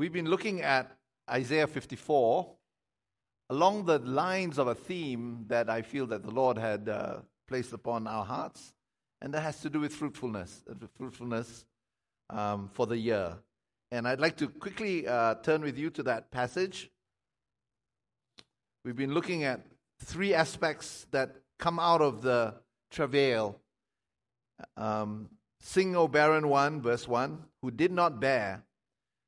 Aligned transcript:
we've 0.00 0.14
been 0.14 0.30
looking 0.30 0.62
at 0.62 0.96
Isaiah 1.30 1.66
54 1.66 2.48
along 3.50 3.84
the 3.84 3.98
lines 3.98 4.56
of 4.56 4.66
a 4.66 4.74
theme 4.74 5.44
that 5.48 5.68
I 5.68 5.82
feel 5.82 6.06
that 6.06 6.22
the 6.22 6.30
Lord 6.30 6.56
had 6.56 6.88
uh, 6.88 7.16
placed 7.46 7.74
upon 7.74 8.06
our 8.06 8.24
hearts, 8.24 8.72
and 9.20 9.34
that 9.34 9.42
has 9.42 9.60
to 9.60 9.68
do 9.68 9.80
with 9.80 9.92
fruitfulness, 9.92 10.64
uh, 10.70 10.86
fruitfulness 10.96 11.66
um, 12.30 12.70
for 12.72 12.86
the 12.86 12.96
year. 12.96 13.36
And 13.90 14.08
I'd 14.08 14.20
like 14.20 14.38
to 14.38 14.48
quickly 14.48 15.06
uh, 15.06 15.34
turn 15.34 15.60
with 15.60 15.76
you 15.76 15.90
to 15.90 16.02
that 16.04 16.30
passage. 16.30 16.90
We've 18.86 18.96
been 18.96 19.12
looking 19.12 19.44
at 19.44 19.60
three 20.02 20.32
aspects 20.32 21.06
that 21.10 21.36
come 21.58 21.78
out 21.78 22.00
of 22.00 22.22
the 22.22 22.54
travail. 22.90 23.60
Um, 24.78 25.28
Sing, 25.58 25.94
O 25.94 26.08
barren 26.08 26.48
one, 26.48 26.80
verse 26.80 27.06
1, 27.06 27.44
who 27.60 27.70
did 27.70 27.92
not 27.92 28.18
bear. 28.18 28.64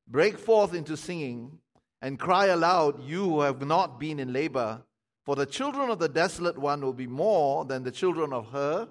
Break 0.09 0.39
forth 0.39 0.75
into 0.75 0.97
singing 0.97 1.59
and 2.01 2.19
cry 2.19 2.47
aloud, 2.47 3.03
you 3.03 3.25
who 3.25 3.41
have 3.41 3.65
not 3.65 4.01
been 4.01 4.19
in 4.19 4.33
labor. 4.33 4.83
For 5.25 5.37
the 5.37 5.47
children 5.47 5.89
of 5.89 5.99
the 5.99 6.09
desolate 6.09 6.59
one 6.59 6.81
will 6.81 6.93
be 6.93 7.07
more 7.07 7.65
than 7.65 7.85
the 7.85 7.93
children 7.93 8.33
of 8.33 8.51
her 8.51 8.89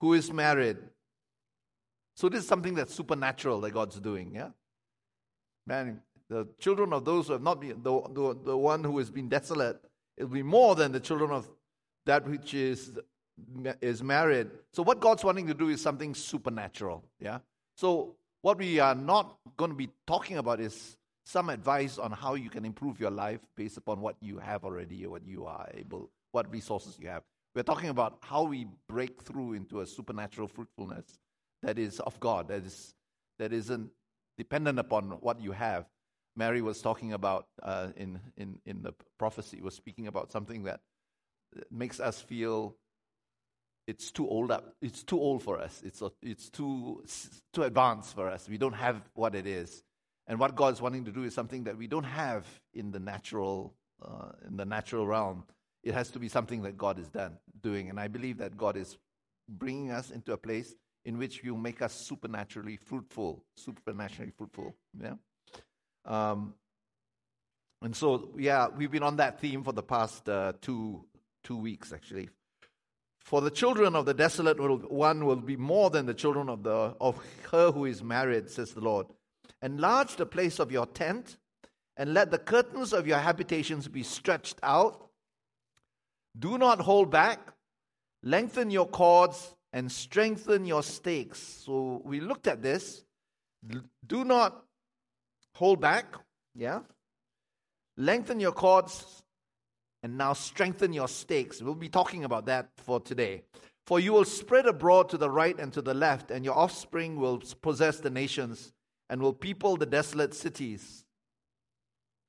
who 0.00 0.14
is 0.14 0.32
married. 0.32 0.78
So, 2.16 2.28
this 2.28 2.42
is 2.42 2.48
something 2.48 2.74
that's 2.74 2.94
supernatural 2.94 3.60
that 3.60 3.72
God's 3.72 4.00
doing, 4.00 4.34
yeah? 4.34 4.48
Man, 5.66 6.00
the 6.28 6.48
children 6.58 6.92
of 6.92 7.04
those 7.04 7.26
who 7.26 7.34
have 7.34 7.42
not 7.42 7.60
been, 7.60 7.82
the, 7.82 8.00
the, 8.12 8.38
the 8.44 8.56
one 8.56 8.82
who 8.82 8.96
has 8.98 9.10
been 9.10 9.28
desolate, 9.28 9.78
it 10.16 10.24
will 10.24 10.30
be 10.30 10.42
more 10.42 10.74
than 10.74 10.92
the 10.92 11.00
children 11.00 11.30
of 11.30 11.48
that 12.06 12.26
which 12.26 12.54
is 12.54 12.92
is 13.80 14.02
married. 14.02 14.50
So 14.72 14.82
what 14.82 15.00
God's 15.00 15.24
wanting 15.24 15.46
to 15.46 15.54
do 15.54 15.68
is 15.68 15.80
something 15.80 16.14
supernatural. 16.14 17.04
Yeah. 17.18 17.38
So 17.74 18.16
what 18.42 18.58
we 18.58 18.78
are 18.78 18.94
not 18.94 19.36
going 19.56 19.70
to 19.70 19.76
be 19.76 19.90
talking 20.06 20.38
about 20.38 20.60
is 20.60 20.96
some 21.24 21.50
advice 21.50 21.98
on 21.98 22.12
how 22.12 22.34
you 22.34 22.50
can 22.50 22.64
improve 22.64 22.98
your 22.98 23.10
life 23.10 23.40
based 23.56 23.76
upon 23.76 24.00
what 24.00 24.16
you 24.20 24.38
have 24.38 24.64
already 24.64 25.04
or 25.04 25.10
what 25.10 25.26
you 25.26 25.44
are 25.44 25.68
able, 25.74 26.10
what 26.32 26.50
resources 26.50 26.96
you 26.98 27.08
have. 27.08 27.22
We're 27.54 27.62
talking 27.62 27.90
about 27.90 28.18
how 28.22 28.44
we 28.44 28.66
break 28.88 29.22
through 29.22 29.54
into 29.54 29.80
a 29.80 29.86
supernatural 29.86 30.48
fruitfulness 30.48 31.18
that 31.62 31.78
is 31.78 32.00
of 32.00 32.18
God, 32.20 32.48
that 32.48 32.64
is 32.64 32.94
that 33.38 33.52
isn't 33.52 33.90
dependent 34.38 34.78
upon 34.78 35.10
what 35.20 35.40
you 35.40 35.52
have. 35.52 35.86
Mary 36.36 36.62
was 36.62 36.80
talking 36.80 37.12
about 37.12 37.46
uh, 37.62 37.88
in, 37.96 38.20
in, 38.36 38.58
in 38.64 38.82
the 38.82 38.92
prophecy, 39.18 39.60
was 39.60 39.74
speaking 39.74 40.06
about 40.06 40.30
something 40.30 40.62
that 40.64 40.80
makes 41.70 42.00
us 42.00 42.20
feel 42.20 42.76
it's 43.86 44.10
too 44.10 44.28
old 44.28 44.50
up. 44.50 44.74
It's 44.80 45.02
too 45.02 45.18
old 45.18 45.42
for 45.42 45.58
us. 45.58 45.82
It's, 45.84 46.02
it's 46.22 46.48
too, 46.50 47.02
too 47.52 47.62
advanced 47.62 48.14
for 48.14 48.28
us. 48.28 48.48
We 48.48 48.58
don't 48.58 48.74
have 48.74 49.02
what 49.14 49.34
it 49.34 49.46
is. 49.46 49.82
And 50.26 50.38
what 50.38 50.54
God's 50.54 50.80
wanting 50.80 51.06
to 51.06 51.12
do 51.12 51.24
is 51.24 51.34
something 51.34 51.64
that 51.64 51.76
we 51.76 51.86
don't 51.86 52.04
have 52.04 52.46
in 52.72 52.92
the 52.92 53.00
natural, 53.00 53.74
uh, 54.00 54.32
in 54.46 54.56
the 54.56 54.64
natural 54.64 55.06
realm. 55.06 55.44
It 55.82 55.94
has 55.94 56.10
to 56.10 56.18
be 56.18 56.28
something 56.28 56.62
that 56.62 56.76
God 56.76 56.98
is 56.98 57.08
done, 57.08 57.38
doing. 57.60 57.90
And 57.90 57.98
I 57.98 58.08
believe 58.08 58.38
that 58.38 58.56
God 58.56 58.76
is 58.76 58.96
bringing 59.48 59.90
us 59.90 60.10
into 60.10 60.32
a 60.32 60.36
place 60.36 60.74
in 61.04 61.18
which 61.18 61.42
will 61.42 61.56
make 61.56 61.82
us 61.82 61.94
supernaturally 62.06 62.76
fruitful, 62.76 63.42
supernaturally 63.56 64.32
fruitful. 64.36 64.74
Yeah. 65.02 65.14
Um, 66.04 66.54
and 67.82 67.96
so, 67.96 68.30
yeah, 68.38 68.68
we've 68.68 68.90
been 68.90 69.02
on 69.02 69.16
that 69.16 69.40
theme 69.40 69.64
for 69.64 69.72
the 69.72 69.82
past 69.82 70.28
uh, 70.28 70.52
two 70.60 71.04
two 71.42 71.56
weeks, 71.56 71.92
actually. 71.92 72.28
For 73.30 73.40
the 73.40 73.48
children 73.52 73.94
of 73.94 74.06
the 74.06 74.12
desolate 74.12 74.58
one 74.90 75.24
will 75.24 75.36
be 75.36 75.56
more 75.56 75.88
than 75.88 76.04
the 76.04 76.14
children 76.14 76.48
of, 76.48 76.64
the, 76.64 76.96
of 77.00 77.16
her 77.52 77.70
who 77.70 77.84
is 77.84 78.02
married, 78.02 78.50
says 78.50 78.72
the 78.72 78.80
Lord. 78.80 79.06
Enlarge 79.62 80.16
the 80.16 80.26
place 80.26 80.58
of 80.58 80.72
your 80.72 80.84
tent, 80.84 81.36
and 81.96 82.12
let 82.12 82.32
the 82.32 82.38
curtains 82.38 82.92
of 82.92 83.06
your 83.06 83.18
habitations 83.18 83.86
be 83.86 84.02
stretched 84.02 84.58
out. 84.64 85.10
Do 86.36 86.58
not 86.58 86.80
hold 86.80 87.12
back. 87.12 87.38
Lengthen 88.24 88.68
your 88.68 88.88
cords 88.88 89.54
and 89.72 89.92
strengthen 89.92 90.64
your 90.64 90.82
stakes. 90.82 91.38
So 91.38 92.02
we 92.04 92.18
looked 92.18 92.48
at 92.48 92.62
this. 92.62 93.04
Do 94.08 94.24
not 94.24 94.60
hold 95.54 95.80
back. 95.80 96.16
Yeah. 96.56 96.80
Lengthen 97.96 98.40
your 98.40 98.50
cords 98.50 99.22
and 100.02 100.16
now 100.16 100.32
strengthen 100.32 100.92
your 100.92 101.08
stakes. 101.08 101.62
We'll 101.62 101.74
be 101.74 101.88
talking 101.88 102.24
about 102.24 102.46
that 102.46 102.70
for 102.76 103.00
today. 103.00 103.42
For 103.86 103.98
you 103.98 104.12
will 104.12 104.24
spread 104.24 104.66
abroad 104.66 105.08
to 105.10 105.18
the 105.18 105.30
right 105.30 105.58
and 105.58 105.72
to 105.72 105.82
the 105.82 105.94
left, 105.94 106.30
and 106.30 106.44
your 106.44 106.56
offspring 106.56 107.16
will 107.16 107.42
possess 107.60 107.98
the 107.98 108.10
nations 108.10 108.72
and 109.08 109.20
will 109.20 109.32
people 109.32 109.76
the 109.76 109.86
desolate 109.86 110.34
cities. 110.34 111.04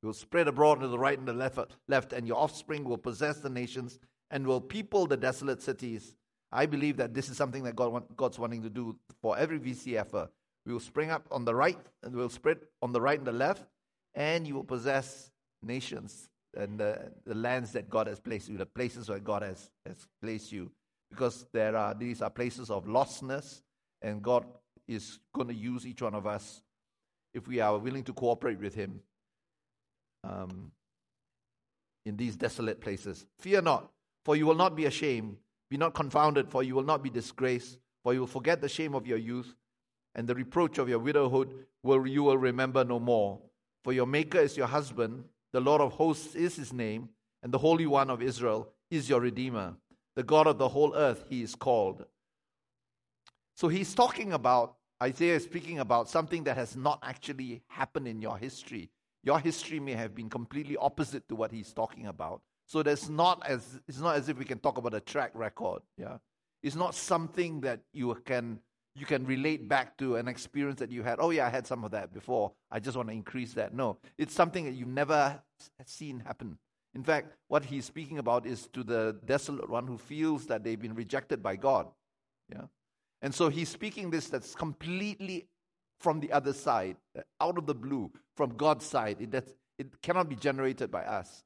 You 0.01 0.07
will 0.07 0.13
spread 0.13 0.47
abroad 0.47 0.79
to 0.81 0.87
the 0.87 0.97
right 0.97 1.17
and 1.17 1.27
the 1.27 1.67
left, 1.87 2.13
and 2.13 2.27
your 2.27 2.37
offspring 2.37 2.83
will 2.83 2.97
possess 2.97 3.37
the 3.37 3.49
nations 3.49 3.99
and 4.31 4.47
will 4.47 4.61
people 4.61 5.05
the 5.05 5.17
desolate 5.17 5.61
cities. 5.61 6.15
I 6.51 6.65
believe 6.65 6.97
that 6.97 7.13
this 7.13 7.29
is 7.29 7.37
something 7.37 7.63
that 7.63 7.75
God 7.75 8.03
God's 8.17 8.39
wanting 8.39 8.63
to 8.63 8.69
do 8.69 8.97
for 9.21 9.37
every 9.37 9.59
VCFer. 9.59 10.27
We 10.65 10.73
will 10.73 10.79
spring 10.79 11.11
up 11.11 11.27
on 11.31 11.45
the 11.45 11.53
right, 11.53 11.79
and 12.01 12.15
we 12.15 12.21
will 12.21 12.29
spread 12.29 12.57
on 12.81 12.91
the 12.91 13.01
right 13.01 13.17
and 13.17 13.27
the 13.27 13.31
left, 13.31 13.65
and 14.15 14.47
you 14.47 14.55
will 14.55 14.63
possess 14.63 15.31
nations 15.61 16.30
and 16.56 16.79
the, 16.79 17.12
the 17.25 17.35
lands 17.35 17.72
that 17.72 17.89
God 17.89 18.07
has 18.07 18.19
placed 18.19 18.50
you, 18.50 18.57
the 18.57 18.66
places 18.66 19.09
where 19.09 19.19
God 19.19 19.41
has, 19.41 19.69
has 19.85 20.07
placed 20.22 20.51
you. 20.51 20.72
Because 21.09 21.45
there 21.51 21.75
are 21.75 21.94
these 21.94 22.22
are 22.22 22.29
places 22.29 22.69
of 22.69 22.85
lostness, 22.85 23.62
and 24.01 24.22
God 24.22 24.45
is 24.88 25.19
going 25.34 25.47
to 25.50 25.53
use 25.53 25.85
each 25.85 26.01
one 26.01 26.16
of 26.16 26.25
us 26.25 26.61
if 27.34 27.47
we 27.47 27.59
are 27.59 27.78
willing 27.78 28.03
to 28.06 28.13
cooperate 28.13 28.59
with 28.59 28.73
Him 28.73 29.01
um, 30.23 30.72
in 32.06 32.16
these 32.16 32.35
desolate 32.35 32.79
places. 32.79 33.25
Fear 33.40 33.61
not, 33.61 33.91
for 34.23 34.35
you 34.35 34.45
will 34.45 34.56
not 34.56 34.75
be 34.75 34.85
ashamed. 34.85 35.35
Be 35.69 35.78
not 35.78 35.94
confounded, 35.94 36.50
for 36.50 36.63
you 36.63 36.75
will 36.75 36.84
not 36.84 37.03
be 37.03 37.09
disgraced. 37.09 37.78
For 38.03 38.13
you 38.13 38.22
will 38.22 38.28
forget 38.28 38.61
the 38.61 38.69
shame 38.69 38.95
of 38.95 39.06
your 39.06 39.17
youth, 39.17 39.53
and 40.16 40.28
the 40.28 40.35
reproach 40.35 40.78
of 40.78 40.90
your 40.90 41.00
widowhood 41.00 41.53
will 41.84 42.07
you 42.07 42.23
will 42.23 42.38
remember 42.38 42.84
no 42.84 43.00
more. 43.00 43.40
For 43.84 43.94
your 43.94 44.06
Maker 44.06 44.40
is 44.40 44.57
your 44.57 44.67
husband 44.67 45.25
the 45.53 45.62
Lord 45.62 45.81
of 45.81 45.94
hosts 45.94 46.35
is 46.35 46.56
his 46.56 46.73
name, 46.73 47.09
and 47.44 47.51
the 47.51 47.57
Holy 47.57 47.85
One 47.85 48.09
of 48.09 48.22
Israel 48.22 48.69
is 48.89 49.09
your 49.09 49.22
Redeemer. 49.22 49.75
The 50.16 50.23
God 50.23 50.47
of 50.47 50.57
the 50.57 50.69
whole 50.69 50.94
earth, 50.95 51.25
he 51.29 51.41
is 51.41 51.56
called. 51.56 52.06
So 53.56 53.67
he's 53.67 53.94
talking 53.94 54.34
about, 54.34 54.75
Isaiah 55.01 55.35
is 55.35 55.44
speaking 55.44 55.79
about 55.79 56.09
something 56.09 56.44
that 56.44 56.57
has 56.57 56.75
not 56.75 57.00
actually 57.03 57.63
happened 57.67 58.07
in 58.07 58.22
your 58.22 58.38
history. 58.38 58.90
Your 59.23 59.40
history 59.40 59.79
may 59.79 59.94
have 59.94 60.16
been 60.16 60.29
completely 60.29 60.78
opposite 60.78 61.28
to 61.29 61.35
what 61.35 61.51
he's 61.51 61.73
talking 61.73 62.07
about. 62.07 62.41
So 62.66 62.81
there's 62.84 63.09
not 63.09 63.41
as 63.45 63.81
it's 63.88 64.00
not 64.00 64.16
as 64.16 64.29
if 64.29 64.38
we 64.38 64.45
can 64.45 64.59
talk 64.59 64.78
about 64.78 64.94
a 64.94 65.00
track 65.00 65.31
record. 65.34 65.81
Yeah. 65.97 66.17
It's 66.63 66.75
not 66.75 66.95
something 66.95 67.61
that 67.61 67.81
you 67.91 68.16
can 68.25 68.59
you 68.96 69.06
can 69.06 69.25
relate 69.25 69.68
back 69.68 69.97
to 69.97 70.18
an 70.18 70.28
experience 70.28 70.79
that 70.79 70.91
you 70.91 71.03
had. 71.03 71.19
Oh, 71.19 71.29
yeah, 71.29 71.47
I 71.47 71.50
had 71.50 71.66
some 71.66 71.84
of 71.84 71.91
that 71.91 72.13
before. 72.13 72.52
I 72.69 72.79
just 72.79 72.97
want 72.97 73.09
to 73.09 73.13
increase 73.13 73.53
that. 73.53 73.74
No, 73.74 73.97
it's 74.18 74.34
something 74.34 74.66
that 74.66 74.74
you've 74.74 74.88
never 74.88 75.41
seen 75.85 76.19
happen. 76.19 76.57
In 76.94 77.03
fact, 77.03 77.34
what 77.47 77.63
he's 77.63 77.85
speaking 77.85 78.18
about 78.18 78.46
is 78.46 78.68
to 78.74 78.84
the 78.84 79.18
desolate 79.25 79.69
one 79.69 79.88
who 79.88 79.97
feels 79.97 80.46
that 80.47 80.63
they've 80.63 80.81
been 80.81 80.94
rejected 80.94 81.41
by 81.41 81.56
God. 81.56 81.88
Yeah? 82.52 82.63
And 83.22 83.34
so 83.34 83.50
he's 83.50 83.69
speaking 83.69 84.09
this 84.09 84.28
that's 84.28 84.56
completely 84.56 85.47
from 86.00 86.19
the 86.19 86.31
other 86.34 86.52
side, 86.52 86.97
uh, 87.18 87.22
out 87.40 87.58
of 87.58 87.66
the 87.66 87.75
blue, 87.75 88.12
from 88.35 88.56
God's 88.58 88.85
side. 88.85 89.18
It, 89.22 89.31
that, 89.31 89.47
it 89.78 90.02
cannot 90.02 90.28
be 90.28 90.35
generated 90.35 90.91
by 90.91 91.03
us. 91.03 91.44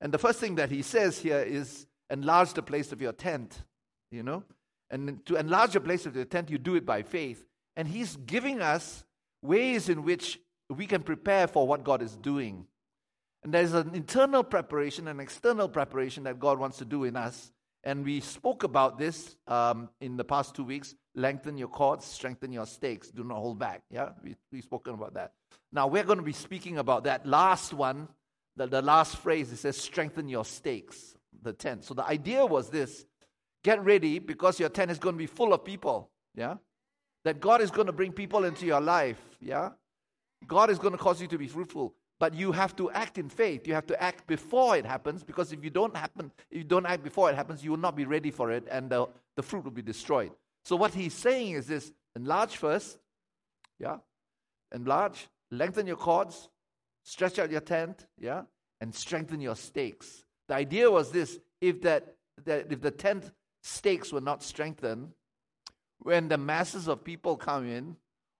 And 0.00 0.12
the 0.12 0.18
first 0.18 0.38
thing 0.38 0.56
that 0.56 0.70
he 0.70 0.82
says 0.82 1.18
here 1.18 1.38
is 1.38 1.86
enlarge 2.10 2.52
the 2.52 2.62
place 2.62 2.92
of 2.92 3.00
your 3.00 3.12
tent, 3.12 3.62
you 4.10 4.22
know? 4.22 4.42
And 4.90 5.24
to 5.26 5.36
enlarge 5.36 5.72
the 5.72 5.80
place 5.80 6.06
of 6.06 6.14
the 6.14 6.24
tent, 6.24 6.50
you 6.50 6.58
do 6.58 6.74
it 6.74 6.86
by 6.86 7.02
faith. 7.02 7.44
And 7.76 7.86
He's 7.86 8.16
giving 8.16 8.62
us 8.62 9.04
ways 9.42 9.88
in 9.88 10.02
which 10.02 10.40
we 10.68 10.86
can 10.86 11.02
prepare 11.02 11.46
for 11.46 11.66
what 11.66 11.84
God 11.84 12.02
is 12.02 12.16
doing. 12.16 12.66
And 13.42 13.54
there's 13.54 13.72
an 13.72 13.94
internal 13.94 14.42
preparation 14.42 15.08
and 15.08 15.20
external 15.20 15.68
preparation 15.68 16.24
that 16.24 16.40
God 16.40 16.58
wants 16.58 16.78
to 16.78 16.84
do 16.84 17.04
in 17.04 17.16
us. 17.16 17.52
And 17.84 18.04
we 18.04 18.20
spoke 18.20 18.64
about 18.64 18.98
this 18.98 19.36
um, 19.46 19.88
in 20.00 20.16
the 20.16 20.24
past 20.24 20.54
two 20.54 20.64
weeks. 20.64 20.94
Lengthen 21.14 21.56
your 21.56 21.68
cords, 21.68 22.04
strengthen 22.04 22.52
your 22.52 22.66
stakes, 22.66 23.10
do 23.10 23.24
not 23.24 23.38
hold 23.38 23.58
back. 23.58 23.82
Yeah, 23.90 24.10
we, 24.22 24.36
we've 24.52 24.64
spoken 24.64 24.94
about 24.94 25.14
that. 25.14 25.32
Now 25.72 25.86
we're 25.86 26.04
going 26.04 26.18
to 26.18 26.24
be 26.24 26.32
speaking 26.32 26.78
about 26.78 27.04
that 27.04 27.26
last 27.26 27.72
one, 27.72 28.08
the, 28.56 28.66
the 28.66 28.82
last 28.82 29.16
phrase. 29.16 29.52
It 29.52 29.56
says, 29.58 29.76
strengthen 29.76 30.28
your 30.28 30.44
stakes, 30.44 31.16
the 31.42 31.52
tent. 31.52 31.84
So 31.84 31.94
the 31.94 32.04
idea 32.04 32.44
was 32.44 32.70
this 32.70 33.04
Get 33.64 33.84
ready 33.84 34.18
because 34.18 34.60
your 34.60 34.68
tent 34.68 34.90
is 34.90 34.98
going 34.98 35.14
to 35.14 35.18
be 35.18 35.26
full 35.26 35.52
of 35.52 35.64
people. 35.64 36.10
Yeah? 36.34 36.54
That 37.24 37.40
God 37.40 37.60
is 37.60 37.70
going 37.70 37.86
to 37.86 37.92
bring 37.92 38.12
people 38.12 38.44
into 38.44 38.66
your 38.66 38.80
life. 38.80 39.20
Yeah? 39.40 39.70
God 40.46 40.70
is 40.70 40.78
going 40.78 40.92
to 40.92 40.98
cause 40.98 41.20
you 41.20 41.26
to 41.28 41.38
be 41.38 41.48
fruitful. 41.48 41.94
But 42.20 42.34
you 42.34 42.52
have 42.52 42.74
to 42.76 42.90
act 42.90 43.18
in 43.18 43.28
faith. 43.28 43.66
You 43.66 43.74
have 43.74 43.86
to 43.86 44.02
act 44.02 44.26
before 44.26 44.76
it 44.76 44.84
happens 44.84 45.22
because 45.22 45.52
if 45.52 45.62
you 45.62 45.70
don't 45.70 45.96
happen, 45.96 46.32
if 46.50 46.58
you 46.58 46.64
don't 46.64 46.86
act 46.86 47.04
before 47.04 47.30
it 47.30 47.36
happens, 47.36 47.62
you 47.62 47.70
will 47.70 47.78
not 47.78 47.96
be 47.96 48.04
ready 48.04 48.30
for 48.30 48.50
it 48.50 48.66
and 48.70 48.90
the, 48.90 49.06
the 49.36 49.42
fruit 49.42 49.64
will 49.64 49.70
be 49.70 49.82
destroyed. 49.82 50.32
So 50.64 50.74
what 50.76 50.94
he's 50.94 51.14
saying 51.14 51.52
is 51.52 51.66
this 51.66 51.92
enlarge 52.16 52.56
first, 52.56 52.98
yeah? 53.78 53.98
Enlarge, 54.74 55.28
lengthen 55.50 55.86
your 55.86 55.96
cords, 55.96 56.48
stretch 57.04 57.38
out 57.38 57.50
your 57.50 57.60
tent, 57.60 58.06
yeah, 58.18 58.42
and 58.80 58.94
strengthen 58.94 59.40
your 59.40 59.56
stakes. 59.56 60.24
The 60.48 60.54
idea 60.54 60.90
was 60.90 61.10
this 61.10 61.38
if 61.60 61.80
that, 61.82 62.16
that 62.44 62.66
if 62.70 62.80
the 62.80 62.90
tent 62.90 63.30
stakes 63.62 64.12
were 64.12 64.20
not 64.20 64.42
strengthened, 64.42 65.12
when 65.98 66.28
the 66.28 66.38
masses 66.38 66.88
of 66.88 67.04
people 67.04 67.36
come 67.36 67.68
in, 67.68 67.96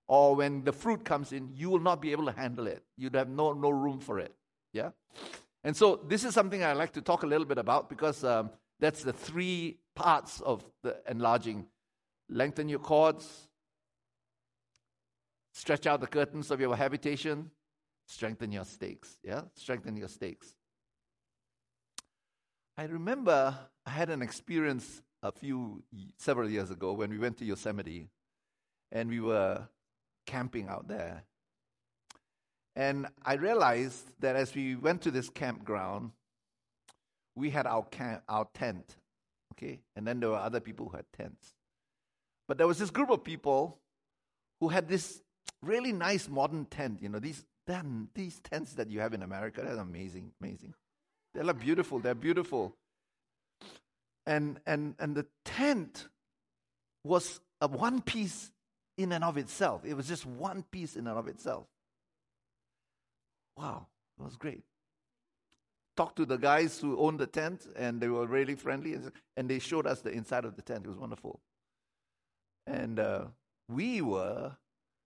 or 0.07 0.35
when 0.35 0.65
the 0.65 0.73
fruit 0.73 1.05
comes 1.05 1.33
in, 1.33 1.51
you 1.53 1.69
will 1.69 1.81
not 1.81 2.01
be 2.01 2.13
able 2.13 2.25
to 2.27 2.33
handle 2.33 2.67
it. 2.67 2.83
You'd 2.97 3.15
have 3.15 3.29
no, 3.29 3.53
no 3.53 3.69
room 3.69 4.01
for 4.01 4.19
it. 4.19 4.35
Yeah? 4.73 4.91
And 5.63 5.77
so 5.77 6.01
this 6.09 6.25
is 6.25 6.33
something 6.33 6.65
I 6.65 6.73
like 6.73 6.93
to 6.93 7.03
talk 7.03 7.25
a 7.25 7.27
little 7.27 7.45
bit 7.45 7.59
about 7.59 7.91
because 7.91 8.25
um, 8.25 8.51
that's 8.81 9.03
the 9.03 9.13
three 9.13 9.79
parts 9.95 10.41
of 10.41 10.65
the 10.83 10.97
enlarging. 11.09 11.67
Lengthen 12.31 12.69
your 12.69 12.79
cords, 12.79 13.49
stretch 15.53 15.87
out 15.87 16.01
the 16.01 16.07
curtains 16.07 16.51
of 16.51 16.61
your 16.61 16.75
habitation, 16.75 17.51
strengthen 18.07 18.51
your 18.53 18.65
stakes. 18.65 19.19
Yeah? 19.23 19.43
Strengthen 19.55 19.97
your 19.97 20.09
stakes. 20.09 20.55
I 22.79 22.85
remember 22.85 23.59
I 23.85 23.91
had 23.91 24.09
an 24.09 24.23
experience 24.23 25.03
a 25.23 25.33
few, 25.33 25.83
several 26.19 26.49
years 26.49 26.71
ago 26.71 26.93
when 26.93 27.11
we 27.11 27.19
went 27.19 27.39
to 27.39 27.45
Yosemite 27.45 28.09
and 28.93 29.09
we 29.09 29.21
were 29.21 29.69
camping 30.27 30.69
out 30.69 30.89
there. 30.89 31.25
And 32.77 33.09
I 33.25 33.35
realized 33.35 34.05
that 34.21 34.37
as 34.37 34.55
we 34.55 34.77
went 34.77 35.03
to 35.03 35.11
this 35.11 35.29
campground, 35.29 36.13
we 37.35 37.51
had 37.51 37.67
our, 37.67 37.83
camp, 37.85 38.23
our 38.29 38.47
tent, 38.55 38.97
okay? 39.55 39.81
And 39.97 40.07
then 40.07 40.21
there 40.21 40.31
were 40.31 40.37
other 40.37 40.61
people 40.61 40.89
who 40.89 40.97
had 40.97 41.07
tents. 41.17 41.55
But 42.47 42.59
there 42.59 42.67
was 42.67 42.79
this 42.79 42.91
group 42.91 43.11
of 43.11 43.25
people 43.25 43.79
who 44.61 44.69
had 44.69 44.89
this 44.89 45.21
really 45.63 45.93
nice 45.93 46.29
modern 46.29 46.67
tent. 46.67 47.01
You 47.03 47.09
know, 47.09 47.19
these, 47.19 47.45
damn, 47.67 48.09
these 48.15 48.41
tents 48.41 48.75
that 48.75 48.91
you 48.91 49.01
have 49.01 49.13
in 49.13 49.23
America, 49.23 49.63
they're 49.63 49.77
amazing, 49.77 50.33
amazing. 50.41 50.75
They're 51.35 51.45
like 51.45 51.59
beautiful, 51.59 51.99
they're 51.99 52.15
beautiful. 52.15 52.75
And, 54.29 54.61
and, 54.67 54.95
and 54.99 55.17
the 55.17 55.25
tent 55.47 56.07
was 57.03 57.41
a 57.63 57.67
one 57.67 58.03
piece 58.03 58.51
in 58.99 59.13
and 59.13 59.25
of 59.25 59.39
itself. 59.39 59.87
It 59.87 59.95
was 59.95 60.07
just 60.07 60.27
one 60.27 60.65
piece 60.71 60.97
in 60.97 61.07
and 61.07 61.17
of 61.17 61.29
itself. 61.29 61.67
Wow, 63.57 63.87
it 64.21 64.25
was 64.25 64.37
great. 64.37 64.65
Talked 65.97 66.17
to 66.17 66.27
the 66.27 66.37
guys 66.37 66.79
who 66.79 66.99
owned 66.99 67.19
the 67.19 67.27
tent, 67.27 67.67
and 67.75 68.03
they 68.03 68.09
were 68.09 68.27
really 68.27 68.55
friendly, 68.55 68.99
and 69.35 69.49
they 69.49 69.59
showed 69.59 69.87
us 69.87 70.03
the 70.03 70.11
inside 70.11 70.45
of 70.45 70.57
the 70.57 70.63
tent. 70.63 70.85
It 70.85 70.89
was 70.89 70.99
wonderful. 70.99 71.41
And 72.67 73.01
uh, 73.01 73.25
we 73.67 74.03
were 74.03 74.53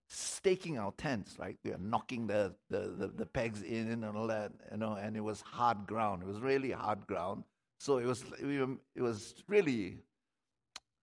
staking 0.08 0.78
our 0.78 0.92
tents, 0.98 1.36
right? 1.38 1.56
We 1.64 1.70
were 1.70 1.78
knocking 1.78 2.26
the, 2.26 2.56
the, 2.70 2.92
the, 2.98 3.06
the, 3.06 3.26
pegs 3.26 3.62
in 3.62 4.02
and 4.02 4.16
all 4.16 4.26
that, 4.26 4.50
you 4.72 4.78
know, 4.78 4.94
and 4.94 5.16
it 5.16 5.22
was 5.22 5.42
hard 5.42 5.86
ground. 5.86 6.22
It 6.22 6.28
was 6.28 6.40
really 6.40 6.72
hard 6.72 7.06
ground. 7.06 7.44
So 7.82 7.98
it 7.98 8.06
was, 8.06 8.22
it 8.38 9.02
was 9.02 9.34
really 9.48 9.98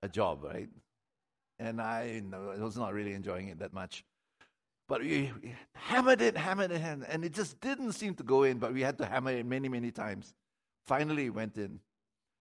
a 0.02 0.08
job, 0.08 0.46
right? 0.46 0.70
And 1.60 1.82
I 1.82 2.22
was 2.58 2.78
not 2.78 2.94
really 2.94 3.12
enjoying 3.12 3.50
it 3.50 3.60
that 3.60 3.74
much. 3.74 4.06
But 4.88 5.02
we, 5.02 5.30
hammered 5.74 6.22
it, 6.22 6.38
hammered 6.38 6.72
it, 6.72 6.82
and 6.82 7.26
it 7.26 7.34
just 7.34 7.60
didn't 7.60 7.92
seem 7.92 8.14
to 8.16 8.24
go 8.24 8.44
in, 8.44 8.60
but 8.60 8.74
we 8.74 8.80
had 8.80 8.98
to 9.00 9.06
hammer 9.06 9.32
it 9.32 9.46
many, 9.46 9.68
many 9.68 9.92
times. 9.92 10.34
Finally, 10.88 11.26
it 11.26 11.34
went 11.34 11.58
in. 11.58 11.82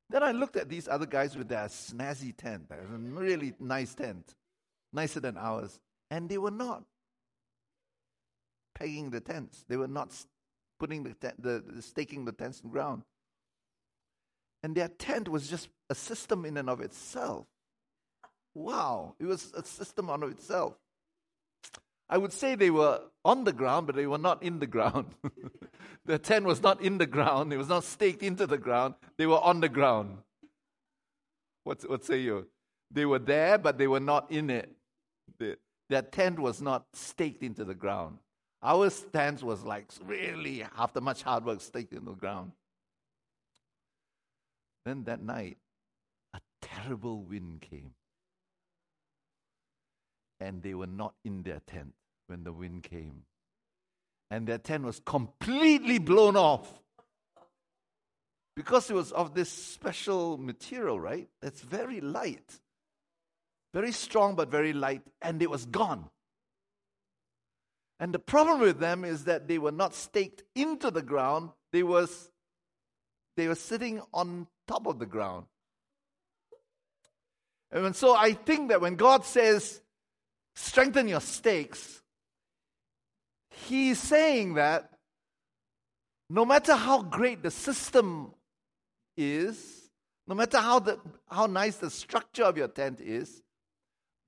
Then 0.08 0.22
I 0.22 0.30
looked 0.30 0.54
at 0.54 0.68
these 0.68 0.86
other 0.86 1.06
guys 1.06 1.36
with 1.36 1.48
their 1.48 1.66
snazzy 1.66 2.32
tent, 2.36 2.70
a 2.70 2.76
really 2.96 3.54
nice 3.58 3.92
tent, 3.96 4.36
nicer 4.92 5.18
than 5.18 5.36
ours, 5.36 5.80
and 6.12 6.28
they 6.28 6.38
were 6.38 6.52
not 6.52 6.84
pegging 8.76 9.10
the 9.10 9.20
tents. 9.20 9.64
They 9.66 9.76
were 9.76 9.88
not 9.88 10.14
putting 10.78 11.02
the, 11.02 11.14
tent, 11.14 11.42
the, 11.42 11.60
the 11.66 11.82
staking 11.82 12.24
the 12.24 12.30
tents 12.30 12.60
in 12.60 12.68
the 12.68 12.72
ground. 12.72 13.02
And 14.62 14.74
their 14.74 14.88
tent 14.88 15.28
was 15.28 15.48
just 15.48 15.68
a 15.88 15.94
system 15.94 16.44
in 16.44 16.56
and 16.56 16.68
of 16.68 16.80
itself. 16.80 17.46
Wow, 18.54 19.14
it 19.20 19.24
was 19.24 19.52
a 19.56 19.62
system 19.62 20.10
on 20.10 20.22
itself. 20.24 20.74
I 22.08 22.18
would 22.18 22.32
say 22.32 22.54
they 22.54 22.70
were 22.70 23.00
on 23.24 23.44
the 23.44 23.52
ground, 23.52 23.86
but 23.86 23.94
they 23.94 24.06
were 24.06 24.18
not 24.18 24.42
in 24.42 24.58
the 24.58 24.66
ground. 24.66 25.14
the 26.06 26.18
tent 26.18 26.46
was 26.46 26.62
not 26.62 26.80
in 26.80 26.98
the 26.98 27.06
ground, 27.06 27.52
it 27.52 27.58
was 27.58 27.68
not 27.68 27.84
staked 27.84 28.22
into 28.22 28.46
the 28.46 28.58
ground, 28.58 28.94
they 29.16 29.26
were 29.26 29.40
on 29.40 29.60
the 29.60 29.68
ground. 29.68 30.18
What, 31.64 31.88
what 31.88 32.04
say 32.04 32.20
you? 32.20 32.46
They 32.90 33.04
were 33.04 33.18
there, 33.18 33.58
but 33.58 33.76
they 33.76 33.86
were 33.86 34.00
not 34.00 34.30
in 34.32 34.48
it. 34.48 34.74
The, 35.38 35.58
their 35.90 36.02
tent 36.02 36.38
was 36.38 36.62
not 36.62 36.86
staked 36.94 37.42
into 37.42 37.64
the 37.64 37.74
ground. 37.74 38.18
Our 38.62 38.90
tent 38.90 39.42
was 39.42 39.62
like 39.62 39.92
really, 40.04 40.64
after 40.76 41.00
much 41.00 41.22
hard 41.22 41.44
work, 41.44 41.60
staked 41.60 41.92
into 41.92 42.06
the 42.06 42.16
ground. 42.16 42.52
Then 44.88 45.04
that 45.04 45.22
night, 45.22 45.58
a 46.32 46.40
terrible 46.62 47.22
wind 47.22 47.60
came 47.60 47.90
and 50.40 50.62
they 50.62 50.72
were 50.72 50.86
not 50.86 51.12
in 51.26 51.42
their 51.42 51.60
tent 51.66 51.92
when 52.26 52.42
the 52.42 52.54
wind 52.54 52.84
came. 52.84 53.24
And 54.30 54.46
their 54.46 54.56
tent 54.56 54.84
was 54.84 54.98
completely 55.04 55.98
blown 55.98 56.36
off. 56.36 56.66
Because 58.56 58.88
it 58.88 58.94
was 58.94 59.12
of 59.12 59.34
this 59.34 59.50
special 59.50 60.38
material, 60.38 60.98
right? 60.98 61.28
That's 61.42 61.60
very 61.60 62.00
light. 62.00 62.58
Very 63.74 63.92
strong, 63.92 64.36
but 64.36 64.50
very 64.50 64.72
light. 64.72 65.02
And 65.20 65.42
it 65.42 65.50
was 65.50 65.66
gone. 65.66 66.08
And 68.00 68.14
the 68.14 68.18
problem 68.18 68.60
with 68.60 68.80
them 68.80 69.04
is 69.04 69.24
that 69.24 69.48
they 69.48 69.58
were 69.58 69.70
not 69.70 69.92
staked 69.92 70.44
into 70.54 70.90
the 70.90 71.02
ground, 71.02 71.50
they, 71.74 71.82
was, 71.82 72.30
they 73.36 73.48
were 73.48 73.54
sitting 73.54 74.00
on 74.14 74.46
top 74.68 74.86
of 74.86 74.98
the 74.98 75.06
ground. 75.06 75.46
And 77.72 77.96
so 77.96 78.14
I 78.14 78.32
think 78.32 78.68
that 78.68 78.80
when 78.80 78.94
God 78.94 79.24
says, 79.24 79.80
strengthen 80.54 81.08
your 81.08 81.20
stakes, 81.20 82.02
he's 83.50 83.98
saying 83.98 84.54
that 84.54 84.90
no 86.30 86.44
matter 86.44 86.74
how 86.74 87.02
great 87.02 87.42
the 87.42 87.50
system 87.50 88.32
is, 89.16 89.90
no 90.26 90.34
matter 90.34 90.58
how, 90.58 90.78
the, 90.78 90.98
how 91.28 91.46
nice 91.46 91.76
the 91.76 91.90
structure 91.90 92.44
of 92.44 92.56
your 92.56 92.68
tent 92.68 93.00
is, 93.00 93.42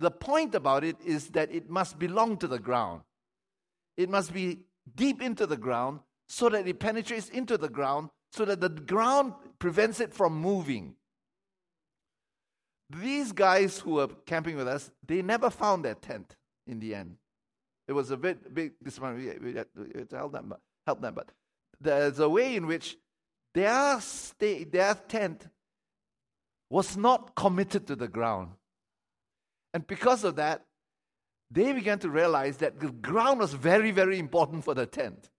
the 0.00 0.10
point 0.10 0.54
about 0.54 0.82
it 0.82 0.96
is 1.04 1.28
that 1.28 1.54
it 1.54 1.68
must 1.68 1.98
belong 1.98 2.38
to 2.38 2.48
the 2.48 2.58
ground. 2.58 3.02
It 3.98 4.08
must 4.08 4.32
be 4.32 4.60
deep 4.96 5.20
into 5.20 5.46
the 5.46 5.58
ground 5.58 6.00
so 6.26 6.48
that 6.48 6.66
it 6.66 6.78
penetrates 6.80 7.28
into 7.28 7.58
the 7.58 7.68
ground, 7.68 8.08
so 8.32 8.44
that 8.44 8.60
the 8.60 8.68
ground 8.68 9.34
prevents 9.58 10.00
it 10.00 10.14
from 10.14 10.34
moving. 10.34 10.94
These 12.88 13.32
guys 13.32 13.78
who 13.78 13.92
were 13.92 14.08
camping 14.26 14.56
with 14.56 14.68
us, 14.68 14.90
they 15.06 15.22
never 15.22 15.50
found 15.50 15.84
their 15.84 15.94
tent 15.94 16.36
in 16.66 16.80
the 16.80 16.94
end. 16.94 17.16
It 17.86 17.92
was 17.92 18.10
a 18.10 18.16
bit 18.16 18.54
big 18.54 18.72
disappointment. 18.82 19.42
We 19.42 19.54
had 19.54 19.66
to 20.08 20.16
help 20.16 20.32
them, 20.32 20.54
help 20.86 21.00
them, 21.00 21.14
but 21.14 21.30
there's 21.80 22.18
a 22.18 22.28
way 22.28 22.56
in 22.56 22.66
which 22.66 22.96
their 23.54 24.00
stay, 24.00 24.64
their 24.64 24.94
tent 24.94 25.48
was 26.68 26.96
not 26.96 27.34
committed 27.34 27.86
to 27.88 27.96
the 27.96 28.06
ground. 28.06 28.50
And 29.74 29.86
because 29.86 30.22
of 30.24 30.36
that, 30.36 30.64
they 31.50 31.72
began 31.72 31.98
to 32.00 32.10
realize 32.10 32.58
that 32.58 32.78
the 32.78 32.92
ground 32.92 33.40
was 33.40 33.54
very, 33.54 33.90
very 33.90 34.18
important 34.18 34.62
for 34.64 34.74
the 34.74 34.86
tent. 34.86 35.30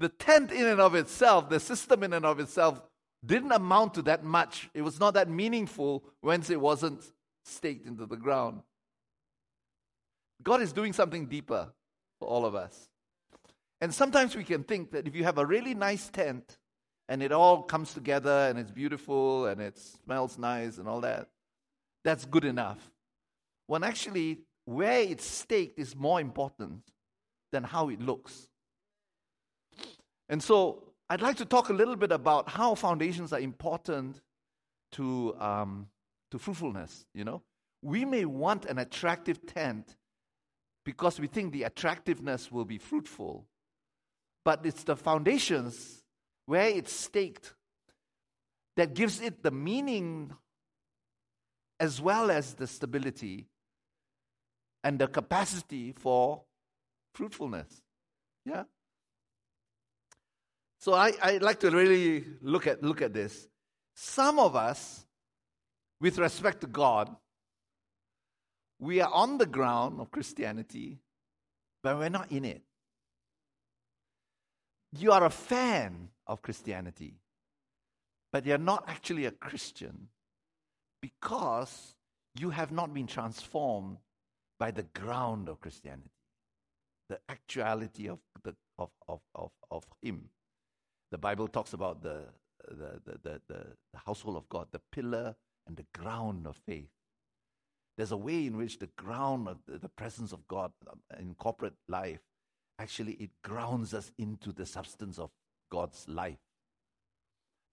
The 0.00 0.08
tent, 0.08 0.50
in 0.50 0.66
and 0.66 0.80
of 0.80 0.94
itself, 0.94 1.50
the 1.50 1.60
system 1.60 2.02
in 2.02 2.14
and 2.14 2.24
of 2.24 2.40
itself, 2.40 2.82
didn't 3.24 3.52
amount 3.52 3.94
to 3.94 4.02
that 4.02 4.24
much. 4.24 4.70
It 4.72 4.80
was 4.80 4.98
not 4.98 5.12
that 5.14 5.28
meaningful 5.28 6.02
once 6.22 6.48
it 6.48 6.60
wasn't 6.60 7.04
staked 7.44 7.86
into 7.86 8.06
the 8.06 8.16
ground. 8.16 8.62
God 10.42 10.62
is 10.62 10.72
doing 10.72 10.94
something 10.94 11.26
deeper 11.26 11.68
for 12.18 12.28
all 12.28 12.46
of 12.46 12.54
us. 12.54 12.88
And 13.82 13.94
sometimes 13.94 14.34
we 14.34 14.42
can 14.42 14.64
think 14.64 14.92
that 14.92 15.06
if 15.06 15.14
you 15.14 15.24
have 15.24 15.36
a 15.36 15.44
really 15.44 15.74
nice 15.74 16.08
tent 16.08 16.56
and 17.08 17.22
it 17.22 17.30
all 17.30 17.62
comes 17.62 17.92
together 17.92 18.48
and 18.48 18.58
it's 18.58 18.70
beautiful 18.70 19.46
and 19.46 19.60
it 19.60 19.78
smells 19.78 20.38
nice 20.38 20.78
and 20.78 20.88
all 20.88 21.02
that, 21.02 21.28
that's 22.04 22.24
good 22.24 22.46
enough. 22.46 22.78
When 23.66 23.84
actually, 23.84 24.38
where 24.64 25.00
it's 25.00 25.26
staked 25.26 25.78
is 25.78 25.94
more 25.94 26.20
important 26.20 26.84
than 27.52 27.64
how 27.64 27.90
it 27.90 28.00
looks. 28.00 28.49
And 30.30 30.40
so 30.40 30.84
I'd 31.10 31.20
like 31.20 31.36
to 31.38 31.44
talk 31.44 31.70
a 31.70 31.72
little 31.72 31.96
bit 31.96 32.12
about 32.12 32.48
how 32.48 32.76
foundations 32.76 33.32
are 33.32 33.40
important 33.40 34.22
to, 34.92 35.34
um, 35.40 35.88
to 36.30 36.38
fruitfulness. 36.38 37.04
You 37.12 37.24
know, 37.24 37.42
we 37.82 38.04
may 38.04 38.24
want 38.24 38.64
an 38.64 38.78
attractive 38.78 39.44
tent 39.44 39.96
because 40.84 41.18
we 41.18 41.26
think 41.26 41.52
the 41.52 41.64
attractiveness 41.64 42.50
will 42.50 42.64
be 42.64 42.78
fruitful, 42.78 43.44
but 44.44 44.64
it's 44.64 44.84
the 44.84 44.94
foundations 44.94 46.04
where 46.46 46.68
it's 46.68 46.92
staked 46.92 47.54
that 48.76 48.94
gives 48.94 49.20
it 49.20 49.42
the 49.42 49.50
meaning 49.50 50.32
as 51.80 52.00
well 52.00 52.30
as 52.30 52.54
the 52.54 52.68
stability 52.68 53.48
and 54.84 55.00
the 55.00 55.08
capacity 55.08 55.92
for 55.92 56.42
fruitfulness. 57.14 57.82
Yeah? 58.44 58.64
So 60.80 60.94
I, 60.94 61.12
I 61.22 61.36
like 61.36 61.60
to 61.60 61.70
really 61.70 62.24
look 62.40 62.66
at, 62.66 62.82
look 62.82 63.02
at 63.02 63.12
this. 63.12 63.46
Some 63.94 64.38
of 64.38 64.56
us, 64.56 65.04
with 66.00 66.16
respect 66.16 66.62
to 66.62 66.66
God, 66.66 67.14
we 68.78 69.02
are 69.02 69.12
on 69.12 69.36
the 69.36 69.44
ground 69.44 70.00
of 70.00 70.10
Christianity, 70.10 70.98
but 71.82 71.98
we're 71.98 72.08
not 72.08 72.32
in 72.32 72.46
it. 72.46 72.62
You 74.92 75.12
are 75.12 75.24
a 75.24 75.30
fan 75.30 76.08
of 76.26 76.40
Christianity, 76.40 77.14
but 78.32 78.46
you're 78.46 78.56
not 78.56 78.84
actually 78.88 79.26
a 79.26 79.30
Christian 79.32 80.08
because 81.02 81.94
you 82.38 82.50
have 82.50 82.72
not 82.72 82.94
been 82.94 83.06
transformed 83.06 83.98
by 84.58 84.70
the 84.70 84.84
ground 84.94 85.50
of 85.50 85.60
Christianity, 85.60 86.10
the 87.10 87.18
actuality 87.28 88.08
of, 88.08 88.18
the, 88.42 88.54
of, 88.78 88.88
of, 89.06 89.20
of, 89.34 89.50
of 89.70 89.84
Him. 90.00 90.30
The 91.10 91.18
Bible 91.18 91.48
talks 91.48 91.72
about 91.72 92.02
the, 92.02 92.24
the, 92.68 93.00
the, 93.04 93.18
the, 93.22 93.40
the 93.48 93.66
household 94.06 94.36
of 94.36 94.48
God, 94.48 94.68
the 94.70 94.80
pillar 94.92 95.34
and 95.66 95.76
the 95.76 95.86
ground 95.92 96.46
of 96.46 96.56
faith. 96.66 96.90
There's 97.96 98.12
a 98.12 98.16
way 98.16 98.46
in 98.46 98.56
which 98.56 98.78
the 98.78 98.88
ground 98.96 99.48
of 99.48 99.58
the, 99.66 99.88
presence 99.88 100.32
of 100.32 100.46
God 100.48 100.72
um, 100.90 101.00
in 101.18 101.34
corporate 101.34 101.74
life 101.88 102.20
actually 102.78 103.12
it 103.14 103.30
grounds 103.42 103.92
us 103.92 104.10
into 104.18 104.52
the 104.52 104.64
substance 104.64 105.18
of 105.18 105.30
God's 105.70 106.08
life. 106.08 106.38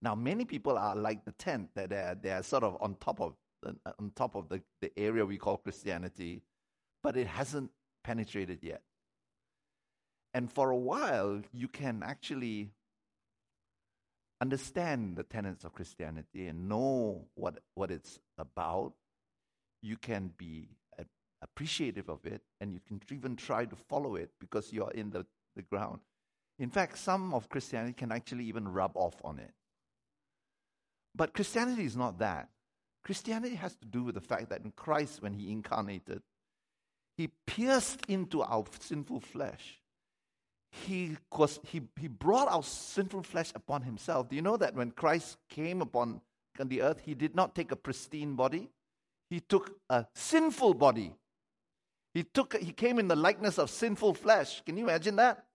Now, 0.02 0.16
many 0.16 0.44
people 0.44 0.78
are 0.78 0.96
like 0.96 1.24
the 1.24 1.32
tent 1.32 1.70
that 1.76 1.90
they 1.90 1.96
are, 1.96 2.16
they 2.16 2.32
are 2.32 2.44
sort 2.44 2.64
of 2.64 2.78
on 2.82 2.96
top 3.00 3.22
of 3.22 3.34
on 3.64 4.12
top 4.16 4.36
of 4.36 4.50
the, 4.50 4.62
the 4.82 4.92
area 4.98 5.26
we 5.26 5.38
call 5.38 5.58
Christianity, 5.58 6.42
but 7.02 7.18
it 7.18 7.28
hasn't 7.28 7.72
penetrated 8.04 8.60
yet. 8.62 8.82
And 10.34 10.52
for 10.52 10.70
a 10.70 10.78
while, 10.78 11.42
you 11.52 11.68
can 11.68 12.04
actually 12.06 12.70
understand 14.42 15.16
the 15.16 15.24
tenets 15.24 15.64
of 15.64 15.74
Christianity 15.74 16.48
and 16.48 16.70
know 16.70 17.26
what, 17.36 17.60
what 17.76 17.92
it's 17.92 18.20
about. 18.38 18.94
You 19.82 19.98
can 19.98 20.32
be 20.38 20.70
appreciative 21.42 22.10
of 22.10 22.26
it 22.26 22.42
and 22.60 22.74
you 22.74 22.80
can 22.88 23.02
even 23.12 23.36
try 23.36 23.66
to 23.66 23.76
follow 23.76 24.16
it 24.16 24.32
because 24.40 24.74
you're 24.74 24.92
in 24.92 25.12
the, 25.12 25.26
the 25.56 25.62
ground. 25.62 26.00
In 26.60 26.70
fact, 26.70 26.98
some 26.98 27.34
of 27.34 27.50
Christianity 27.50 27.94
can 27.94 28.12
actually 28.12 28.46
even 28.46 28.68
rub 28.68 28.92
off 28.96 29.16
on 29.24 29.40
it. 29.40 29.52
But 31.16 31.34
Christianity 31.34 31.86
is 31.86 31.96
not 31.96 32.20
that. 32.20 32.50
Christianity 33.04 33.56
has 33.56 33.76
to 33.76 33.86
do 33.86 34.04
with 34.04 34.16
the 34.16 34.22
fact 34.22 34.50
that 34.50 34.64
in 34.64 34.72
Christ, 34.72 35.22
when 35.22 35.34
He 35.34 35.52
incarnated, 35.52 36.22
He 37.16 37.30
pierced 37.46 38.02
into 38.08 38.42
our 38.42 38.66
sinful 38.80 39.22
flesh. 39.22 39.80
He, 40.72 41.18
was, 41.36 41.60
he, 41.64 41.82
he 42.00 42.08
brought 42.08 42.48
our 42.50 42.64
sinful 42.64 43.24
flesh 43.24 43.52
upon 43.56 43.82
Himself. 43.84 44.30
Do 44.30 44.36
you 44.36 44.42
know 44.42 44.58
that 44.58 44.76
when 44.76 44.92
Christ 44.92 45.38
came 45.50 45.82
upon 45.82 46.22
the 46.60 46.82
earth, 46.82 47.02
He 47.04 47.14
did 47.14 47.36
not 47.36 47.56
take 47.56 47.72
a 47.72 47.76
pristine 47.76 48.36
body? 48.36 48.70
He 49.30 49.40
took 49.40 49.78
a 49.90 50.06
sinful 50.16 50.76
body. 50.76 51.14
He 52.14 52.24
took 52.24 52.56
he 52.58 52.72
came 52.72 52.98
in 52.98 53.08
the 53.08 53.16
likeness 53.16 53.60
of 53.60 53.70
sinful 53.70 54.16
flesh. 54.16 54.64
Can 54.66 54.78
you 54.78 54.86
imagine 54.86 55.18
that? 55.18 55.46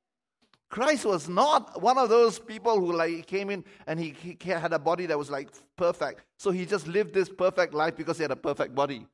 Christ 0.70 1.04
was 1.04 1.28
not 1.28 1.82
one 1.82 1.98
of 1.98 2.08
those 2.08 2.38
people 2.38 2.78
who 2.78 2.92
like 2.92 3.10
he 3.10 3.22
came 3.22 3.50
in 3.50 3.64
and 3.86 4.00
he, 4.00 4.14
he 4.18 4.38
had 4.48 4.72
a 4.72 4.78
body 4.78 5.06
that 5.06 5.18
was 5.18 5.30
like 5.30 5.48
perfect. 5.76 6.22
So 6.38 6.50
he 6.50 6.64
just 6.64 6.86
lived 6.86 7.12
this 7.12 7.28
perfect 7.28 7.74
life 7.74 7.96
because 7.96 8.16
he 8.16 8.22
had 8.22 8.30
a 8.30 8.36
perfect 8.36 8.74
body. 8.74 9.06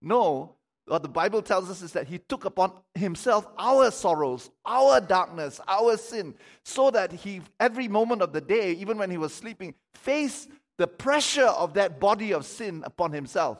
No, 0.00 0.56
what 0.86 1.02
the 1.02 1.08
Bible 1.08 1.42
tells 1.42 1.70
us 1.70 1.80
is 1.80 1.92
that 1.92 2.08
he 2.08 2.18
took 2.18 2.44
upon 2.44 2.72
himself 2.94 3.46
our 3.56 3.90
sorrows, 3.90 4.50
our 4.66 5.00
darkness, 5.00 5.60
our 5.68 5.96
sin, 5.96 6.34
so 6.64 6.90
that 6.90 7.12
he, 7.12 7.40
every 7.60 7.86
moment 7.86 8.20
of 8.20 8.32
the 8.32 8.40
day, 8.40 8.72
even 8.72 8.98
when 8.98 9.10
he 9.10 9.16
was 9.16 9.32
sleeping, 9.32 9.74
faced 9.94 10.48
the 10.78 10.88
pressure 10.88 11.46
of 11.46 11.74
that 11.74 12.00
body 12.00 12.32
of 12.32 12.44
sin 12.44 12.82
upon 12.84 13.12
himself. 13.12 13.58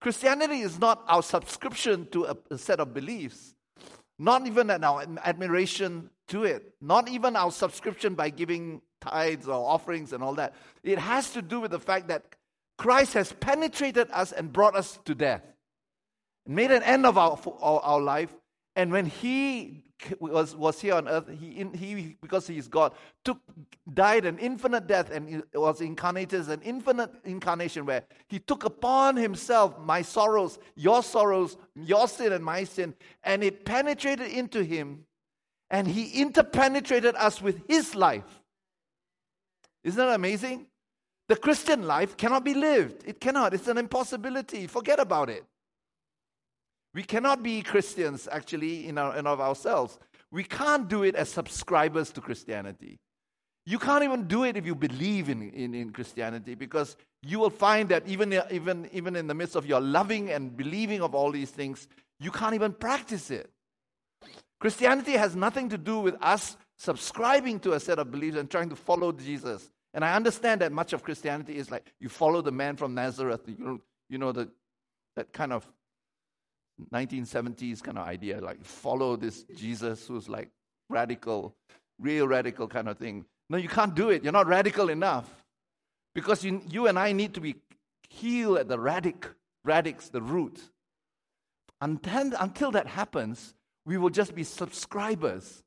Christianity 0.00 0.60
is 0.60 0.78
not 0.78 1.04
our 1.06 1.22
subscription 1.22 2.06
to 2.12 2.26
a, 2.26 2.36
a 2.50 2.58
set 2.58 2.80
of 2.80 2.94
beliefs. 2.94 3.54
Not 4.18 4.46
even 4.46 4.70
our 4.70 5.04
admiration 5.22 6.10
to 6.28 6.44
it. 6.44 6.74
Not 6.80 7.08
even 7.08 7.36
our 7.36 7.50
subscription 7.50 8.14
by 8.14 8.30
giving 8.30 8.80
tithes 9.00 9.48
or 9.48 9.68
offerings 9.68 10.12
and 10.12 10.22
all 10.22 10.34
that. 10.34 10.54
It 10.82 10.98
has 10.98 11.30
to 11.32 11.42
do 11.42 11.60
with 11.60 11.72
the 11.72 11.80
fact 11.80 12.08
that 12.08 12.24
Christ 12.78 13.14
has 13.14 13.32
penetrated 13.32 14.08
us 14.12 14.32
and 14.32 14.52
brought 14.52 14.76
us 14.76 14.98
to 15.04 15.14
death. 15.14 15.42
Made 16.48 16.72
an 16.72 16.82
end 16.82 17.06
of 17.06 17.16
our, 17.16 17.38
our, 17.60 17.80
our 17.80 18.00
life. 18.00 18.34
And 18.74 18.90
when 18.90 19.06
He 19.06 19.84
was, 20.20 20.54
was 20.54 20.80
here 20.80 20.94
on 20.94 21.08
earth, 21.08 21.28
he, 21.28 21.66
he, 21.74 22.16
because 22.20 22.46
he 22.46 22.58
is 22.58 22.68
God, 22.68 22.92
took, 23.24 23.38
died 23.92 24.24
an 24.24 24.38
infinite 24.38 24.86
death 24.86 25.10
and 25.10 25.42
was 25.54 25.80
incarnated 25.80 26.40
as 26.40 26.48
an 26.48 26.60
infinite 26.62 27.10
incarnation 27.24 27.84
where 27.84 28.04
he 28.28 28.38
took 28.38 28.64
upon 28.64 29.16
himself 29.16 29.78
my 29.80 30.02
sorrows, 30.02 30.58
your 30.76 31.02
sorrows, 31.02 31.56
your 31.74 32.06
sin 32.06 32.32
and 32.32 32.44
my 32.44 32.64
sin, 32.64 32.94
and 33.24 33.42
it 33.42 33.64
penetrated 33.64 34.30
into 34.30 34.62
him 34.62 35.04
and 35.70 35.86
he 35.86 36.20
interpenetrated 36.20 37.14
us 37.16 37.42
with 37.42 37.60
his 37.68 37.94
life. 37.94 38.42
Isn't 39.84 39.98
that 39.98 40.14
amazing? 40.14 40.66
The 41.28 41.36
Christian 41.36 41.86
life 41.86 42.16
cannot 42.16 42.44
be 42.44 42.54
lived. 42.54 43.02
It 43.06 43.20
cannot. 43.20 43.52
It's 43.52 43.68
an 43.68 43.76
impossibility. 43.76 44.66
Forget 44.66 44.98
about 44.98 45.28
it. 45.28 45.44
We 46.98 47.04
cannot 47.04 47.44
be 47.44 47.62
Christians 47.62 48.26
actually 48.32 48.88
in, 48.88 48.98
our, 48.98 49.12
of 49.12 49.40
ourselves. 49.40 50.00
We 50.32 50.42
can't 50.42 50.88
do 50.88 51.04
it 51.04 51.14
as 51.14 51.28
subscribers 51.28 52.10
to 52.10 52.20
Christianity. 52.20 52.98
You 53.64 53.78
can't 53.78 54.02
even 54.02 54.26
do 54.26 54.42
it 54.42 54.56
if 54.56 54.66
you 54.66 54.74
believe 54.74 55.28
in, 55.28 55.48
in, 55.50 55.76
in 55.76 55.92
Christianity 55.92 56.56
because 56.56 56.96
you 57.22 57.38
will 57.38 57.50
find 57.50 57.88
that 57.90 58.02
even, 58.08 58.42
even, 58.50 58.88
even 58.92 59.14
in 59.14 59.28
the 59.28 59.34
midst 59.34 59.54
of 59.54 59.64
your 59.64 59.80
loving 59.80 60.30
and 60.30 60.56
believing 60.56 61.00
of 61.00 61.14
all 61.14 61.30
these 61.30 61.50
things, 61.50 61.86
you 62.18 62.32
can't 62.32 62.56
even 62.56 62.72
practice 62.72 63.30
it. 63.30 63.48
Christianity 64.58 65.12
has 65.12 65.36
nothing 65.36 65.68
to 65.68 65.78
do 65.78 66.00
with 66.00 66.16
us 66.20 66.56
subscribing 66.78 67.60
to 67.60 67.74
a 67.74 67.78
set 67.78 68.00
of 68.00 68.10
beliefs 68.10 68.36
and 68.36 68.50
trying 68.50 68.70
to 68.70 68.76
follow 68.76 69.12
Jesus. 69.12 69.70
And 69.94 70.04
I 70.04 70.16
understand 70.16 70.62
that 70.62 70.72
much 70.72 70.92
of 70.92 71.04
Christianity 71.04 71.58
is 71.58 71.70
like 71.70 71.92
you 72.00 72.08
follow 72.08 72.42
the 72.42 72.50
man 72.50 72.74
from 72.74 72.92
Nazareth, 72.92 73.42
you 73.46 73.56
know, 73.56 73.80
you 74.10 74.18
know 74.18 74.32
the, 74.32 74.48
that 75.14 75.32
kind 75.32 75.52
of 75.52 75.64
1970s 76.92 77.82
kind 77.82 77.98
of 77.98 78.06
idea, 78.06 78.40
like 78.40 78.64
follow 78.64 79.16
this 79.16 79.44
Jesus 79.54 80.06
who's 80.06 80.28
like 80.28 80.50
radical, 80.88 81.54
real 81.98 82.26
radical 82.28 82.68
kind 82.68 82.88
of 82.88 82.98
thing. 82.98 83.24
No, 83.50 83.58
you 83.58 83.68
can't 83.68 83.94
do 83.94 84.10
it. 84.10 84.22
You're 84.22 84.32
not 84.32 84.46
radical 84.46 84.88
enough. 84.88 85.28
Because 86.14 86.44
you, 86.44 86.62
you 86.68 86.86
and 86.86 86.98
I 86.98 87.12
need 87.12 87.34
to 87.34 87.40
be 87.40 87.56
healed 88.08 88.58
at 88.58 88.68
the 88.68 88.78
radic, 88.78 89.24
radix, 89.64 90.08
the 90.08 90.22
root. 90.22 90.60
Until, 91.80 92.32
until 92.40 92.70
that 92.72 92.86
happens, 92.86 93.54
we 93.86 93.96
will 93.96 94.10
just 94.10 94.34
be 94.34 94.44
subscribers 94.44 95.62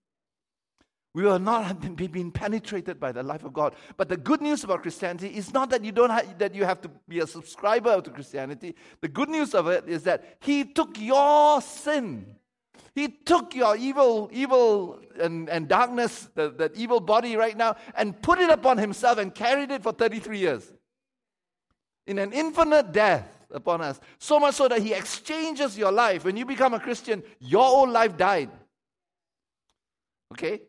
we 1.14 1.24
will 1.24 1.40
not 1.40 1.82
been, 1.82 1.96
been 1.96 2.32
penetrated 2.32 3.00
by 3.00 3.12
the 3.12 3.22
life 3.22 3.44
of 3.44 3.54
God. 3.54 3.76
But 3.98 4.08
the 4.08 4.18
good 4.18 4.42
news 4.42 4.64
about 4.64 4.82
Christianity 4.82 5.28
is 5.28 5.54
not 5.54 5.70
that 5.72 5.84
you 5.84 5.92
don't 5.92 6.10
have, 6.10 6.38
that 6.40 6.56
you 6.56 6.64
have 6.64 6.82
to 6.82 6.92
be 7.08 7.20
a 7.20 7.28
subscriber 7.28 8.02
to 8.02 8.10
Christianity. 8.10 8.76
The 9.02 9.10
good 9.10 9.30
news 9.30 9.54
of 9.54 9.68
it 9.68 9.88
is 9.88 10.04
that 10.04 10.38
He 10.40 10.64
took 10.64 11.00
your 11.00 11.62
sin. 11.62 12.36
He 12.94 13.08
took 13.08 13.56
your 13.56 13.78
evil, 13.78 14.30
evil 14.34 15.00
and, 15.20 15.50
and 15.50 15.68
darkness, 15.68 16.30
the, 16.36 16.50
that 16.52 16.76
evil 16.76 17.00
body 17.00 17.36
right 17.36 17.56
now, 17.56 17.76
and 17.96 18.22
put 18.22 18.40
it 18.40 18.50
upon 18.50 18.78
himself 18.78 19.18
and 19.18 19.34
carried 19.34 19.72
it 19.72 19.82
for 19.82 19.94
33 19.94 20.40
years. 20.40 20.74
In 22.06 22.20
an 22.20 22.34
infinite 22.34 22.92
death 22.92 23.46
upon 23.50 23.82
us. 23.82 24.00
So 24.18 24.40
much 24.40 24.56
so 24.56 24.68
that 24.68 24.82
he 24.82 24.94
exchanges 24.94 25.78
your 25.78 25.92
life. 25.92 26.26
When 26.26 26.36
you 26.36 26.46
become 26.46 26.74
a 26.74 26.80
Christian, 26.82 27.24
your 27.40 27.64
old 27.64 27.90
life 27.90 28.18
died. 28.18 28.50
Okay? 30.34 30.62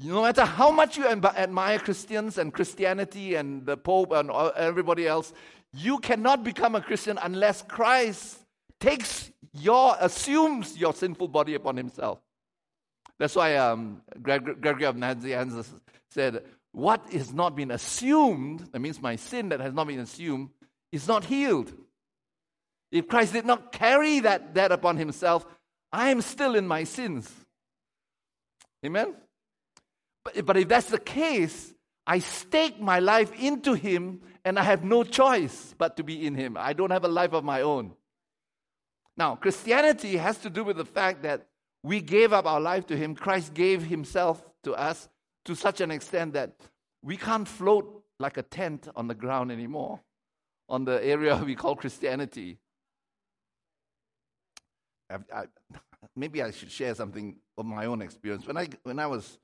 No 0.00 0.22
matter 0.22 0.44
how 0.44 0.70
much 0.70 0.96
you 0.96 1.06
admire 1.08 1.78
Christians 1.80 2.38
and 2.38 2.52
Christianity 2.52 3.34
and 3.34 3.66
the 3.66 3.76
Pope 3.76 4.12
and 4.12 4.30
everybody 4.30 5.08
else, 5.08 5.32
you 5.72 5.98
cannot 5.98 6.44
become 6.44 6.76
a 6.76 6.80
Christian 6.80 7.18
unless 7.20 7.62
Christ 7.62 8.38
takes 8.78 9.30
your, 9.52 9.96
assumes 10.00 10.78
your 10.78 10.94
sinful 10.94 11.28
body 11.28 11.54
upon 11.54 11.76
himself. 11.76 12.20
That's 13.18 13.34
why 13.34 13.56
um, 13.56 14.02
Gregory 14.22 14.84
of 14.84 14.94
Nazianzus 14.94 15.68
said, 16.12 16.44
What 16.70 17.04
is 17.10 17.32
not 17.32 17.56
been 17.56 17.72
assumed, 17.72 18.68
that 18.70 18.78
means 18.78 19.02
my 19.02 19.16
sin 19.16 19.48
that 19.48 19.58
has 19.58 19.74
not 19.74 19.88
been 19.88 19.98
assumed, 19.98 20.50
is 20.92 21.08
not 21.08 21.24
healed. 21.24 21.72
If 22.92 23.08
Christ 23.08 23.32
did 23.32 23.44
not 23.44 23.72
carry 23.72 24.20
that, 24.20 24.54
that 24.54 24.70
upon 24.70 24.96
himself, 24.96 25.44
I 25.92 26.10
am 26.10 26.22
still 26.22 26.54
in 26.54 26.68
my 26.68 26.84
sins. 26.84 27.28
Amen? 28.86 29.14
But, 30.34 30.46
but 30.46 30.56
if 30.56 30.68
that's 30.68 30.90
the 30.90 30.98
case, 30.98 31.72
I 32.06 32.18
stake 32.18 32.80
my 32.80 32.98
life 32.98 33.32
into 33.40 33.74
Him 33.74 34.20
and 34.44 34.58
I 34.58 34.62
have 34.62 34.84
no 34.84 35.04
choice 35.04 35.74
but 35.76 35.96
to 35.96 36.02
be 36.02 36.26
in 36.26 36.34
Him. 36.34 36.56
I 36.58 36.72
don't 36.72 36.90
have 36.90 37.04
a 37.04 37.08
life 37.08 37.32
of 37.32 37.44
my 37.44 37.62
own. 37.62 37.92
Now, 39.16 39.36
Christianity 39.36 40.16
has 40.16 40.38
to 40.38 40.50
do 40.50 40.64
with 40.64 40.76
the 40.76 40.84
fact 40.84 41.22
that 41.22 41.46
we 41.82 42.00
gave 42.00 42.32
up 42.32 42.46
our 42.46 42.60
life 42.60 42.86
to 42.86 42.96
Him. 42.96 43.14
Christ 43.14 43.54
gave 43.54 43.84
Himself 43.84 44.42
to 44.64 44.74
us 44.74 45.08
to 45.44 45.54
such 45.54 45.80
an 45.80 45.90
extent 45.90 46.34
that 46.34 46.54
we 47.02 47.16
can't 47.16 47.46
float 47.46 48.02
like 48.18 48.36
a 48.36 48.42
tent 48.42 48.88
on 48.96 49.06
the 49.06 49.14
ground 49.14 49.52
anymore, 49.52 50.00
on 50.68 50.84
the 50.84 51.04
area 51.04 51.36
we 51.44 51.54
call 51.54 51.76
Christianity. 51.76 52.58
I, 55.10 55.16
I, 55.34 55.44
maybe 56.16 56.42
I 56.42 56.50
should 56.50 56.70
share 56.70 56.94
something 56.94 57.36
of 57.56 57.66
my 57.66 57.86
own 57.86 58.02
experience. 58.02 58.46
When 58.46 58.56
I, 58.56 58.68
when 58.82 58.98
I 58.98 59.06
was 59.06 59.38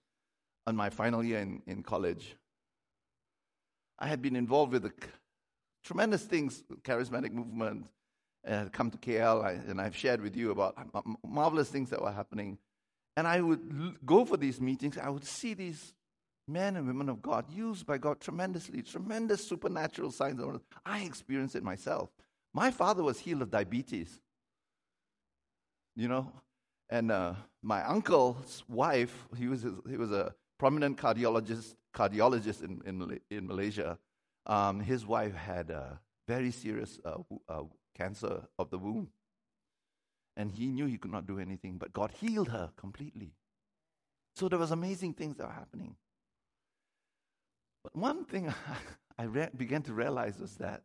on 0.67 0.77
my 0.77 0.91
final 0.91 1.23
year 1.23 1.41
in, 1.41 1.63
in 1.67 1.83
college, 1.83 2.37
I 3.99 4.09
had 4.09 4.23
been 4.23 4.37
involved 4.37 4.73
with 4.73 4.83
the 4.83 4.93
tremendous 5.85 6.23
things, 6.23 6.65
charismatic 6.83 7.33
movement, 7.33 7.87
uh, 8.47 8.67
come 8.73 8.91
to 8.91 8.99
KL, 8.99 9.45
I, 9.45 9.53
and 9.53 9.81
I've 9.81 9.97
shared 9.97 10.21
with 10.21 10.37
you 10.37 10.51
about 10.51 10.77
marvelous 11.25 11.69
things 11.69 11.91
that 11.91 12.03
were 12.03 12.13
happening. 12.13 12.59
And 13.17 13.27
I 13.27 13.41
would 13.41 13.61
l- 13.79 13.95
go 14.05 14.25
for 14.25 14.37
these 14.37 14.61
meetings, 14.61 14.99
I 14.99 15.09
would 15.09 15.25
see 15.25 15.55
these 15.55 15.95
men 16.47 16.77
and 16.77 16.87
women 16.87 17.09
of 17.09 17.23
God 17.23 17.47
used 17.51 17.87
by 17.87 17.99
God 17.99 18.21
tremendously, 18.21 18.83
tremendous 18.83 19.47
supernatural 19.47 20.11
signs. 20.11 20.41
I 20.85 21.01
experienced 21.01 21.57
it 21.57 21.63
myself. 21.63 22.11
My 22.53 22.71
father 22.71 23.03
was 23.03 23.19
healed 23.19 23.43
of 23.43 23.51
diabetes, 23.51 24.21
you 25.97 26.09
know, 26.09 26.31
and 26.91 27.11
uh, 27.11 27.35
my 27.63 27.83
uncle's 27.85 28.63
wife, 28.69 29.27
he 29.37 29.49
was, 29.49 29.65
he 29.89 29.97
was 29.97 30.13
a 30.13 30.35
prominent 30.59 30.97
cardiologist, 30.97 31.75
cardiologist 31.95 32.63
in, 32.63 32.81
in, 32.87 33.21
in 33.31 33.47
Malaysia. 33.47 33.99
Um, 34.47 34.81
his 34.81 35.07
wife 35.07 35.35
had 35.35 35.71
a 35.71 36.01
very 36.27 36.51
serious 36.51 37.01
uh, 37.05 37.19
uh, 37.49 37.63
cancer 37.97 38.43
of 38.59 38.71
the 38.71 38.79
womb. 38.79 39.09
And 40.37 40.51
he 40.51 40.67
knew 40.67 40.87
he 40.87 40.99
could 40.99 41.13
not 41.13 41.27
do 41.27 41.39
anything, 41.39 41.79
but 41.79 41.93
God 41.93 42.13
healed 42.19 42.49
her 42.49 42.71
completely. 42.77 43.33
So 44.35 44.49
there 44.49 44.59
was 44.59 44.73
amazing 44.73 45.15
things 45.15 45.37
that 45.37 45.47
were 45.47 45.53
happening. 45.53 45.95
But 47.85 47.95
one 47.95 48.25
thing 48.25 48.53
I 49.19 49.25
re- 49.25 49.51
began 49.57 49.83
to 49.83 49.93
realize 49.93 50.39
was 50.39 50.57
that 50.57 50.83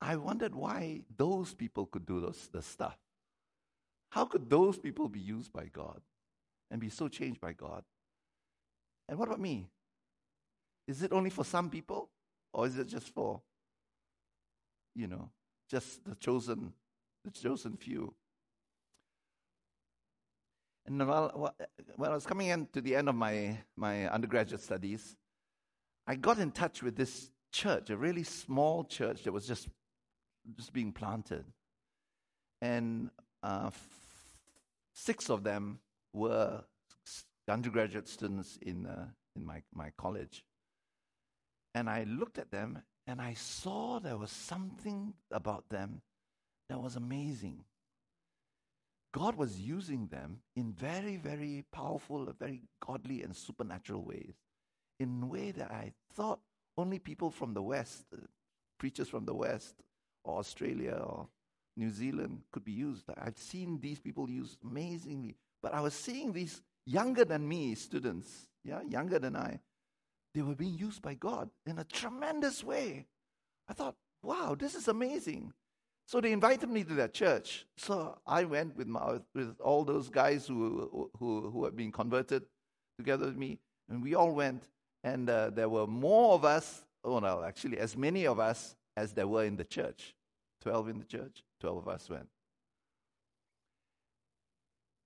I 0.00 0.16
wondered 0.16 0.54
why 0.54 1.02
those 1.16 1.54
people 1.54 1.86
could 1.86 2.06
do 2.06 2.20
those, 2.20 2.48
the 2.52 2.62
stuff. 2.62 2.96
How 4.10 4.24
could 4.24 4.48
those 4.48 4.78
people 4.78 5.08
be 5.08 5.20
used 5.20 5.52
by 5.52 5.66
God 5.66 6.00
and 6.70 6.80
be 6.80 6.88
so 6.88 7.08
changed 7.08 7.40
by 7.40 7.52
God? 7.52 7.84
And 9.08 9.18
what 9.18 9.28
about 9.28 9.40
me? 9.40 9.68
Is 10.86 11.02
it 11.02 11.12
only 11.12 11.30
for 11.30 11.44
some 11.44 11.70
people? 11.70 12.10
Or 12.52 12.66
is 12.66 12.78
it 12.78 12.86
just 12.86 13.08
for, 13.08 13.40
you 14.94 15.08
know, 15.08 15.30
just 15.68 16.04
the 16.04 16.14
chosen, 16.14 16.72
the 17.24 17.30
chosen 17.30 17.76
few? 17.76 18.14
And 20.86 21.06
while, 21.06 21.54
when 21.96 22.10
I 22.10 22.14
was 22.14 22.26
coming 22.26 22.48
in 22.48 22.66
to 22.72 22.80
the 22.80 22.94
end 22.94 23.08
of 23.08 23.14
my, 23.14 23.58
my 23.76 24.08
undergraduate 24.08 24.60
studies, 24.60 25.16
I 26.06 26.14
got 26.14 26.38
in 26.38 26.50
touch 26.50 26.82
with 26.82 26.96
this 26.96 27.30
church, 27.50 27.90
a 27.90 27.96
really 27.96 28.22
small 28.22 28.84
church 28.84 29.24
that 29.24 29.32
was 29.32 29.46
just, 29.46 29.68
just 30.56 30.72
being 30.72 30.92
planted. 30.92 31.44
And 32.60 33.10
uh, 33.42 33.64
f- 33.66 33.88
six 34.92 35.30
of 35.30 35.42
them 35.42 35.80
were 36.14 36.64
undergraduate 37.48 38.08
students 38.08 38.58
in, 38.62 38.86
uh, 38.86 39.06
in 39.36 39.44
my, 39.44 39.62
my 39.74 39.90
college. 39.98 40.44
And 41.74 41.90
I 41.90 42.04
looked 42.04 42.38
at 42.38 42.50
them 42.50 42.82
and 43.06 43.20
I 43.20 43.34
saw 43.34 43.98
there 43.98 44.16
was 44.16 44.30
something 44.30 45.12
about 45.30 45.68
them 45.68 46.00
that 46.70 46.80
was 46.80 46.96
amazing. 46.96 47.64
God 49.12 49.36
was 49.36 49.60
using 49.60 50.06
them 50.08 50.38
in 50.56 50.72
very, 50.72 51.16
very 51.16 51.64
powerful, 51.72 52.32
very 52.38 52.62
godly 52.84 53.22
and 53.22 53.36
supernatural 53.36 54.02
ways, 54.02 54.34
in 54.98 55.20
a 55.22 55.26
way 55.26 55.50
that 55.50 55.70
I 55.70 55.92
thought 56.14 56.40
only 56.76 56.98
people 56.98 57.30
from 57.30 57.54
the 57.54 57.62
West, 57.62 58.06
uh, 58.12 58.18
preachers 58.78 59.08
from 59.08 59.24
the 59.24 59.34
West, 59.34 59.74
or 60.24 60.38
Australia, 60.38 60.98
or 61.00 61.28
New 61.76 61.90
Zealand 61.90 62.42
could 62.50 62.64
be 62.64 62.72
used. 62.72 63.04
I've 63.16 63.38
seen 63.38 63.78
these 63.80 64.00
people 64.00 64.28
used 64.28 64.58
amazingly, 64.64 65.36
but 65.64 65.72
I 65.72 65.80
was 65.80 65.94
seeing 65.94 66.34
these 66.34 66.60
younger 66.84 67.24
than 67.24 67.48
me 67.48 67.74
students, 67.74 68.48
yeah, 68.64 68.82
younger 68.86 69.18
than 69.18 69.34
I, 69.34 69.60
they 70.34 70.42
were 70.42 70.54
being 70.54 70.74
used 70.74 71.00
by 71.00 71.14
God 71.14 71.48
in 71.64 71.78
a 71.78 71.84
tremendous 71.84 72.62
way. 72.62 73.06
I 73.66 73.72
thought, 73.72 73.94
wow, 74.22 74.54
this 74.58 74.74
is 74.74 74.88
amazing. 74.88 75.54
So 76.06 76.20
they 76.20 76.32
invited 76.32 76.68
me 76.68 76.84
to 76.84 76.92
their 76.92 77.08
church. 77.08 77.64
So 77.78 78.18
I 78.26 78.44
went 78.44 78.76
with, 78.76 78.88
my, 78.88 79.20
with 79.34 79.58
all 79.58 79.84
those 79.84 80.10
guys 80.10 80.46
who, 80.46 81.10
who, 81.18 81.50
who 81.50 81.64
had 81.64 81.74
been 81.74 81.90
converted 81.90 82.42
together 82.98 83.24
with 83.24 83.38
me, 83.38 83.58
and 83.88 84.02
we 84.02 84.14
all 84.14 84.34
went. 84.34 84.68
And 85.02 85.30
uh, 85.30 85.48
there 85.48 85.70
were 85.70 85.86
more 85.86 86.34
of 86.34 86.44
us, 86.44 86.84
oh 87.04 87.20
no, 87.20 87.42
actually, 87.42 87.78
as 87.78 87.96
many 87.96 88.26
of 88.26 88.38
us 88.38 88.76
as 88.98 89.14
there 89.14 89.26
were 89.26 89.44
in 89.44 89.56
the 89.56 89.64
church. 89.64 90.14
12 90.60 90.90
in 90.90 90.98
the 90.98 91.06
church, 91.06 91.42
12 91.60 91.78
of 91.78 91.88
us 91.88 92.10
went. 92.10 92.28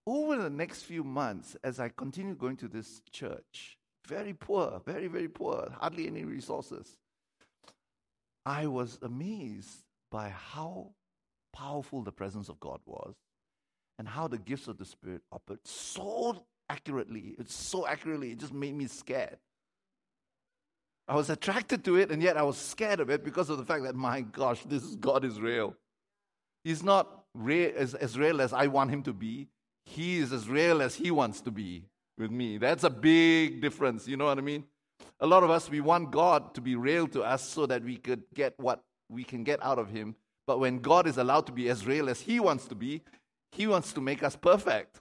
Over 0.08 0.36
the 0.36 0.48
next 0.48 0.84
few 0.84 1.04
months, 1.04 1.54
as 1.62 1.78
I 1.78 1.90
continued 1.90 2.38
going 2.38 2.56
to 2.56 2.66
this 2.66 3.02
church, 3.12 3.76
very 4.06 4.32
poor, 4.32 4.80
very, 4.86 5.06
very 5.06 5.28
poor, 5.28 5.70
hardly 5.78 6.06
any 6.06 6.24
resources, 6.24 6.96
I 8.46 8.68
was 8.68 8.98
amazed 9.02 9.84
by 10.10 10.30
how 10.30 10.92
powerful 11.52 12.00
the 12.00 12.10
presence 12.10 12.48
of 12.48 12.58
God 12.58 12.80
was 12.86 13.16
and 13.98 14.08
how 14.08 14.28
the 14.28 14.38
gifts 14.38 14.66
of 14.66 14.78
the 14.78 14.86
Spirit 14.86 15.20
operate 15.30 15.66
so 15.66 16.42
accurately. 16.70 17.34
It's 17.38 17.54
so 17.54 17.86
accurately, 17.86 18.30
it 18.30 18.38
just 18.38 18.54
made 18.54 18.74
me 18.74 18.86
scared. 18.86 19.36
I 21.06 21.16
was 21.16 21.28
attracted 21.28 21.84
to 21.84 21.96
it, 21.96 22.10
and 22.10 22.22
yet 22.22 22.38
I 22.38 22.44
was 22.44 22.56
scared 22.56 23.00
of 23.00 23.10
it 23.10 23.24
because 23.24 23.50
of 23.50 23.58
the 23.58 23.64
fact 23.66 23.82
that, 23.82 23.94
my 23.94 24.22
gosh, 24.22 24.62
this 24.64 24.84
God 24.96 25.26
is 25.26 25.38
real. 25.38 25.76
He's 26.64 26.82
not 26.82 27.24
real, 27.34 27.72
as, 27.76 27.94
as 27.94 28.18
real 28.18 28.40
as 28.40 28.54
I 28.54 28.68
want 28.68 28.90
him 28.90 29.02
to 29.02 29.12
be. 29.12 29.48
He 29.88 30.18
is 30.18 30.32
as 30.32 30.48
real 30.48 30.82
as 30.82 30.94
he 30.96 31.10
wants 31.10 31.40
to 31.42 31.50
be 31.50 31.84
with 32.18 32.30
me. 32.30 32.58
That's 32.58 32.84
a 32.84 32.90
big 32.90 33.62
difference. 33.62 34.06
You 34.06 34.18
know 34.18 34.26
what 34.26 34.38
I 34.38 34.42
mean? 34.42 34.64
A 35.20 35.26
lot 35.26 35.42
of 35.42 35.50
us, 35.50 35.70
we 35.70 35.80
want 35.80 36.10
God 36.10 36.54
to 36.54 36.60
be 36.60 36.76
real 36.76 37.08
to 37.08 37.22
us 37.22 37.48
so 37.48 37.64
that 37.66 37.82
we 37.82 37.96
could 37.96 38.22
get 38.34 38.52
what 38.58 38.82
we 39.08 39.24
can 39.24 39.44
get 39.44 39.62
out 39.62 39.78
of 39.78 39.88
Him. 39.88 40.14
But 40.46 40.60
when 40.60 40.78
God 40.80 41.06
is 41.06 41.16
allowed 41.16 41.46
to 41.46 41.52
be 41.52 41.70
as 41.70 41.86
real 41.86 42.10
as 42.10 42.20
He 42.20 42.38
wants 42.38 42.66
to 42.68 42.74
be, 42.74 43.02
He 43.52 43.66
wants 43.66 43.92
to 43.94 44.00
make 44.00 44.22
us 44.22 44.36
perfect. 44.36 45.00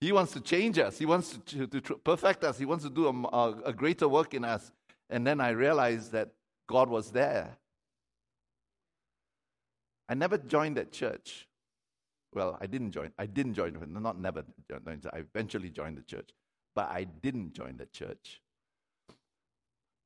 He 0.00 0.12
wants 0.12 0.32
to 0.32 0.40
change 0.40 0.78
us. 0.78 0.96
He 0.96 1.04
wants 1.04 1.38
to, 1.46 1.66
to, 1.66 1.80
to 1.80 1.94
perfect 1.96 2.44
us. 2.44 2.58
He 2.58 2.64
wants 2.64 2.84
to 2.84 2.90
do 2.90 3.08
a, 3.08 3.36
a, 3.36 3.62
a 3.66 3.72
greater 3.72 4.08
work 4.08 4.34
in 4.34 4.44
us. 4.44 4.70
And 5.10 5.26
then 5.26 5.40
I 5.40 5.50
realized 5.50 6.12
that 6.12 6.30
God 6.68 6.88
was 6.88 7.10
there. 7.10 7.58
I 10.08 10.14
never 10.14 10.38
joined 10.38 10.76
that 10.76 10.92
church. 10.92 11.48
Well, 12.32 12.56
I 12.60 12.66
didn't 12.66 12.92
join. 12.92 13.12
I 13.18 13.26
didn't 13.26 13.54
join. 13.54 13.76
Not 13.88 14.18
never. 14.18 14.44
I 14.72 15.18
eventually 15.18 15.70
joined 15.70 15.98
the 15.98 16.02
church, 16.02 16.30
but 16.74 16.88
I 16.90 17.04
didn't 17.04 17.54
join 17.54 17.76
the 17.76 17.86
church. 17.86 18.40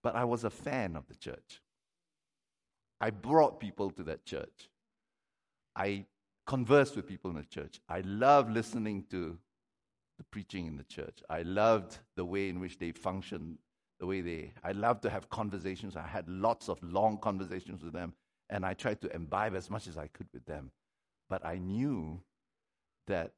But 0.02 0.16
I 0.16 0.24
was 0.24 0.44
a 0.44 0.50
fan 0.50 0.96
of 0.96 1.06
the 1.06 1.14
church. 1.14 1.60
I 3.00 3.10
brought 3.10 3.60
people 3.60 3.90
to 3.90 4.02
that 4.04 4.24
church. 4.24 4.70
I 5.76 6.06
conversed 6.46 6.96
with 6.96 7.06
people 7.06 7.30
in 7.30 7.36
the 7.36 7.44
church. 7.44 7.80
I 7.88 8.00
loved 8.00 8.50
listening 8.52 9.04
to 9.10 9.38
the 10.18 10.24
preaching 10.24 10.66
in 10.66 10.76
the 10.76 10.84
church. 10.84 11.22
I 11.28 11.42
loved 11.42 11.98
the 12.16 12.24
way 12.24 12.48
in 12.48 12.60
which 12.60 12.78
they 12.78 12.92
functioned, 12.92 13.58
the 13.98 14.06
way 14.06 14.20
they. 14.20 14.52
I 14.62 14.72
loved 14.72 15.02
to 15.02 15.10
have 15.10 15.28
conversations. 15.28 15.96
I 15.96 16.06
had 16.06 16.28
lots 16.28 16.68
of 16.68 16.82
long 16.82 17.18
conversations 17.18 17.82
with 17.82 17.92
them, 17.92 18.14
and 18.48 18.64
I 18.64 18.74
tried 18.74 19.00
to 19.02 19.14
imbibe 19.14 19.54
as 19.54 19.68
much 19.68 19.86
as 19.88 19.98
I 19.98 20.06
could 20.06 20.28
with 20.32 20.44
them. 20.46 20.70
But 21.34 21.44
I 21.44 21.58
knew 21.58 22.20
that 23.08 23.32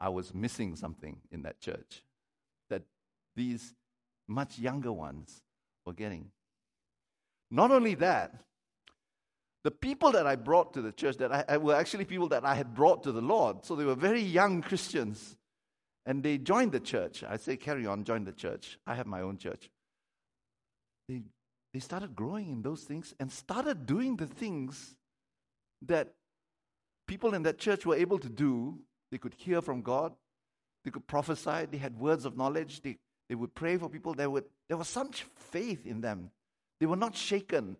I 0.00 0.08
was 0.08 0.32
missing 0.32 0.74
something 0.74 1.18
in 1.30 1.42
that 1.42 1.60
church 1.60 2.02
that 2.70 2.80
these 3.36 3.74
much 4.26 4.58
younger 4.58 4.90
ones 4.90 5.42
were 5.84 5.92
getting. 5.92 6.30
Not 7.50 7.72
only 7.72 7.94
that, 7.96 8.32
the 9.64 9.70
people 9.70 10.12
that 10.12 10.26
I 10.26 10.36
brought 10.36 10.72
to 10.72 10.80
the 10.80 10.90
church 10.90 11.18
that 11.18 11.30
I, 11.30 11.58
were 11.58 11.74
actually 11.74 12.06
people 12.06 12.28
that 12.28 12.46
I 12.46 12.54
had 12.54 12.74
brought 12.74 13.02
to 13.02 13.12
the 13.12 13.20
Lord. 13.20 13.66
So 13.66 13.76
they 13.76 13.84
were 13.84 13.94
very 13.94 14.22
young 14.22 14.62
Christians. 14.62 15.36
And 16.06 16.22
they 16.22 16.38
joined 16.38 16.72
the 16.72 16.80
church. 16.80 17.22
I 17.22 17.36
say, 17.36 17.58
carry 17.58 17.86
on, 17.86 18.04
join 18.04 18.24
the 18.24 18.32
church. 18.32 18.78
I 18.86 18.94
have 18.94 19.06
my 19.06 19.20
own 19.20 19.36
church. 19.36 19.68
They, 21.06 21.20
they 21.74 21.80
started 21.80 22.16
growing 22.16 22.48
in 22.48 22.62
those 22.62 22.84
things 22.84 23.12
and 23.20 23.30
started 23.30 23.84
doing 23.84 24.16
the 24.16 24.26
things 24.26 24.94
that 25.86 26.14
people 27.08 27.34
in 27.34 27.42
that 27.42 27.58
church 27.58 27.84
were 27.84 27.96
able 27.96 28.20
to 28.20 28.28
do. 28.28 28.78
They 29.10 29.18
could 29.18 29.34
hear 29.34 29.60
from 29.60 29.82
God, 29.82 30.14
they 30.84 30.92
could 30.92 31.06
prophesy, 31.06 31.66
they 31.70 31.78
had 31.78 31.98
words 31.98 32.24
of 32.24 32.36
knowledge, 32.36 32.82
they, 32.82 32.98
they 33.28 33.34
would 33.34 33.54
pray 33.54 33.76
for 33.78 33.88
people. 33.88 34.14
There, 34.14 34.30
would, 34.30 34.44
there 34.68 34.76
was 34.76 34.86
such 34.88 35.24
faith 35.50 35.86
in 35.86 36.02
them 36.02 36.30
they 36.80 36.86
were 36.86 36.96
not 36.96 37.16
shaken 37.16 37.76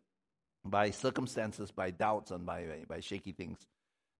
by 0.64 0.90
circumstances, 0.90 1.70
by 1.70 1.90
doubts, 1.90 2.30
and 2.30 2.44
by, 2.44 2.84
by 2.88 3.00
shaky 3.00 3.32
things. 3.32 3.58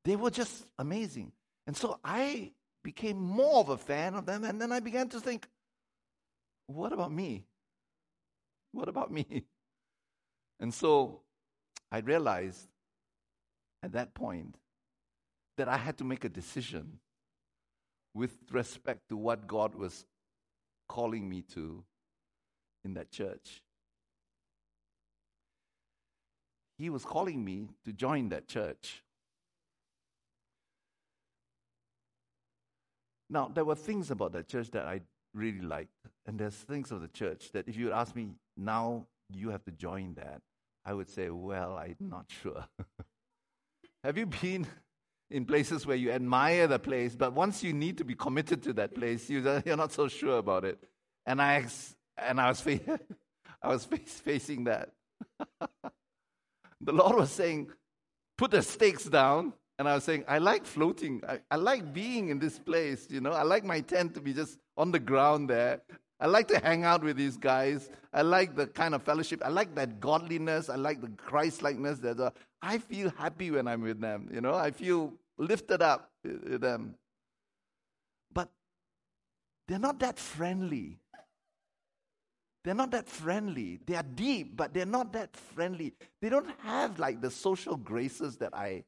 They 0.05 0.17
were 0.17 0.31
just 0.31 0.67
amazing. 0.79 1.33
And 1.67 1.77
so 1.77 1.99
I 2.05 2.53
became 2.85 3.21
more 3.21 3.61
of 3.61 3.69
a 3.69 3.77
fan 3.77 4.15
of 4.15 4.25
them. 4.25 4.45
And 4.45 4.61
then 4.61 4.73
I 4.73 4.81
began 4.81 5.09
to 5.11 5.21
think, 5.21 5.47
what 6.67 6.93
about 6.93 7.13
me? 7.13 7.45
What 8.73 8.89
about 8.89 9.11
me? 9.13 9.45
And 10.61 10.75
so 10.75 11.21
I 11.93 11.99
realized 11.99 12.67
at 13.85 13.93
that 13.93 14.13
point 14.13 14.57
that 15.59 15.69
I 15.69 15.77
had 15.77 15.99
to 15.99 16.05
make 16.05 16.25
a 16.25 16.29
decision 16.29 17.01
with 18.15 18.33
respect 18.51 19.09
to 19.11 19.17
what 19.17 19.47
God 19.47 19.75
was 19.75 20.07
calling 20.89 21.29
me 21.29 21.43
to 21.55 21.85
in 22.85 22.95
that 22.95 23.11
church. 23.11 23.63
He 26.79 26.91
was 26.91 27.05
calling 27.05 27.45
me 27.45 27.69
to 27.85 27.93
join 27.93 28.29
that 28.31 28.47
church. 28.47 29.03
Now, 33.29 33.51
there 33.53 33.65
were 33.65 33.75
things 33.75 34.11
about 34.11 34.33
that 34.33 34.49
church 34.49 34.71
that 34.71 34.87
I 34.87 35.01
really 35.35 35.61
liked. 35.61 35.91
And 36.25 36.39
there's 36.39 36.55
things 36.55 36.93
of 36.93 37.01
the 37.01 37.09
church 37.09 37.51
that 37.53 37.69
if 37.69 37.77
you 37.77 37.93
ask 37.93 38.15
me, 38.15 38.31
now 38.57 39.07
you 39.33 39.51
have 39.51 39.65
to 39.65 39.73
join 39.73 40.15
that, 40.15 40.41
I 40.85 40.95
would 40.95 41.11
say, 41.11 41.31
well, 41.31 41.77
I'm 41.77 41.97
not 41.99 42.27
sure. 42.43 42.65
have 44.05 44.17
you 44.17 44.27
been 44.27 44.67
in 45.31 45.45
places 45.45 45.87
where 45.87 45.97
you 45.97 46.11
admire 46.11 46.67
the 46.67 46.79
place, 46.79 47.15
but 47.15 47.33
once 47.33 47.63
you 47.63 47.73
need 47.73 47.99
to 47.99 48.05
be 48.05 48.15
committed 48.15 48.63
to 48.63 48.73
that 48.75 48.95
place, 48.95 49.29
you, 49.29 49.47
are 49.67 49.77
not 49.77 49.93
so 49.93 50.09
sure 50.09 50.39
about 50.39 50.65
it? 50.65 50.83
And 51.27 51.41
I, 51.43 51.67
and 52.17 52.41
I 52.41 52.49
was, 52.49 52.67
I 53.63 53.69
was 53.69 53.85
facing 53.85 54.65
that. 54.65 54.91
the 56.81 56.93
Lord 56.93 57.17
was 57.17 57.31
saying, 57.31 57.69
put 58.37 58.51
the 58.51 58.63
stakes 58.63 59.05
down 59.05 59.53
and 59.79 59.89
I 59.89 59.95
was 59.95 60.05
saying, 60.05 60.25
I 60.27 60.39
like 60.39 60.65
floating. 60.65 61.23
I, 61.29 61.41
I 61.51 61.57
like 61.57 61.93
being 61.93 62.31
in 62.31 62.39
this 62.39 62.59
place, 62.59 63.07
you 63.11 63.21
know. 63.21 63.33
I 63.33 63.43
like 63.43 63.65
my 63.65 63.81
tent 63.81 64.15
to 64.15 64.21
be 64.21 64.33
just 64.33 64.59
on 64.77 64.91
the 64.91 64.99
ground 64.99 65.51
there. 65.51 65.83
I 66.21 66.27
like 66.27 66.49
to 66.49 66.59
hang 66.59 66.85
out 66.85 67.03
with 67.05 67.17
these 67.17 67.37
guys. 67.37 67.91
I 68.13 68.23
like 68.23 68.57
the 68.57 68.67
kind 68.67 68.95
of 68.95 69.03
fellowship. 69.03 69.41
I 69.45 69.51
like 69.51 69.75
that 69.77 70.01
godliness. 70.01 70.69
I 70.69 70.75
like 70.75 71.01
the 71.01 71.09
Christ 71.09 71.63
likeness. 71.63 72.03
Uh, 72.03 72.31
I 72.61 72.79
feel 72.79 73.13
happy 73.17 73.51
when 73.51 73.69
I'm 73.69 73.83
with 73.83 74.01
them. 74.01 74.29
You 74.33 74.41
know, 74.41 74.55
I 74.55 74.73
feel 74.73 75.15
lifted 75.39 75.81
up 75.81 76.11
with 76.25 76.61
them. 76.61 76.97
But 78.33 78.49
they're 79.69 79.79
not 79.79 80.01
that 80.01 80.19
friendly. 80.19 80.99
They're 82.65 82.75
not 82.75 82.91
that 82.91 83.09
friendly. 83.09 83.79
They 83.87 83.95
are 83.95 84.03
deep, 84.03 84.57
but 84.57 84.75
they're 84.75 84.87
not 84.87 85.13
that 85.13 85.37
friendly. 85.37 85.95
They 86.21 86.29
don't 86.29 86.51
have 86.65 86.99
like 86.99 87.21
the 87.21 87.31
social 87.31 87.77
graces 87.77 88.39
that 88.39 88.55
I 88.55 88.85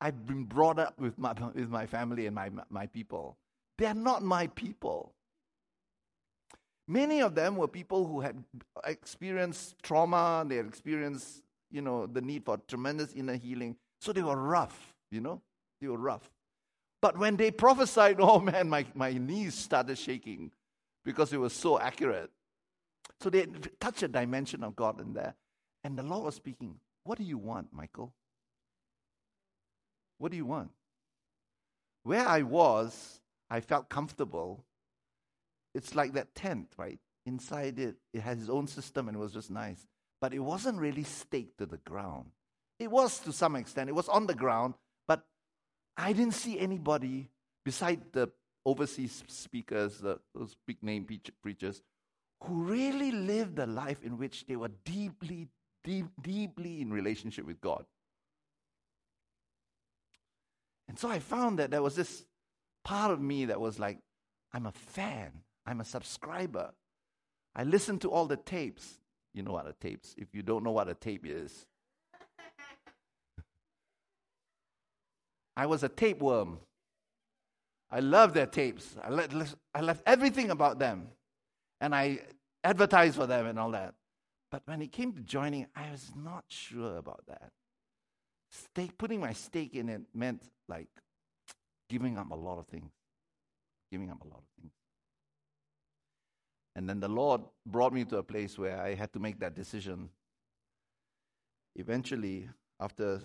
I've 0.00 0.26
been 0.26 0.44
brought 0.44 0.78
up 0.78 0.98
with 0.98 1.18
my, 1.18 1.34
with 1.54 1.68
my 1.68 1.86
family 1.86 2.26
and 2.26 2.34
my, 2.34 2.50
my 2.70 2.86
people. 2.86 3.36
They 3.76 3.86
are 3.86 3.94
not 3.94 4.22
my 4.22 4.46
people. 4.48 5.14
Many 6.90 7.22
of 7.22 7.36
them 7.36 7.54
were 7.54 7.68
people 7.68 8.04
who 8.04 8.20
had 8.20 8.42
experienced 8.84 9.76
trauma, 9.80 10.44
they 10.44 10.56
had 10.56 10.66
experienced, 10.66 11.40
you 11.70 11.82
know, 11.82 12.08
the 12.08 12.20
need 12.20 12.44
for 12.44 12.58
tremendous 12.66 13.12
inner 13.12 13.36
healing. 13.36 13.76
So 14.00 14.12
they 14.12 14.22
were 14.22 14.34
rough, 14.34 14.92
you 15.12 15.20
know, 15.20 15.40
they 15.80 15.86
were 15.86 15.96
rough. 15.96 16.28
But 17.00 17.16
when 17.16 17.36
they 17.36 17.52
prophesied, 17.52 18.16
oh 18.18 18.40
man, 18.40 18.68
my, 18.68 18.86
my 18.96 19.12
knees 19.12 19.54
started 19.54 19.98
shaking 19.98 20.50
because 21.04 21.32
it 21.32 21.36
was 21.36 21.52
so 21.52 21.78
accurate. 21.78 22.32
So 23.20 23.30
they 23.30 23.46
touched 23.78 24.02
a 24.02 24.08
dimension 24.08 24.64
of 24.64 24.74
God 24.74 25.00
in 25.00 25.12
there. 25.12 25.36
And 25.84 25.96
the 25.96 26.02
Lord 26.02 26.24
was 26.24 26.34
speaking, 26.34 26.74
What 27.04 27.18
do 27.18 27.24
you 27.24 27.38
want, 27.38 27.68
Michael? 27.72 28.12
What 30.18 30.32
do 30.32 30.36
you 30.36 30.44
want? 30.44 30.70
Where 32.02 32.26
I 32.26 32.42
was, 32.42 33.20
I 33.48 33.60
felt 33.60 33.88
comfortable. 33.88 34.64
It's 35.74 35.94
like 35.94 36.12
that 36.14 36.34
tent, 36.34 36.72
right? 36.76 36.98
Inside 37.26 37.78
it, 37.78 37.96
it 38.12 38.20
has 38.20 38.40
its 38.40 38.50
own 38.50 38.66
system 38.66 39.08
and 39.08 39.16
it 39.16 39.20
was 39.20 39.32
just 39.32 39.50
nice. 39.50 39.86
But 40.20 40.34
it 40.34 40.40
wasn't 40.40 40.78
really 40.78 41.04
staked 41.04 41.58
to 41.58 41.66
the 41.66 41.78
ground. 41.78 42.30
It 42.78 42.90
was 42.90 43.18
to 43.20 43.32
some 43.32 43.56
extent, 43.56 43.88
it 43.88 43.94
was 43.94 44.08
on 44.08 44.26
the 44.26 44.34
ground, 44.34 44.74
but 45.06 45.24
I 45.96 46.12
didn't 46.12 46.34
see 46.34 46.58
anybody 46.58 47.28
beside 47.64 48.00
the 48.12 48.30
overseas 48.64 49.22
speakers, 49.28 49.98
the, 49.98 50.18
those 50.34 50.56
big 50.66 50.82
name 50.82 51.06
preachers, 51.42 51.82
who 52.42 52.54
really 52.54 53.12
lived 53.12 53.58
a 53.58 53.66
life 53.66 54.02
in 54.02 54.18
which 54.18 54.46
they 54.46 54.56
were 54.56 54.70
deeply, 54.84 55.48
deep, 55.84 56.06
deeply 56.20 56.80
in 56.80 56.92
relationship 56.92 57.46
with 57.46 57.60
God. 57.60 57.84
And 60.88 60.98
so 60.98 61.08
I 61.08 61.18
found 61.18 61.58
that 61.58 61.70
there 61.70 61.82
was 61.82 61.94
this 61.94 62.24
part 62.82 63.12
of 63.12 63.20
me 63.20 63.44
that 63.46 63.60
was 63.60 63.78
like, 63.78 63.98
I'm 64.52 64.66
a 64.66 64.72
fan, 64.72 65.30
I'm 65.66 65.80
a 65.80 65.84
subscriber. 65.84 66.72
I 67.54 67.64
listen 67.64 67.98
to 68.00 68.10
all 68.10 68.26
the 68.26 68.36
tapes. 68.36 68.98
You 69.34 69.42
know 69.42 69.52
what 69.52 69.66
a 69.66 69.72
tapes. 69.72 70.14
If 70.18 70.34
you 70.34 70.42
don't 70.42 70.64
know 70.64 70.72
what 70.72 70.88
a 70.88 70.94
tape 70.94 71.24
is, 71.26 71.66
I 75.56 75.66
was 75.66 75.82
a 75.82 75.88
tapeworm. 75.88 76.58
I 77.90 78.00
love 78.00 78.34
their 78.34 78.46
tapes. 78.46 78.96
I, 79.02 79.10
left, 79.10 79.56
I 79.74 79.80
left 79.80 80.02
everything 80.06 80.50
about 80.50 80.78
them. 80.78 81.08
And 81.80 81.94
I 81.94 82.20
advertised 82.62 83.16
for 83.16 83.26
them 83.26 83.46
and 83.46 83.58
all 83.58 83.72
that. 83.72 83.94
But 84.50 84.62
when 84.64 84.82
it 84.82 84.92
came 84.92 85.12
to 85.12 85.20
joining, 85.20 85.66
I 85.76 85.90
was 85.90 86.10
not 86.16 86.44
sure 86.48 86.96
about 86.96 87.24
that. 87.28 87.50
Stake, 88.50 88.98
putting 88.98 89.20
my 89.20 89.32
stake 89.32 89.74
in 89.74 89.88
it 89.88 90.02
meant 90.14 90.42
like 90.68 90.88
giving 91.88 92.18
up 92.18 92.30
a 92.30 92.34
lot 92.34 92.58
of 92.58 92.66
things. 92.66 92.90
Giving 93.90 94.10
up 94.10 94.22
a 94.22 94.28
lot 94.28 94.38
of 94.38 94.60
things. 94.60 94.72
And 96.80 96.88
then 96.88 96.98
the 96.98 97.08
Lord 97.08 97.42
brought 97.66 97.92
me 97.92 98.06
to 98.06 98.16
a 98.16 98.22
place 98.22 98.58
where 98.58 98.80
I 98.80 98.94
had 98.94 99.12
to 99.12 99.18
make 99.18 99.38
that 99.40 99.54
decision. 99.54 100.08
Eventually, 101.76 102.48
after 102.80 103.20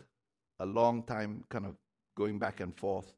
a 0.60 0.66
long 0.66 1.04
time 1.04 1.46
kind 1.50 1.66
of 1.66 1.78
going 2.18 2.38
back 2.38 2.60
and 2.60 2.76
forth, 2.76 3.16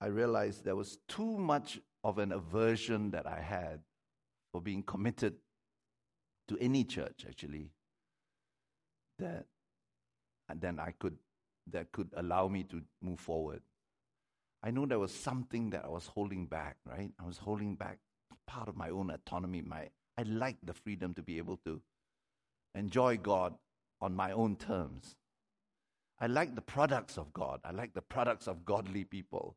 I 0.00 0.06
realized 0.06 0.64
there 0.64 0.74
was 0.74 1.00
too 1.06 1.36
much 1.36 1.78
of 2.02 2.16
an 2.16 2.32
aversion 2.32 3.10
that 3.10 3.26
I 3.26 3.42
had 3.42 3.80
for 4.52 4.62
being 4.62 4.82
committed 4.82 5.34
to 6.48 6.56
any 6.58 6.82
church, 6.82 7.26
actually, 7.28 7.68
that 9.18 9.44
and 10.48 10.62
then 10.62 10.80
I 10.80 10.92
could 10.98 11.18
that 11.72 11.92
could 11.92 12.08
allow 12.16 12.48
me 12.48 12.62
to 12.62 12.80
move 13.02 13.20
forward. 13.20 13.60
I 14.62 14.70
know 14.70 14.86
there 14.86 14.98
was 14.98 15.14
something 15.14 15.68
that 15.70 15.84
I 15.84 15.88
was 15.88 16.06
holding 16.06 16.46
back, 16.46 16.78
right? 16.86 17.10
I 17.22 17.26
was 17.26 17.36
holding 17.36 17.74
back 17.74 17.98
part 18.48 18.68
of 18.68 18.76
my 18.76 18.88
own 18.88 19.10
autonomy. 19.10 19.62
My 19.62 19.90
I 20.16 20.22
like 20.22 20.56
the 20.64 20.74
freedom 20.74 21.14
to 21.14 21.22
be 21.22 21.38
able 21.38 21.58
to 21.58 21.80
enjoy 22.74 23.18
God 23.18 23.54
on 24.00 24.16
my 24.16 24.32
own 24.32 24.56
terms. 24.56 25.14
I 26.20 26.26
like 26.26 26.56
the 26.56 26.60
products 26.60 27.16
of 27.16 27.32
God. 27.32 27.60
I 27.64 27.70
like 27.70 27.94
the 27.94 28.02
products 28.02 28.48
of 28.48 28.64
godly 28.64 29.04
people. 29.04 29.56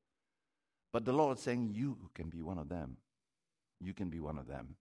But 0.93 1.05
the 1.05 1.13
Lord 1.13 1.37
is 1.37 1.43
saying, 1.43 1.71
You 1.73 1.97
can 2.13 2.29
be 2.29 2.43
one 2.43 2.59
of 2.59 2.69
them. 2.69 2.97
You 3.79 3.93
can 3.93 4.09
be 4.09 4.19
one 4.19 4.37
of 4.37 4.47
them. 4.47 4.75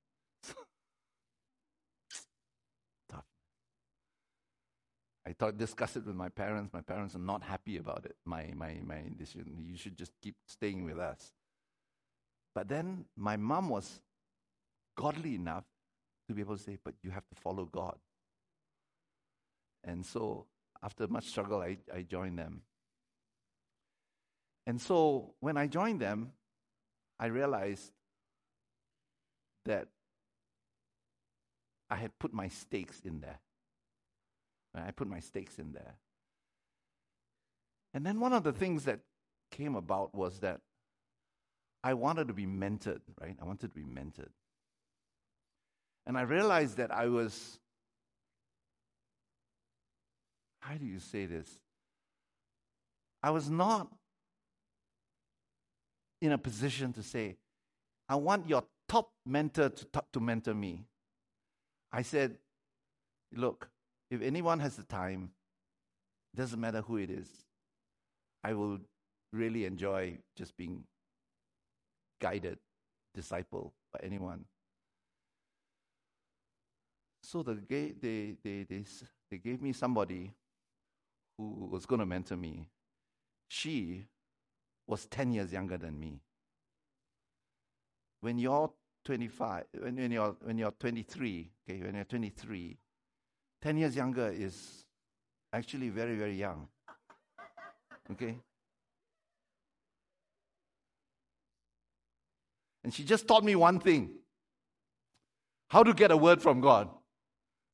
Tough. 3.11 3.25
I 5.27 5.33
thought 5.33 5.57
discuss 5.57 5.96
it 5.96 6.05
with 6.05 6.16
my 6.16 6.29
parents. 6.29 6.75
My 6.75 6.83
parents 6.83 7.14
are 7.14 7.20
not 7.20 7.42
happy 7.42 7.79
about 7.79 8.05
it. 8.05 8.16
My 8.27 8.51
my 8.55 8.81
my 8.85 9.05
decision. 9.16 9.64
You 9.66 9.79
should 9.79 9.96
just 9.96 10.12
keep 10.20 10.35
staying 10.46 10.85
with 10.85 10.99
us. 10.99 11.33
But 12.55 12.69
then 12.69 13.05
my 13.17 13.37
mom 13.37 13.69
was 13.69 14.01
godly 14.97 15.35
enough 15.35 15.65
to 16.29 16.35
be 16.35 16.41
able 16.41 16.57
to 16.57 16.63
say, 16.63 16.79
"But 16.83 16.95
you 17.03 17.11
have 17.11 17.29
to 17.29 17.35
follow 17.35 17.65
God." 17.65 17.99
And 19.85 20.05
so, 20.05 20.47
after 20.83 21.07
much 21.09 21.27
struggle, 21.27 21.61
I, 21.61 21.79
I 21.93 22.03
joined 22.03 22.39
them. 22.39 22.63
And 24.67 24.81
so, 24.81 25.35
when 25.41 25.57
I 25.57 25.67
joined 25.67 26.01
them, 26.01 26.33
I 27.19 27.27
realized 27.27 27.93
that 29.65 29.89
I 31.91 31.97
had 31.97 32.19
put 32.19 32.33
my 32.33 32.49
stakes 32.49 33.01
in 33.05 33.21
there. 33.21 33.41
I 34.75 34.93
put 34.93 35.09
my 35.09 35.21
stakes 35.21 35.59
in 35.59 35.73
there. 35.73 35.97
And 37.93 38.07
then 38.07 38.21
one 38.21 38.33
of 38.33 38.45
the 38.45 38.53
things 38.53 38.85
that 38.85 39.01
came 39.51 39.75
about 39.75 40.15
was 40.15 40.39
that 40.41 40.61
I 41.83 41.95
wanted 41.95 42.29
to 42.29 42.35
be 42.35 42.47
mentored, 42.47 43.01
right? 43.21 43.37
I 43.40 43.45
wanted 43.45 43.69
to 43.69 43.75
be 43.75 43.85
mentored. 43.85 44.31
And 46.07 46.19
I 46.19 46.23
realized 46.23 46.77
that 46.77 46.90
I 46.90 47.07
was, 47.07 47.59
how 50.61 50.75
do 50.75 50.85
you 50.85 50.99
say 50.99 51.27
this? 51.27 51.49
I 53.23 53.31
was 53.31 53.51
not 53.51 53.88
in 56.21 56.33
a 56.33 56.38
position 56.38 56.93
to 56.95 57.03
say, 57.03 57.37
I 58.09 58.16
want 58.16 58.49
your 58.49 58.64
top 58.88 59.11
mentor 59.25 59.69
to, 59.71 59.87
to 60.12 60.21
mentor 60.21 60.55
me. 60.55 60.85
I 61.93 62.03
said, 62.03 62.37
look, 63.35 63.69
if 64.11 64.21
anyone 64.23 64.61
has 64.61 64.77
the 64.77 64.83
time, 64.83 65.31
doesn't 66.35 66.61
matter 66.61 66.83
who 66.83 66.97
it 66.97 67.11
is, 67.11 67.29
I 68.43 68.55
will 68.55 68.79
really 69.33 69.64
enjoy 69.64 70.19
just 70.37 70.57
being 70.57 70.85
guided, 72.21 72.59
disciple 73.15 73.73
by 73.93 74.01
anyone. 74.03 74.45
So 77.23 77.43
the, 77.43 77.59
they, 77.69 77.93
they, 78.01 78.37
they, 78.43 78.85
they, 79.31 79.39
gave 79.39 79.63
me 79.63 79.73
somebody 79.73 80.33
who 81.37 81.69
was 81.71 81.87
going 81.87 82.01
to 82.01 82.07
mentor 82.07 82.37
me. 82.37 82.69
She 83.49 84.05
was 84.87 85.07
10 85.07 85.33
years 85.33 85.53
younger 85.53 85.77
than 85.77 85.99
me. 85.99 86.21
When 88.21 88.39
you're 88.39 88.71
25, 89.05 89.65
when, 89.79 89.97
when, 89.97 90.11
you're, 90.11 90.37
when 90.43 90.59
you're 90.59 90.73
23, 90.73 91.51
okay, 91.69 91.83
when 91.83 91.95
you're 91.95 92.05
23, 92.05 92.77
10 93.63 93.77
years 93.77 93.97
younger 93.97 94.29
is 94.29 94.85
actually 95.53 95.89
very, 95.89 96.17
very 96.17 96.35
young. 96.35 96.69
Okay? 98.11 98.37
And 102.85 102.93
she 102.93 103.05
just 103.05 103.27
taught 103.29 103.45
me 103.45 103.55
one 103.57 103.79
thing 103.79 104.11
how 105.69 105.85
to 105.85 105.95
get 105.95 106.11
a 106.11 106.16
word 106.16 106.43
from 106.43 106.61
God. 106.61 106.88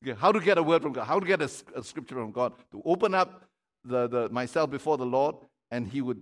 Okay, 0.03 0.17
how 0.19 0.31
to 0.31 0.39
get 0.39 0.57
a 0.59 0.63
word 0.63 0.83
from 0.83 0.93
God, 0.93 1.05
how 1.05 1.19
to 1.19 1.25
get 1.25 1.41
a, 1.41 1.49
a 1.75 1.83
scripture 1.83 2.15
from 2.15 2.31
God, 2.31 2.53
to 2.71 2.81
open 2.85 3.15
up 3.15 3.45
the, 3.83 4.07
the, 4.07 4.29
myself 4.29 4.69
before 4.69 4.97
the 4.97 5.05
Lord, 5.05 5.35
and 5.71 5.87
He 5.87 6.01
would 6.01 6.21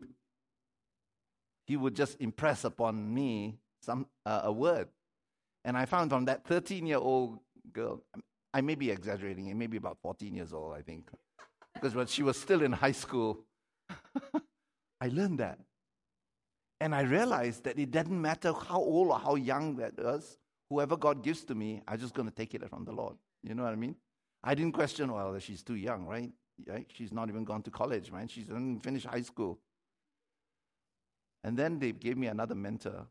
He 1.66 1.76
would 1.76 1.96
just 1.96 2.20
impress 2.22 2.64
upon 2.64 3.14
me 3.14 3.58
some 3.82 4.08
uh, 4.26 4.42
a 4.46 4.52
word. 4.52 4.88
And 5.66 5.78
I 5.78 5.86
found 5.86 6.12
from 6.12 6.26
that 6.26 6.46
13 6.46 6.88
year 6.88 6.98
old 6.98 7.40
girl, 7.74 8.02
I 8.54 8.62
may 8.62 8.76
be 8.76 8.90
exaggerating, 8.92 9.48
it 9.48 9.56
may 9.56 9.68
be 9.68 9.78
about 9.78 9.98
14 10.02 10.34
years 10.34 10.54
old, 10.54 10.74
I 10.74 10.82
think, 10.82 11.10
because 11.74 11.94
when 11.94 12.08
she 12.08 12.24
was 12.24 12.40
still 12.40 12.62
in 12.62 12.72
high 12.72 12.94
school, 12.94 13.44
I 15.02 15.10
learned 15.10 15.40
that. 15.40 15.60
And 16.80 16.94
I 16.94 17.02
realized 17.02 17.64
that 17.64 17.80
it 17.80 17.92
doesn't 17.92 18.22
matter 18.22 18.52
how 18.52 18.80
old 18.80 19.10
or 19.10 19.20
how 19.20 19.36
young 19.36 19.78
that 19.78 19.94
is, 19.98 20.38
whoever 20.70 20.98
God 20.98 21.24
gives 21.24 21.44
to 21.46 21.56
me, 21.56 21.82
I'm 21.88 22.00
just 22.00 22.14
going 22.14 22.28
to 22.28 22.36
take 22.36 22.54
it 22.54 22.70
from 22.70 22.86
the 22.86 22.92
Lord. 22.92 23.16
You 23.44 23.56
know 23.56 23.64
what 23.64 23.72
I 23.72 23.76
mean? 23.76 23.96
I 24.44 24.56
didn't 24.56 24.74
question, 24.74 25.12
well, 25.12 25.38
she's 25.40 25.64
too 25.64 25.76
young, 25.76 26.06
right? 26.06 26.32
right? 26.68 26.86
She's 26.94 27.14
not 27.14 27.30
even 27.30 27.44
gone 27.44 27.62
to 27.64 27.72
college, 27.72 28.12
right? 28.12 28.30
She's 28.30 28.48
not 28.50 28.84
finished 28.84 29.06
high 29.06 29.22
school. 29.22 29.60
And 31.44 31.58
then 31.58 31.80
they 31.80 31.92
gave 31.92 32.18
me 32.18 32.28
another 32.28 32.56
mentor. 32.56 33.08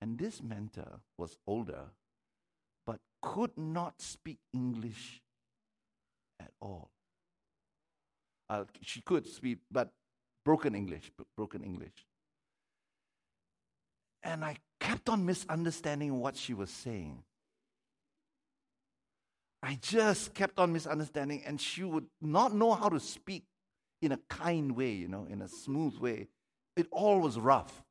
And 0.00 0.18
this 0.18 0.42
mentor 0.42 1.00
was 1.16 1.36
older, 1.46 1.84
but 2.84 2.98
could 3.22 3.56
not 3.56 4.00
speak 4.00 4.38
English 4.52 5.22
at 6.40 6.50
all. 6.60 6.90
Uh, 8.48 8.64
she 8.82 9.00
could 9.00 9.26
speak, 9.26 9.58
but 9.70 9.90
broken 10.44 10.74
English, 10.74 11.10
broken 11.36 11.62
English. 11.62 12.06
And 14.24 14.44
I 14.44 14.56
kept 14.80 15.08
on 15.08 15.24
misunderstanding 15.26 16.18
what 16.18 16.36
she 16.36 16.54
was 16.54 16.70
saying. 16.70 17.22
I 19.62 19.78
just 19.80 20.34
kept 20.34 20.58
on 20.58 20.72
misunderstanding, 20.72 21.42
and 21.46 21.60
she 21.60 21.84
would 21.84 22.06
not 22.20 22.54
know 22.54 22.72
how 22.72 22.88
to 22.88 23.00
speak 23.00 23.44
in 24.02 24.12
a 24.12 24.18
kind 24.28 24.76
way, 24.76 24.92
you 24.92 25.08
know, 25.08 25.26
in 25.30 25.40
a 25.40 25.48
smooth 25.48 25.96
way. 25.98 26.28
It 26.76 26.86
all 26.90 27.20
was 27.20 27.38
rough. 27.38 27.82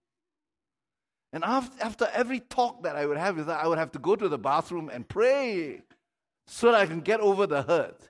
And 1.31 1.43
after, 1.43 1.83
after 1.83 2.09
every 2.13 2.39
talk 2.41 2.83
that 2.83 2.95
I 2.95 3.07
would 3.07 3.17
have 3.17 3.37
with 3.37 3.47
her, 3.47 3.53
I 3.53 3.65
would 3.65 3.79
have 3.79 3.91
to 3.93 3.99
go 3.99 4.15
to 4.15 4.29
the 4.29 4.37
bathroom 4.37 4.89
and 4.93 5.07
pray 5.07 5.81
so 6.45 6.71
that 6.71 6.79
I 6.79 6.85
can 6.85 7.01
get 7.01 7.19
over 7.19 7.47
the 7.47 7.63
hurt. 7.63 8.09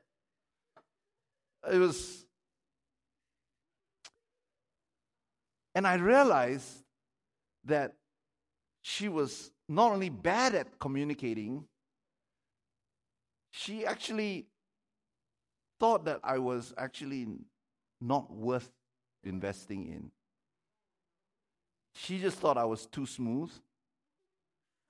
It 1.72 1.78
was. 1.78 2.26
And 5.76 5.88
I 5.88 5.96
realized 5.96 6.70
that 7.66 7.94
she 8.84 9.08
was 9.08 9.50
not 9.68 9.94
only 9.94 10.10
bad 10.10 10.54
at 10.54 10.78
communicating, 10.78 11.64
she 13.50 13.86
actually 13.86 14.46
thought 15.80 16.06
that 16.06 16.20
I 16.22 16.38
was 16.38 16.74
actually 16.78 17.28
not 18.02 18.30
worth 18.30 18.70
investing 19.24 19.88
in. 19.88 20.12
She 21.96 22.20
just 22.20 22.38
thought 22.40 22.58
I 22.58 22.66
was 22.66 22.86
too 22.86 23.06
smooth, 23.06 23.52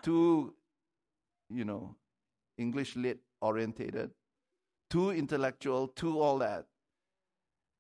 too, 0.01 0.56
you 1.49 1.63
know, 1.63 1.95
English 2.58 2.95
lit 2.95 3.19
orientated, 3.41 4.10
too 4.89 5.12
intellectual, 5.12 5.88
too 5.89 6.19
all 6.19 6.39
that. 6.39 6.65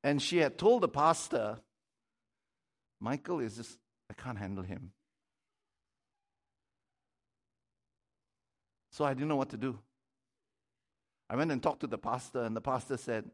And 0.03 0.21
she 0.21 0.37
had 0.37 0.59
told 0.59 0.83
the 0.83 0.89
pastor, 0.89 1.59
Michael 2.99 3.39
is 3.39 3.55
just, 3.55 3.79
I 4.11 4.13
can't 4.13 4.37
handle 4.37 4.63
him. 4.63 4.91
So 8.93 9.03
I 9.05 9.15
didn't 9.15 9.27
know 9.27 9.35
what 9.35 9.49
to 9.49 9.57
do. 9.57 9.79
I 11.27 11.35
went 11.35 11.51
and 11.51 11.63
talked 11.63 11.79
to 11.79 11.87
the 11.87 11.97
pastor, 11.97 12.43
and 12.43 12.55
the 12.55 12.61
pastor 12.61 12.95
said, 12.95 13.25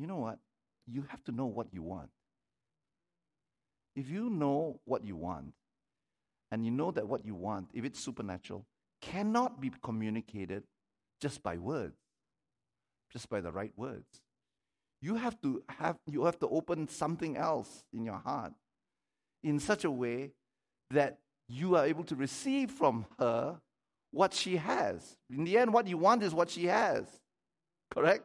You 0.00 0.08
know 0.08 0.16
what? 0.16 0.40
You 0.88 1.04
have 1.10 1.22
to 1.24 1.32
know 1.32 1.46
what 1.46 1.68
you 1.72 1.80
want. 1.80 2.10
If 3.94 4.10
you 4.10 4.28
know 4.28 4.80
what 4.84 5.04
you 5.04 5.14
want, 5.14 5.52
and 6.50 6.64
you 6.64 6.72
know 6.72 6.90
that 6.90 7.06
what 7.06 7.24
you 7.24 7.36
want, 7.36 7.68
if 7.72 7.84
it's 7.84 8.00
supernatural, 8.00 8.66
cannot 9.00 9.60
be 9.60 9.70
communicated 9.80 10.64
just 11.20 11.40
by 11.40 11.56
words, 11.56 11.94
just 13.12 13.28
by 13.28 13.40
the 13.40 13.52
right 13.52 13.72
words. 13.76 14.22
You 15.00 15.14
have 15.14 15.40
to 15.42 15.62
have 15.68 15.98
you 16.10 16.24
have 16.24 16.40
to 16.40 16.48
open 16.48 16.88
something 16.88 17.36
else 17.36 17.84
in 17.92 18.04
your 18.04 18.18
heart 18.18 18.54
in 19.44 19.60
such 19.60 19.84
a 19.84 19.90
way 19.90 20.32
that 20.90 21.18
you 21.48 21.76
are 21.76 21.86
able 21.86 22.02
to 22.04 22.16
receive 22.16 22.72
from 22.72 23.06
her 23.20 23.60
what 24.10 24.32
she 24.34 24.56
has. 24.56 25.16
In 25.30 25.44
the 25.44 25.58
end, 25.58 25.72
what 25.72 25.86
you 25.86 25.98
want 25.98 26.22
is 26.22 26.34
what 26.34 26.50
she 26.50 26.66
has. 26.66 27.04
Correct? 27.90 28.24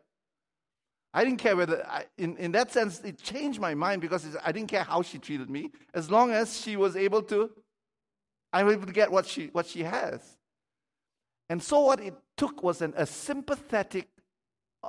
I 1.14 1.24
didn't 1.24 1.40
care 1.40 1.56
whether, 1.56 1.86
I, 1.86 2.06
in, 2.18 2.38
in 2.38 2.54
that 2.54 2.72
sense, 2.72 3.00
it 3.02 3.22
changed 3.22 3.60
my 3.60 3.76
mind 3.76 4.02
because 4.02 4.26
I 4.44 4.52
didn't 4.52 4.70
care 4.70 4.84
how 4.84 5.04
she 5.04 5.20
treated 5.20 5.50
me, 5.50 5.72
as 5.94 6.10
long 6.10 6.32
as 6.32 6.60
she 6.60 6.76
was 6.76 6.96
able 6.96 7.22
to, 7.24 7.52
I 8.52 8.64
was 8.64 8.74
able 8.74 8.88
to 8.88 8.94
get 8.94 9.12
what 9.12 9.28
she, 9.28 9.48
what 9.48 9.68
she 9.68 9.84
has. 9.84 10.22
And 11.50 11.62
so, 11.62 11.82
what 11.82 12.00
it 12.00 12.16
took 12.36 12.64
was 12.64 12.82
an, 12.82 12.94
a 12.96 13.06
sympathetic 13.06 14.08
uh, 14.84 14.88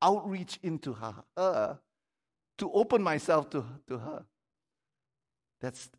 outreach 0.00 0.58
into 0.62 0.94
her, 0.94 1.14
her 1.36 1.78
to 2.58 2.72
open 2.72 3.02
myself 3.02 3.50
to, 3.50 3.64
to 3.88 3.98
her. 3.98 4.24
That's 5.60 5.90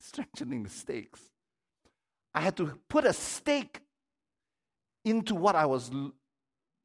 strengthening 0.00 0.62
the 0.62 0.70
stakes. 0.70 1.20
I 2.34 2.40
had 2.40 2.56
to 2.56 2.78
put 2.88 3.04
a 3.04 3.12
stake 3.12 3.80
into 5.04 5.34
what 5.34 5.54
I 5.54 5.66
was 5.66 5.90
l- 5.92 6.12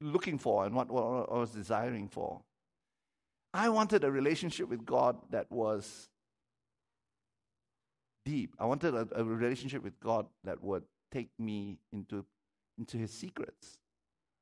looking 0.02 0.38
for 0.38 0.66
and 0.66 0.76
what, 0.76 0.92
what 0.92 1.30
I 1.30 1.40
was 1.40 1.52
desiring 1.52 2.08
for. 2.08 2.42
I 3.54 3.70
wanted 3.70 4.04
a 4.04 4.12
relationship 4.12 4.70
with 4.70 4.86
God 4.86 5.18
that 5.32 5.52
was 5.52 6.10
deep. 8.26 8.56
I 8.60 8.66
wanted 8.66 8.94
a, 8.94 9.08
a 9.16 9.24
relationship 9.24 9.84
with 9.84 10.00
God 10.00 10.28
that 10.44 10.64
would 10.64 10.84
take 11.12 11.30
me 11.40 11.80
into, 11.92 12.26
into 12.78 12.98
His 12.98 13.12
secrets. 13.12 13.80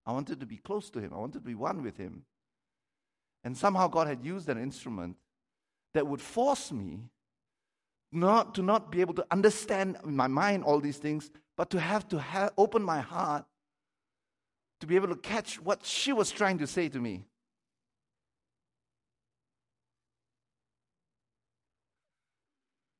I 0.06 0.12
wanted 0.12 0.39
to 0.41 0.46
be 0.46 0.58
close 0.58 0.89
to 0.91 1.00
Him, 1.00 1.13
I 1.13 1.17
wanted 1.17 1.39
to 1.39 1.46
be 1.46 1.56
one 1.56 1.84
with 1.84 1.98
Him. 1.98 2.24
And 3.43 3.56
somehow 3.56 3.88
God 3.88 4.08
had 4.08 4.26
used 4.26 4.50
an 4.50 4.62
instrument 4.62 5.15
that 5.93 6.06
would 6.06 6.22
force 6.22 6.72
me 6.72 7.00
not 8.12 8.56
to 8.56 8.62
not 8.62 8.91
be 8.91 9.02
able 9.02 9.13
to 9.15 9.26
understand 9.32 9.98
in 10.04 10.15
my 10.15 10.28
mind 10.28 10.63
all 10.63 10.80
these 10.80 10.98
things, 10.98 11.30
but 11.56 11.70
to 11.72 11.80
have 11.80 12.08
to 12.10 12.20
have, 12.20 12.52
open 12.58 12.84
my 12.84 13.02
heart 13.02 13.46
to 14.80 14.88
be 14.88 14.96
able 14.96 15.08
to 15.08 15.15
catch 15.15 15.60
what 15.60 15.86
she 15.86 16.13
was 16.13 16.32
trying 16.32 16.60
to 16.60 16.67
say 16.67 16.88
to 16.88 17.00
me. 17.00 17.26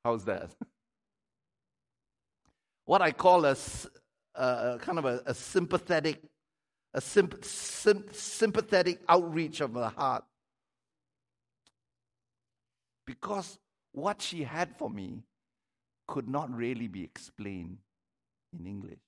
How's 0.04 0.26
that? 0.26 0.52
What 2.86 3.02
I 3.02 3.12
call 3.12 3.44
a, 3.44 3.58
kind 4.80 4.98
of 4.98 5.04
a, 5.04 5.22
a 5.26 5.34
sympathetic, 5.34 6.22
a 6.94 7.02
symp, 7.02 7.44
sympathetic 7.44 9.02
outreach 9.10 9.60
of 9.60 9.74
the 9.74 9.90
heart. 9.90 10.24
Because 13.06 13.60
what 13.98 14.22
she 14.22 14.44
had 14.44 14.76
for 14.78 14.92
me 14.92 15.24
could 16.08 16.30
not 16.30 16.56
really 16.56 16.88
be 16.88 17.04
explained 17.04 17.80
in 18.58 18.68
English. 18.68 19.00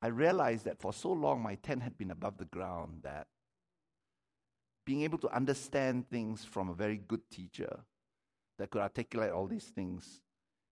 I 0.00 0.08
realized 0.08 0.64
that 0.66 0.80
for 0.80 0.92
so 0.92 1.10
long 1.10 1.42
my 1.42 1.56
tent 1.56 1.82
had 1.82 1.98
been 1.98 2.12
above 2.12 2.38
the 2.38 2.44
ground 2.44 3.00
that 3.02 3.26
being 4.86 5.02
able 5.02 5.18
to 5.18 5.34
understand 5.34 6.08
things 6.08 6.44
from 6.44 6.68
a 6.68 6.74
very 6.74 6.96
good 7.08 7.28
teacher 7.30 7.80
that 8.58 8.70
could 8.70 8.80
articulate 8.80 9.32
all 9.32 9.48
these 9.48 9.66
things 9.66 10.20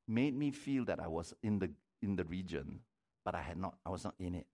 made 0.07 0.37
me 0.37 0.53
feel 0.53 0.85
that 0.85 1.01
I 1.01 1.09
was 1.09 1.35
in 1.43 1.59
the 1.59 1.71
in 2.03 2.15
the 2.15 2.25
region, 2.25 2.81
but 3.25 3.35
I 3.35 3.43
had 3.43 3.57
not 3.57 3.75
I 3.85 3.91
was 3.91 4.05
not 4.05 4.15
in 4.21 4.37
it. 4.37 4.47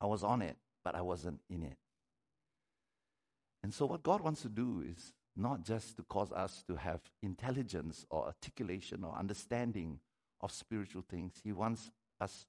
I 0.00 0.06
was 0.06 0.22
on 0.22 0.42
it, 0.42 0.56
but 0.84 0.94
I 0.94 1.02
wasn't 1.02 1.40
in 1.50 1.64
it. 1.64 1.76
And 3.64 3.74
so 3.74 3.86
what 3.86 4.04
God 4.04 4.20
wants 4.20 4.42
to 4.42 4.48
do 4.48 4.84
is 4.88 5.12
not 5.36 5.62
just 5.62 5.96
to 5.96 6.02
cause 6.02 6.32
us 6.32 6.64
to 6.66 6.76
have 6.76 7.00
intelligence 7.22 8.06
or 8.10 8.26
articulation 8.26 9.04
or 9.04 9.14
understanding 9.16 10.00
of 10.40 10.50
spiritual 10.50 11.02
things. 11.08 11.34
He 11.42 11.52
wants 11.52 11.90
us 12.20 12.46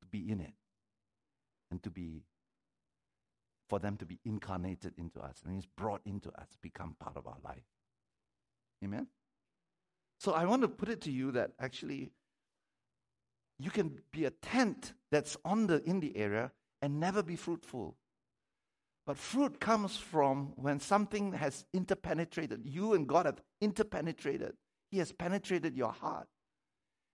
to 0.00 0.06
be 0.06 0.30
in 0.30 0.40
it 0.40 0.54
and 1.70 1.82
to 1.82 1.90
be, 1.90 2.22
for 3.68 3.78
them 3.78 3.96
to 3.98 4.06
be 4.06 4.18
incarnated 4.24 4.94
into 4.96 5.20
us. 5.20 5.42
And 5.44 5.54
He's 5.54 5.66
brought 5.66 6.00
into 6.04 6.30
us, 6.30 6.48
become 6.62 6.96
part 6.98 7.16
of 7.16 7.26
our 7.26 7.38
life. 7.44 7.64
Amen? 8.84 9.08
So 10.18 10.32
I 10.32 10.44
want 10.46 10.62
to 10.62 10.68
put 10.68 10.88
it 10.88 11.00
to 11.02 11.12
you 11.12 11.30
that 11.32 11.52
actually 11.60 12.10
you 13.58 13.70
can 13.70 13.98
be 14.12 14.24
a 14.24 14.30
tent 14.30 14.92
that's 15.10 15.36
on 15.44 15.66
the 15.66 15.82
in 15.84 16.00
the 16.00 16.16
area 16.16 16.52
and 16.80 17.00
never 17.00 17.22
be 17.22 17.36
fruitful. 17.36 17.96
But 19.08 19.16
fruit 19.16 19.58
comes 19.58 19.96
from 19.96 20.52
when 20.56 20.80
something 20.80 21.32
has 21.32 21.64
interpenetrated. 21.72 22.60
You 22.66 22.92
and 22.92 23.08
God 23.08 23.24
have 23.24 23.40
interpenetrated. 23.58 24.52
He 24.90 24.98
has 24.98 25.12
penetrated 25.12 25.78
your 25.78 25.92
heart. 25.92 26.28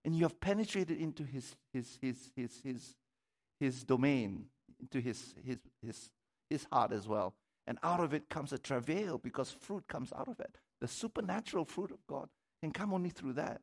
And 0.04 0.16
you 0.16 0.24
have 0.24 0.40
penetrated 0.40 1.00
into 1.00 1.22
his 1.22 1.54
his 1.72 1.96
his 2.02 2.32
his 2.34 2.60
his, 2.64 2.94
his 3.60 3.84
domain, 3.84 4.46
into 4.80 4.98
his, 4.98 5.36
his 5.46 5.58
his 5.86 6.10
his 6.50 6.66
heart 6.72 6.90
as 6.90 7.06
well. 7.06 7.34
And 7.64 7.78
out 7.84 8.00
of 8.00 8.12
it 8.12 8.28
comes 8.28 8.52
a 8.52 8.58
travail 8.58 9.18
because 9.18 9.52
fruit 9.52 9.86
comes 9.86 10.12
out 10.18 10.26
of 10.26 10.40
it. 10.40 10.58
The 10.80 10.88
supernatural 10.88 11.64
fruit 11.64 11.92
of 11.92 12.04
God 12.08 12.28
can 12.60 12.72
come 12.72 12.92
only 12.92 13.10
through 13.10 13.34
that. 13.34 13.60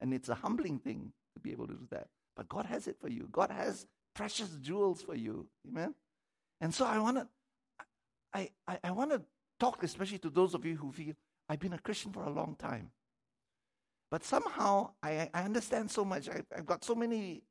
And 0.00 0.12
it's 0.12 0.28
a 0.28 0.34
humbling 0.34 0.80
thing 0.80 1.12
to 1.34 1.40
be 1.40 1.52
able 1.52 1.68
to 1.68 1.74
do 1.74 1.86
that. 1.92 2.08
But 2.34 2.48
God 2.48 2.66
has 2.66 2.88
it 2.88 2.96
for 3.00 3.08
you. 3.08 3.28
God 3.30 3.52
has 3.52 3.86
precious 4.16 4.50
jewels 4.60 5.00
for 5.00 5.14
you. 5.14 5.46
Amen. 5.68 5.94
And 6.60 6.74
so 6.74 6.86
I 6.86 6.98
want 6.98 7.18
to, 7.18 7.28
I, 8.32 8.50
I, 8.66 8.78
I 8.84 8.90
want 8.90 9.10
to 9.10 9.22
talk 9.58 9.82
especially 9.82 10.18
to 10.18 10.30
those 10.30 10.54
of 10.54 10.64
you 10.64 10.76
who 10.76 10.92
feel 10.92 11.14
I've 11.48 11.60
been 11.60 11.72
a 11.72 11.78
Christian 11.78 12.12
for 12.12 12.24
a 12.24 12.30
long 12.30 12.56
time. 12.58 12.90
But 14.10 14.24
somehow 14.24 14.90
I, 15.02 15.30
I 15.34 15.42
understand 15.42 15.90
so 15.90 16.04
much. 16.04 16.28
I, 16.28 16.42
I've 16.56 16.66
got 16.66 16.84
so 16.84 16.94
many, 16.94 17.42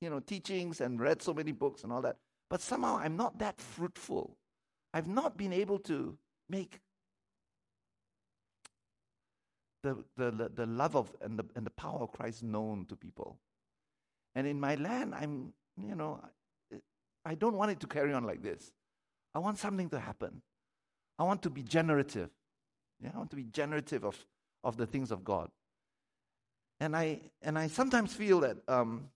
you 0.00 0.10
know, 0.10 0.20
teachings 0.20 0.80
and 0.80 1.00
read 1.00 1.22
so 1.22 1.34
many 1.34 1.52
books 1.52 1.84
and 1.84 1.92
all 1.92 2.02
that. 2.02 2.16
But 2.50 2.60
somehow 2.60 2.98
I'm 2.98 3.16
not 3.16 3.38
that 3.38 3.60
fruitful. 3.60 4.36
I've 4.94 5.08
not 5.08 5.36
been 5.36 5.52
able 5.52 5.78
to 5.80 6.16
make 6.48 6.80
the, 9.82 10.04
the, 10.16 10.50
the 10.54 10.66
love 10.66 10.96
of 10.96 11.14
and 11.20 11.38
the, 11.38 11.44
and 11.54 11.64
the 11.64 11.70
power 11.70 12.00
of 12.00 12.12
Christ 12.12 12.42
known 12.42 12.86
to 12.86 12.96
people. 12.96 13.38
And 14.34 14.46
in 14.46 14.58
my 14.58 14.74
land, 14.76 15.14
I'm, 15.14 15.52
you 15.76 15.94
know, 15.94 16.20
I 17.28 17.34
don't 17.34 17.56
want 17.56 17.70
it 17.70 17.80
to 17.80 17.86
carry 17.86 18.12
on 18.12 18.24
like 18.24 18.42
this. 18.42 18.72
I 19.34 19.38
want 19.38 19.58
something 19.58 19.90
to 19.90 20.00
happen. 20.00 20.40
I 21.18 21.24
want 21.24 21.42
to 21.42 21.50
be 21.50 21.62
generative. 21.62 22.30
Yeah, 23.02 23.10
I 23.14 23.18
want 23.18 23.30
to 23.30 23.36
be 23.36 23.44
generative 23.44 24.04
of, 24.04 24.16
of 24.64 24.76
the 24.76 24.86
things 24.86 25.10
of 25.10 25.24
God. 25.24 25.50
And 26.80 26.96
I 26.96 27.20
and 27.42 27.58
I 27.58 27.66
sometimes 27.66 28.14
feel 28.14 28.40
that 28.40 28.56
um, 28.68 29.10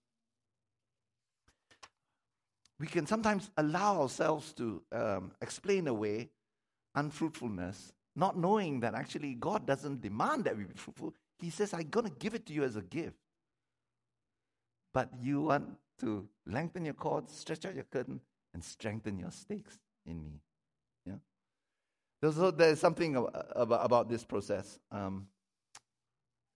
we 2.79 2.87
can 2.87 3.07
sometimes 3.07 3.51
allow 3.57 4.03
ourselves 4.03 4.53
to 4.55 4.83
um, 4.93 5.33
explain 5.41 5.87
away 5.89 6.31
unfruitfulness 6.95 7.93
not 8.15 8.37
knowing 8.37 8.81
that 8.81 8.95
actually 8.95 9.35
God 9.35 9.67
doesn't 9.67 10.03
demand 10.03 10.45
that 10.45 10.57
we 10.57 10.65
be 10.65 10.75
fruitful. 10.75 11.15
He 11.39 11.51
says, 11.51 11.73
I'm 11.73 11.89
going 11.89 12.07
to 12.07 12.13
give 12.19 12.35
it 12.35 12.45
to 12.47 12.53
you 12.53 12.63
as 12.63 12.77
a 12.77 12.83
gift. 12.83 13.17
But 14.93 15.09
you 15.21 15.43
want 15.43 15.77
to 16.03 16.29
lengthen 16.47 16.85
your 16.85 16.95
cords, 16.95 17.35
stretch 17.35 17.65
out 17.65 17.75
your 17.75 17.85
curtain, 17.85 18.21
and 18.53 18.63
strengthen 18.63 19.19
your 19.19 19.31
stakes 19.31 19.79
in 20.05 20.23
me. 20.23 20.41
Yeah. 21.07 21.15
There's, 22.21 22.37
there's 22.55 22.81
something 22.81 23.17
about, 23.17 23.85
about 23.85 24.09
this 24.09 24.25
process. 24.25 24.79
Um, 24.91 25.29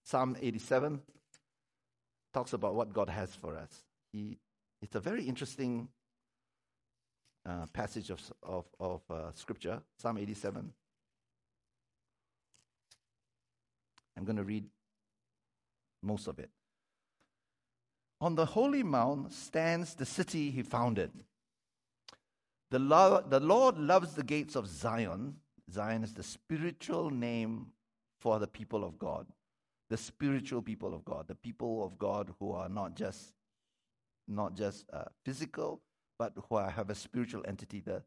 Psalm 0.04 0.36
87 0.40 1.00
talks 2.34 2.52
about 2.52 2.74
what 2.74 2.92
God 2.92 3.08
has 3.08 3.34
for 3.34 3.56
us. 3.56 3.84
He, 4.12 4.38
it's 4.82 4.94
a 4.94 5.00
very 5.00 5.24
interesting 5.24 5.88
uh, 7.48 7.66
passage 7.72 8.10
of, 8.10 8.20
of, 8.42 8.64
of 8.78 9.00
uh, 9.10 9.32
scripture, 9.34 9.80
Psalm 9.98 10.18
87. 10.18 10.72
I'm 14.16 14.24
going 14.24 14.36
to 14.36 14.44
read 14.44 14.64
most 16.02 16.26
of 16.26 16.38
it. 16.38 16.50
On 18.20 18.34
the 18.34 18.46
holy 18.46 18.82
mount 18.82 19.32
stands 19.32 19.94
the 19.94 20.06
city 20.06 20.50
he 20.50 20.62
founded. 20.62 21.10
The, 22.70 22.78
lo- 22.78 23.24
the 23.28 23.40
Lord 23.40 23.78
loves 23.78 24.14
the 24.14 24.24
gates 24.24 24.56
of 24.56 24.66
Zion. 24.66 25.36
Zion 25.70 26.02
is 26.02 26.14
the 26.14 26.22
spiritual 26.22 27.10
name 27.10 27.66
for 28.20 28.38
the 28.38 28.46
people 28.46 28.84
of 28.84 28.98
God, 28.98 29.26
the 29.90 29.96
spiritual 29.96 30.62
people 30.62 30.94
of 30.94 31.04
God, 31.04 31.28
the 31.28 31.34
people 31.34 31.84
of 31.84 31.98
God 31.98 32.32
who 32.40 32.52
are 32.52 32.68
not 32.68 32.96
just 32.96 33.32
not 34.28 34.56
just 34.56 34.86
uh, 34.92 35.04
physical, 35.24 35.80
but 36.18 36.32
who 36.48 36.56
are, 36.56 36.68
have 36.68 36.90
a 36.90 36.94
spiritual 36.94 37.44
entity. 37.46 37.80
The 37.80 38.02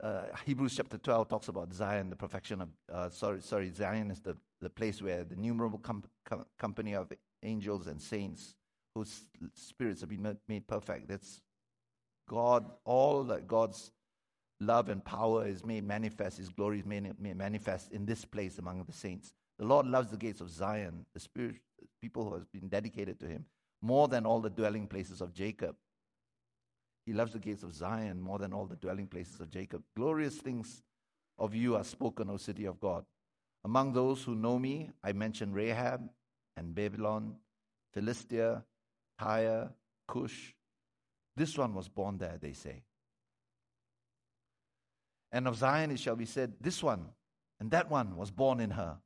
uh, 0.00 0.26
Hebrews 0.44 0.76
chapter 0.76 0.98
12 0.98 1.28
talks 1.28 1.48
about 1.48 1.72
Zion, 1.72 2.10
the 2.10 2.16
perfection 2.16 2.60
of, 2.60 2.68
uh, 2.92 3.08
sorry, 3.10 3.40
sorry, 3.40 3.70
Zion 3.70 4.12
is 4.12 4.20
the, 4.20 4.36
the 4.60 4.70
place 4.70 5.02
where 5.02 5.24
the 5.24 5.34
numerable 5.34 5.78
com- 5.78 6.04
com- 6.24 6.46
company 6.56 6.94
of 6.94 7.12
angels 7.42 7.88
and 7.88 8.00
saints 8.00 8.54
whose 8.94 9.22
spirits 9.54 10.00
have 10.00 10.10
been 10.10 10.36
made 10.48 10.66
perfect. 10.66 11.08
That's 11.08 11.40
God, 12.28 12.64
all 12.84 13.24
that 13.24 13.46
God's 13.46 13.90
love 14.60 14.88
and 14.88 15.04
power 15.04 15.46
is 15.46 15.64
made 15.64 15.84
manifest, 15.84 16.38
His 16.38 16.48
glory 16.48 16.80
is 16.80 16.86
made, 16.86 17.14
manifest 17.18 17.92
in 17.92 18.06
this 18.06 18.24
place 18.24 18.58
among 18.58 18.84
the 18.84 18.92
saints. 18.92 19.32
The 19.58 19.64
Lord 19.64 19.86
loves 19.86 20.10
the 20.10 20.16
gates 20.16 20.40
of 20.40 20.50
Zion, 20.50 21.06
the 21.12 21.20
spirit, 21.20 21.56
people 22.00 22.24
who 22.24 22.34
have 22.34 22.50
been 22.52 22.68
dedicated 22.68 23.20
to 23.20 23.26
Him, 23.26 23.44
more 23.82 24.08
than 24.08 24.26
all 24.26 24.40
the 24.40 24.50
dwelling 24.50 24.86
places 24.86 25.20
of 25.20 25.32
Jacob. 25.32 25.76
He 27.06 27.12
loves 27.12 27.32
the 27.32 27.38
gates 27.38 27.62
of 27.62 27.74
Zion 27.74 28.20
more 28.20 28.38
than 28.38 28.52
all 28.52 28.64
the 28.64 28.76
dwelling 28.76 29.06
places 29.06 29.40
of 29.40 29.50
Jacob. 29.50 29.82
Glorious 29.94 30.36
things 30.36 30.82
of 31.38 31.54
you 31.54 31.76
are 31.76 31.84
spoken, 31.84 32.30
O 32.30 32.36
city 32.36 32.64
of 32.64 32.80
God. 32.80 33.04
Among 33.64 33.92
those 33.92 34.22
who 34.22 34.34
know 34.34 34.58
me, 34.58 34.90
I 35.02 35.12
mention 35.12 35.52
Rahab 35.52 36.08
and 36.56 36.74
Babylon, 36.74 37.36
Philistia, 37.92 38.64
Tyre, 39.18 39.70
Cush. 40.08 40.54
This 41.36 41.56
one 41.58 41.74
was 41.74 41.88
born 41.88 42.18
there, 42.18 42.38
they 42.40 42.52
say. 42.52 42.82
And 45.32 45.48
of 45.48 45.56
Zion 45.56 45.90
it 45.90 45.98
shall 45.98 46.16
be 46.16 46.26
said, 46.26 46.54
This 46.60 46.82
one 46.82 47.06
and 47.60 47.70
that 47.70 47.90
one 47.90 48.16
was 48.16 48.30
born 48.30 48.60
in 48.60 48.70
her. 48.70 48.98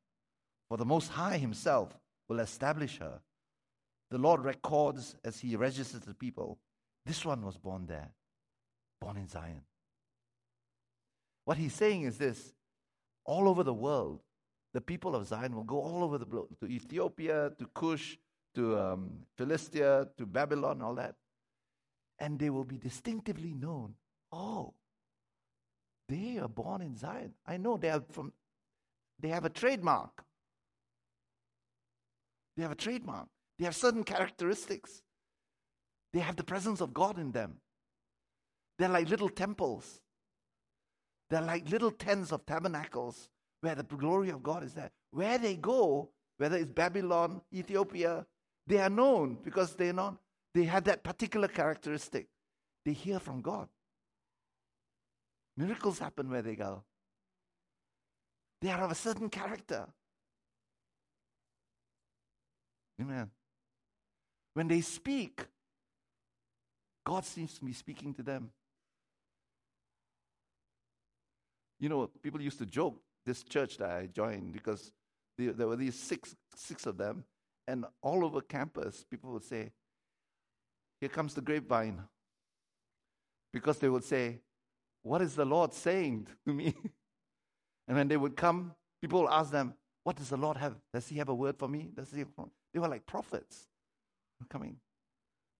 For 0.68 0.76
the 0.76 0.84
Most 0.84 1.08
High 1.08 1.38
Himself 1.38 1.96
will 2.28 2.40
establish 2.40 2.98
her. 2.98 3.20
The 4.10 4.18
Lord 4.18 4.44
records 4.44 5.16
as 5.24 5.40
He 5.40 5.56
registers 5.56 6.02
the 6.02 6.14
people 6.14 6.58
this 7.08 7.24
one 7.24 7.40
was 7.40 7.56
born 7.56 7.86
there, 7.86 8.12
born 9.00 9.16
in 9.16 9.26
Zion. 9.28 9.62
What 11.46 11.56
he's 11.56 11.72
saying 11.72 12.02
is 12.02 12.18
this 12.18 12.52
all 13.24 13.48
over 13.48 13.62
the 13.62 13.72
world, 13.72 14.20
the 14.74 14.82
people 14.82 15.16
of 15.16 15.26
Zion 15.26 15.56
will 15.56 15.64
go 15.64 15.80
all 15.80 16.04
over 16.04 16.18
the 16.18 16.26
globe 16.26 16.58
to 16.60 16.66
Ethiopia, 16.66 17.52
to 17.58 17.66
Cush, 17.74 18.18
to 18.54 18.78
um, 18.78 19.10
Philistia, 19.36 20.08
to 20.16 20.26
Babylon, 20.26 20.82
all 20.82 20.94
that. 20.94 21.14
And 22.18 22.38
they 22.38 22.50
will 22.50 22.64
be 22.64 22.76
distinctively 22.76 23.54
known. 23.54 23.94
Oh, 24.32 24.74
they 26.08 26.38
are 26.38 26.48
born 26.48 26.82
in 26.82 26.96
Zion. 26.96 27.34
I 27.46 27.56
know 27.58 27.76
they 27.76 27.90
are 27.90 28.02
from, 28.10 28.32
they 29.20 29.28
have 29.28 29.44
a 29.44 29.50
trademark. 29.50 30.24
They 32.56 32.62
have 32.62 32.72
a 32.72 32.76
trademark. 32.76 33.28
They 33.58 33.64
have 33.64 33.76
certain 33.76 34.04
characteristics. 34.04 35.02
They 36.12 36.20
have 36.20 36.36
the 36.36 36.44
presence 36.44 36.80
of 36.80 36.94
God 36.94 37.18
in 37.18 37.32
them. 37.32 37.58
They're 38.78 38.88
like 38.88 39.08
little 39.08 39.28
temples. 39.28 40.00
They're 41.30 41.42
like 41.42 41.68
little 41.68 41.90
tents 41.90 42.32
of 42.32 42.46
tabernacles 42.46 43.28
where 43.60 43.74
the 43.74 43.82
glory 43.82 44.30
of 44.30 44.42
God 44.42 44.64
is 44.64 44.74
there. 44.74 44.90
Where 45.10 45.38
they 45.38 45.56
go, 45.56 46.10
whether 46.38 46.56
it's 46.56 46.72
Babylon, 46.72 47.42
Ethiopia, 47.52 48.26
they 48.68 48.78
are 48.78 48.90
known 48.90 49.38
because 49.42 49.74
they're 49.74 49.94
not, 49.94 50.16
they 50.54 50.64
have 50.64 50.84
that 50.84 51.02
particular 51.02 51.48
characteristic. 51.48 52.26
They 52.84 52.92
hear 52.92 53.18
from 53.18 53.40
God. 53.40 53.68
Miracles 55.56 55.98
happen 55.98 56.30
where 56.30 56.42
they 56.42 56.54
go. 56.54 56.82
They 58.60 58.70
are 58.70 58.82
of 58.84 58.90
a 58.90 58.94
certain 58.94 59.28
character. 59.30 59.86
Amen. 63.00 63.30
When 64.54 64.68
they 64.68 64.80
speak, 64.82 65.46
God 67.06 67.24
seems 67.24 67.54
to 67.54 67.64
be 67.64 67.72
speaking 67.72 68.12
to 68.14 68.22
them. 68.22 68.50
You 71.80 71.88
know, 71.88 72.10
people 72.22 72.42
used 72.42 72.58
to 72.58 72.66
joke 72.66 73.00
this 73.24 73.44
church 73.44 73.78
that 73.78 73.90
I 73.90 74.06
joined 74.06 74.52
because 74.52 74.92
there 75.38 75.68
were 75.68 75.76
these 75.76 75.94
six, 75.94 76.34
six 76.54 76.86
of 76.86 76.98
them, 76.98 77.24
and 77.68 77.84
all 78.02 78.24
over 78.24 78.40
campus, 78.40 79.04
people 79.08 79.30
would 79.32 79.44
say, 79.44 79.70
Here 81.00 81.10
comes 81.10 81.34
the 81.34 81.42
grapevine. 81.42 82.00
Because 83.52 83.78
they 83.78 83.88
would 83.88 84.04
say, 84.04 84.40
What 85.02 85.22
is 85.22 85.34
the 85.34 85.44
Lord 85.44 85.72
saying 85.72 86.26
to 86.46 86.52
me? 86.52 86.74
And 87.86 87.96
when 87.96 88.08
they 88.08 88.18
would 88.18 88.36
come, 88.36 88.74
people 89.00 89.22
would 89.22 89.30
ask 89.30 89.50
them, 89.50 89.72
What 90.04 90.16
does 90.16 90.28
the 90.28 90.36
Lord 90.36 90.56
have? 90.56 90.74
Does 90.92 91.08
He 91.08 91.16
have 91.18 91.28
a 91.28 91.34
word 91.34 91.56
for 91.58 91.68
me? 91.68 91.90
Does 91.94 92.10
He 92.10 92.24
They 92.74 92.80
were 92.80 92.88
like 92.88 93.06
prophets 93.06 93.68
coming. 94.48 94.76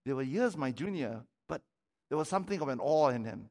They 0.04 0.12
were 0.12 0.22
years 0.22 0.56
my 0.56 0.70
junior, 0.70 1.22
but 1.48 1.62
there 2.08 2.18
was 2.18 2.28
something 2.28 2.60
of 2.60 2.68
an 2.68 2.80
awe 2.80 3.08
in 3.08 3.24
him. 3.24 3.50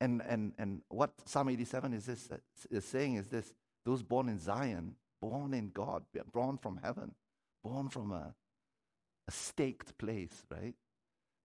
And, 0.00 0.20
and, 0.28 0.52
and 0.58 0.82
what 0.88 1.12
Psalm 1.24 1.48
87 1.48 1.94
is, 1.94 2.06
this, 2.06 2.28
is 2.70 2.84
saying 2.84 3.14
is 3.14 3.28
this 3.28 3.54
those 3.84 4.02
born 4.02 4.28
in 4.28 4.38
Zion, 4.38 4.96
born 5.22 5.54
in 5.54 5.70
God, 5.70 6.02
born 6.32 6.58
from 6.58 6.80
heaven, 6.82 7.14
born 7.66 7.88
from 7.88 8.12
a, 8.12 8.34
a 9.28 9.32
staked 9.32 9.98
place, 9.98 10.44
right? 10.50 10.74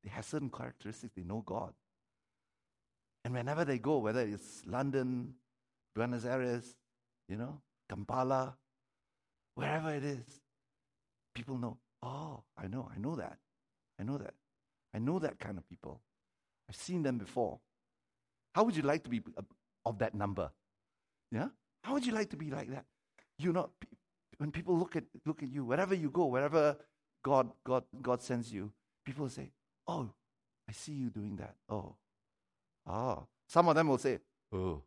They 0.03 0.09
have 0.09 0.25
certain 0.25 0.49
characteristics, 0.49 1.13
they 1.15 1.23
know 1.23 1.43
God. 1.45 1.73
And 3.25 3.33
whenever 3.33 3.65
they 3.65 3.79
go, 3.79 3.97
whether 3.97 4.21
it's 4.21 4.61
London, 4.65 5.33
Buenos 5.95 6.25
Aires, 6.25 6.75
you 7.27 7.37
know, 7.37 7.61
Kampala, 7.89 8.55
wherever 9.55 9.93
it 9.93 10.03
is, 10.03 10.41
people 11.33 11.57
know, 11.57 11.77
oh, 12.03 12.43
I 12.57 12.67
know, 12.67 12.89
I 12.93 12.99
know 12.99 13.15
that. 13.15 13.37
I 13.99 14.03
know 14.03 14.17
that. 14.17 14.33
I 14.93 14.99
know 14.99 15.19
that 15.19 15.39
kind 15.39 15.57
of 15.57 15.67
people. 15.69 16.01
I've 16.69 16.75
seen 16.75 17.03
them 17.03 17.17
before. 17.17 17.59
How 18.53 18.63
would 18.63 18.75
you 18.75 18.83
like 18.83 19.03
to 19.03 19.09
be 19.09 19.21
uh, 19.37 19.41
of 19.85 19.99
that 19.99 20.13
number? 20.13 20.51
Yeah? 21.31 21.49
How 21.83 21.93
would 21.93 22.05
you 22.05 22.13
like 22.13 22.29
to 22.31 22.37
be 22.37 22.51
like 22.51 22.69
that? 22.71 22.85
You 23.37 23.53
know, 23.53 23.69
when 24.41 24.51
people 24.51 24.75
look 24.75 24.95
at 24.95 25.03
look 25.23 25.43
at 25.43 25.49
you, 25.49 25.63
wherever 25.63 25.93
you 25.93 26.09
go, 26.09 26.25
wherever 26.25 26.75
God 27.23 27.51
God 27.63 27.83
God 28.01 28.23
sends 28.23 28.51
you, 28.51 28.71
people 29.05 29.29
say, 29.29 29.51
"Oh, 29.87 30.09
I 30.67 30.71
see 30.71 30.93
you 30.93 31.11
doing 31.11 31.35
that." 31.35 31.53
Oh, 31.69 31.95
ah. 32.87 33.19
Some 33.47 33.67
of 33.67 33.75
them 33.75 33.87
will 33.87 33.99
say, 33.99 34.17
"Oh," 34.51 34.81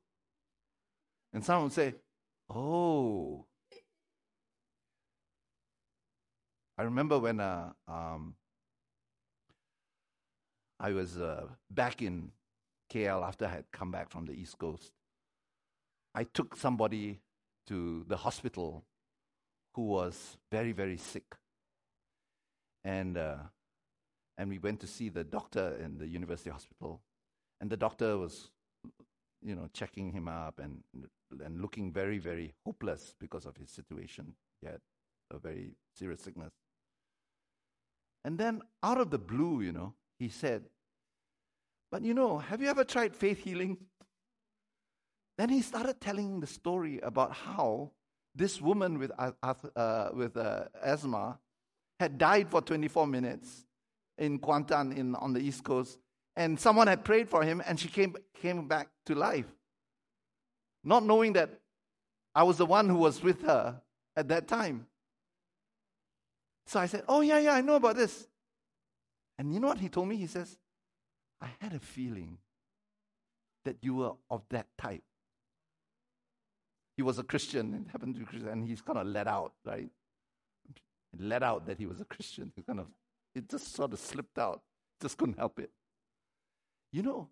and 1.33 1.45
some 1.45 1.63
will 1.63 1.71
say, 1.71 1.95
"Oh." 2.51 3.47
I 6.77 6.83
remember 6.83 7.21
when 7.21 7.39
uh, 7.39 7.71
um, 7.87 8.35
I 10.81 10.91
was 10.91 11.17
uh, 11.17 11.47
back 11.71 12.03
in 12.03 12.33
KL 12.93 13.23
after 13.23 13.47
I 13.47 13.51
had 13.51 13.71
come 13.71 13.93
back 13.93 14.11
from 14.11 14.27
the 14.27 14.33
East 14.33 14.59
Coast. 14.59 14.91
I 16.13 16.25
took 16.25 16.57
somebody 16.57 17.21
to 17.69 18.05
the 18.09 18.17
hospital 18.17 18.85
who 19.75 19.83
was 19.83 20.37
very, 20.51 20.73
very 20.73 20.97
sick. 20.97 21.35
And, 22.85 23.17
uh, 23.17 23.37
and 24.39 24.49
we 24.49 24.59
went 24.59 24.81
to 24.81 24.87
see 24.87 25.09
the 25.09 25.25
doctor 25.25 25.77
in 25.83 25.99
the 25.99 26.07
university 26.07 26.51
hospital. 26.51 27.01
And 27.61 27.71
the 27.71 27.77
doctor 27.77 28.19
was, 28.19 28.51
you 29.43 29.55
know, 29.55 29.69
checking 29.73 30.13
him 30.13 30.29
up 30.29 30.59
and, 30.59 30.83
and 31.45 31.61
looking 31.61 31.93
very, 31.93 32.19
very 32.19 32.55
hopeless 32.65 33.15
because 33.19 33.47
of 33.47 33.57
his 33.57 33.71
situation. 33.71 34.35
He 34.61 34.67
had 34.67 34.81
a 35.33 35.39
very 35.39 35.73
serious 35.97 36.21
sickness. 36.21 36.53
And 38.25 38.39
then 38.39 38.63
out 38.83 39.01
of 39.01 39.11
the 39.11 39.19
blue, 39.19 39.61
you 39.61 39.73
know, 39.73 39.95
he 40.19 40.29
said, 40.29 40.65
But 41.91 42.03
you 42.03 42.15
know, 42.15 42.39
have 42.39 42.63
you 42.63 42.69
ever 42.69 42.85
tried 42.85 43.15
faith 43.15 43.39
healing? 43.39 43.79
Then 45.37 45.49
he 45.49 45.63
started 45.63 46.01
telling 46.01 46.41
the 46.41 46.47
story 46.47 47.01
about 47.01 47.33
how 47.33 47.91
this 48.35 48.61
woman 48.61 48.99
with, 48.99 49.13
uh, 49.19 50.09
with 50.13 50.37
uh, 50.37 50.65
asthma 50.83 51.39
had 52.01 52.19
died 52.19 52.51
for 52.51 52.61
24 52.61 53.07
minutes 53.07 53.65
in 54.19 54.39
Kuantan 54.39 54.97
in, 54.97 55.15
on 55.17 55.33
the 55.33 55.41
East 55.41 55.65
Coast, 55.65 55.99
and 56.37 56.59
someone 56.59 56.87
had 56.87 57.05
prayed 57.05 57.29
for 57.29 57.43
him, 57.43 57.63
and 57.65 57.79
she 57.79 57.89
came, 57.89 58.17
came 58.41 58.67
back 58.67 58.89
to 59.07 59.15
life. 59.15 59.47
Not 60.83 61.05
knowing 61.05 61.33
that 61.35 61.51
I 62.35 62.43
was 62.43 62.59
the 62.59 62.67
one 62.67 62.89
who 62.89 62.97
was 62.97 63.23
with 63.23 63.43
her 63.43 63.81
at 64.17 64.29
that 64.29 64.49
time. 64.49 64.87
So 66.67 66.81
I 66.81 66.87
said, 66.87 67.05
Oh, 67.09 67.21
yeah, 67.21 67.39
yeah, 67.39 67.55
I 67.55 67.61
know 67.61 67.77
about 67.77 67.97
this. 67.97 68.27
And 69.39 69.53
you 69.53 69.61
know 69.61 69.69
what 69.69 69.79
he 69.79 69.89
told 69.89 70.09
me? 70.09 70.17
He 70.17 70.27
says, 70.27 70.59
I 71.41 71.49
had 71.61 71.73
a 71.73 71.79
feeling 71.79 72.39
that 73.65 73.77
you 73.83 73.95
were 73.95 74.13
of 74.31 74.43
that 74.51 74.67
type. 74.79 75.03
He 76.97 77.03
was 77.03 77.19
a 77.19 77.25
Christian 77.25 77.75
and 77.75 77.91
happened 77.91 78.15
to 78.15 78.21
be 78.21 78.27
Christian, 78.27 78.49
and 78.49 78.67
he's 78.67 78.81
kind 78.81 78.99
of 78.99 79.07
let 79.07 79.27
out, 79.27 79.53
right? 79.65 79.91
Let 81.19 81.43
out 81.43 81.67
that 81.67 81.79
he 81.79 81.87
was 81.87 82.01
a 82.01 82.05
Christian. 82.05 82.53
He 82.55 82.63
kind 82.63 82.81
of, 82.81 82.87
it 83.35 83.49
just 83.49 83.75
sort 83.75 83.93
of 83.93 83.99
slipped 83.99 84.39
out. 84.39 84.63
Just 85.01 85.19
couldn't 85.19 85.39
help 85.39 85.59
it. 85.59 85.71
You 86.93 87.03
know, 87.03 87.29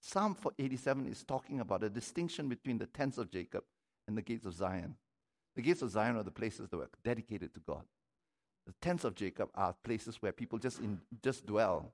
Psalm 0.00 0.36
87 0.58 1.06
is 1.06 1.22
talking 1.24 1.60
about 1.60 1.82
a 1.82 1.88
distinction 1.88 2.48
between 2.48 2.78
the 2.78 2.86
tents 2.86 3.16
of 3.18 3.30
Jacob 3.30 3.64
and 4.06 4.16
the 4.16 4.22
gates 4.22 4.44
of 4.44 4.54
Zion. 4.54 4.96
The 5.56 5.62
gates 5.62 5.82
of 5.82 5.90
Zion 5.90 6.16
are 6.16 6.22
the 6.22 6.30
places 6.30 6.68
that 6.68 6.76
were 6.76 6.90
dedicated 7.04 7.54
to 7.54 7.60
God. 7.60 7.84
The 8.66 8.74
tents 8.80 9.04
of 9.04 9.14
Jacob 9.14 9.50
are 9.54 9.74
places 9.84 10.16
where 10.20 10.32
people 10.32 10.58
just 10.58 10.80
in, 10.80 11.00
just 11.22 11.46
dwell. 11.46 11.92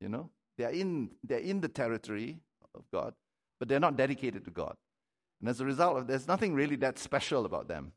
You 0.00 0.08
know, 0.08 0.30
they're 0.56 0.70
in 0.70 1.10
they're 1.24 1.38
in 1.38 1.60
the 1.60 1.68
territory 1.68 2.38
of 2.74 2.84
God, 2.92 3.14
but 3.58 3.68
they're 3.68 3.80
not 3.80 3.96
dedicated 3.96 4.44
to 4.44 4.50
God. 4.50 4.76
And 5.40 5.48
as 5.48 5.60
a 5.60 5.64
result, 5.64 6.06
there's 6.06 6.26
nothing 6.26 6.54
really 6.54 6.76
that 6.76 6.98
special 6.98 7.44
about 7.44 7.68
them. 7.68 7.92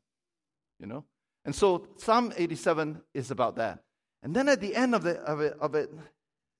You 0.78 0.86
know? 0.86 1.04
And 1.44 1.54
so 1.54 1.86
Psalm 1.96 2.32
87 2.36 3.00
is 3.14 3.30
about 3.30 3.56
that. 3.56 3.80
And 4.22 4.34
then 4.34 4.48
at 4.48 4.60
the 4.60 4.76
end 4.76 4.94
of, 4.94 5.02
the, 5.02 5.18
of, 5.20 5.40
it, 5.40 5.56
of 5.60 5.74
it, 5.74 5.90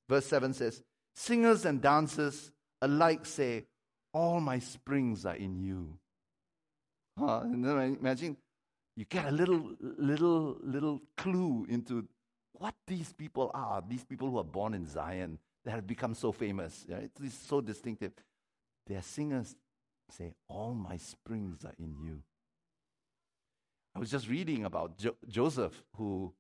verse 0.09 0.27
7 0.27 0.53
says, 0.55 0.83
Singers 1.15 1.65
and 1.65 1.81
dancers 1.81 2.51
alike 2.81 3.27
say, 3.27 3.67
All 4.13 4.41
my 4.41 4.59
springs 4.59 5.25
are 5.25 5.37
in 5.37 5.57
you. 5.57 5.99
Huh? 7.19 7.41
And 7.45 7.65
then 7.65 7.97
imagine 8.01 8.37
you 8.97 9.05
get 9.05 9.27
a 9.27 9.31
little, 9.31 9.75
little, 9.81 10.57
little 10.63 11.01
clue 11.17 11.67
into 11.69 12.09
what 12.55 12.75
these 12.87 13.13
people 13.13 13.51
are. 13.55 13.83
These 13.87 14.05
people 14.05 14.31
who 14.31 14.39
are 14.39 14.45
born 14.45 14.75
in 14.75 14.87
Zion 14.87 15.39
that 15.65 15.73
have 15.73 15.87
become 15.87 16.15
so 16.15 16.33
famous. 16.33 16.85
Right? 16.89 17.11
It's 17.23 17.47
so 17.47 17.61
distinctive. 17.61 18.13
They 18.87 18.97
are 18.97 19.03
singers 19.03 19.55
Say, 20.13 20.35
All 20.49 20.75
my 20.75 20.97
springs 20.97 21.65
are 21.65 21.75
in 21.79 21.97
you. 22.05 22.23
I 23.95 23.99
was 23.99 24.11
just 24.11 24.29
reading 24.29 24.65
about 24.65 24.99
jo- 24.99 25.17
Joseph, 25.29 25.83
who, 25.97 26.33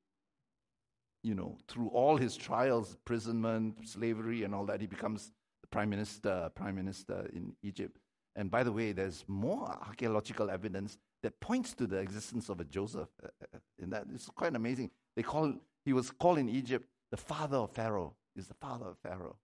you 1.22 1.34
know, 1.34 1.58
through 1.68 1.88
all 1.88 2.16
his 2.16 2.36
trials, 2.36 2.92
imprisonment, 2.92 3.88
slavery, 3.88 4.42
and 4.42 4.54
all 4.54 4.66
that, 4.66 4.80
he 4.80 4.86
becomes 4.86 5.32
the 5.62 5.68
prime 5.68 5.90
minister, 5.90 6.50
prime 6.54 6.74
minister 6.74 7.28
in 7.32 7.54
Egypt. 7.62 7.98
And 8.36 8.50
by 8.50 8.62
the 8.62 8.72
way, 8.72 8.92
there's 8.92 9.24
more 9.28 9.66
archaeological 9.86 10.50
evidence 10.50 10.98
that 11.22 11.38
points 11.40 11.74
to 11.74 11.86
the 11.86 11.98
existence 11.98 12.48
of 12.48 12.60
a 12.60 12.64
Joseph. 12.64 13.08
Uh, 13.22 13.28
uh 13.54 13.58
in 13.78 13.90
that, 13.90 14.04
it's 14.14 14.26
quite 14.28 14.54
amazing. 14.54 14.90
They 15.16 15.22
call 15.22 15.54
he 15.84 15.92
was 15.92 16.10
called 16.10 16.38
in 16.38 16.48
Egypt 16.48 16.86
the 17.10 17.16
father 17.16 17.58
of 17.58 17.72
Pharaoh. 17.72 18.14
He's 18.34 18.48
the 18.48 18.54
father 18.54 18.86
of 18.86 18.98
Pharaoh. 18.98 19.36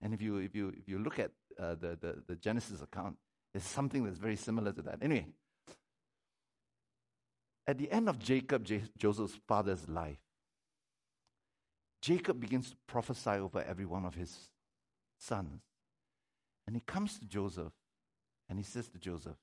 And 0.00 0.14
if 0.14 0.22
you 0.22 0.38
if 0.38 0.54
you 0.54 0.72
if 0.76 0.88
you 0.88 0.98
look 0.98 1.18
at 1.18 1.32
uh, 1.60 1.74
the, 1.74 1.98
the, 2.00 2.22
the 2.26 2.36
Genesis 2.36 2.80
account 2.82 3.16
is 3.54 3.62
something 3.62 4.04
that's 4.04 4.18
very 4.18 4.36
similar 4.36 4.72
to 4.72 4.82
that. 4.82 4.98
Anyway, 5.02 5.26
at 7.66 7.78
the 7.78 7.90
end 7.90 8.08
of 8.08 8.18
Jacob, 8.18 8.64
J- 8.64 8.82
Joseph's 8.96 9.38
father's 9.46 9.88
life, 9.88 10.18
Jacob 12.02 12.40
begins 12.40 12.70
to 12.70 12.76
prophesy 12.86 13.30
over 13.30 13.62
every 13.62 13.84
one 13.84 14.06
of 14.06 14.14
his 14.14 14.48
sons. 15.18 15.60
And 16.66 16.74
he 16.76 16.82
comes 16.86 17.18
to 17.18 17.26
Joseph 17.26 17.72
and 18.48 18.58
he 18.58 18.64
says 18.64 18.88
to 18.88 18.98
Joseph, 18.98 19.36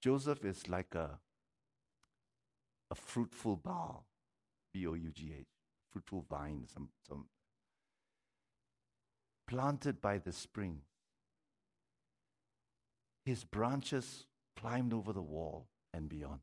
Joseph 0.00 0.44
is 0.44 0.68
like 0.68 0.94
a, 0.94 1.18
a 2.90 2.94
fruitful 2.94 3.56
bough, 3.56 4.04
B 4.72 4.86
O 4.86 4.94
U 4.94 5.10
G 5.10 5.34
H, 5.38 5.46
fruitful 5.90 6.24
vine, 6.30 6.66
some, 6.72 6.88
some 7.06 7.26
planted 9.50 10.00
by 10.00 10.16
the 10.16 10.32
spring. 10.32 10.78
His 13.24 13.42
branches 13.42 14.26
climbed 14.56 14.94
over 14.94 15.12
the 15.12 15.20
wall 15.20 15.66
and 15.92 16.08
beyond. 16.08 16.38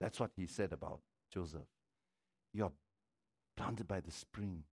That's 0.00 0.18
what 0.18 0.30
he 0.34 0.46
said 0.46 0.72
about 0.72 1.00
Joseph. 1.32 1.68
You're 2.54 2.72
planted 3.54 3.86
by 3.86 4.00
the 4.00 4.10
spring. 4.10 4.62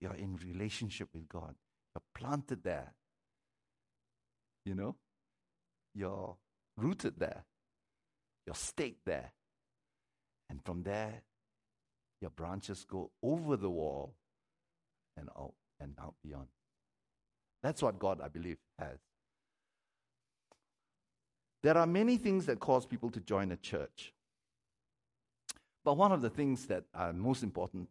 You're 0.00 0.14
in 0.14 0.36
relationship 0.36 1.08
with 1.12 1.28
God. 1.28 1.54
You're 1.94 2.02
planted 2.14 2.64
there. 2.64 2.94
You 4.64 4.74
know? 4.74 4.96
You're 5.94 6.36
rooted 6.78 7.18
there. 7.18 7.44
You're 8.46 8.54
staked 8.54 9.04
there. 9.04 9.32
And 10.48 10.64
from 10.64 10.84
there, 10.84 11.24
your 12.22 12.30
branches 12.30 12.86
go 12.88 13.10
over 13.22 13.54
the 13.58 13.68
wall 13.68 14.14
and 15.18 15.28
out 15.38 15.54
and 15.80 15.94
out 16.00 16.14
beyond. 16.22 16.48
That's 17.62 17.82
what 17.82 17.98
God, 17.98 18.20
I 18.22 18.28
believe, 18.28 18.58
has. 18.78 18.98
There 21.62 21.76
are 21.76 21.86
many 21.86 22.16
things 22.16 22.46
that 22.46 22.60
cause 22.60 22.86
people 22.86 23.10
to 23.10 23.20
join 23.20 23.50
a 23.50 23.56
church. 23.56 24.12
But 25.84 25.96
one 25.96 26.12
of 26.12 26.22
the 26.22 26.30
things 26.30 26.66
that 26.66 26.84
are 26.94 27.12
most 27.12 27.42
important, 27.42 27.88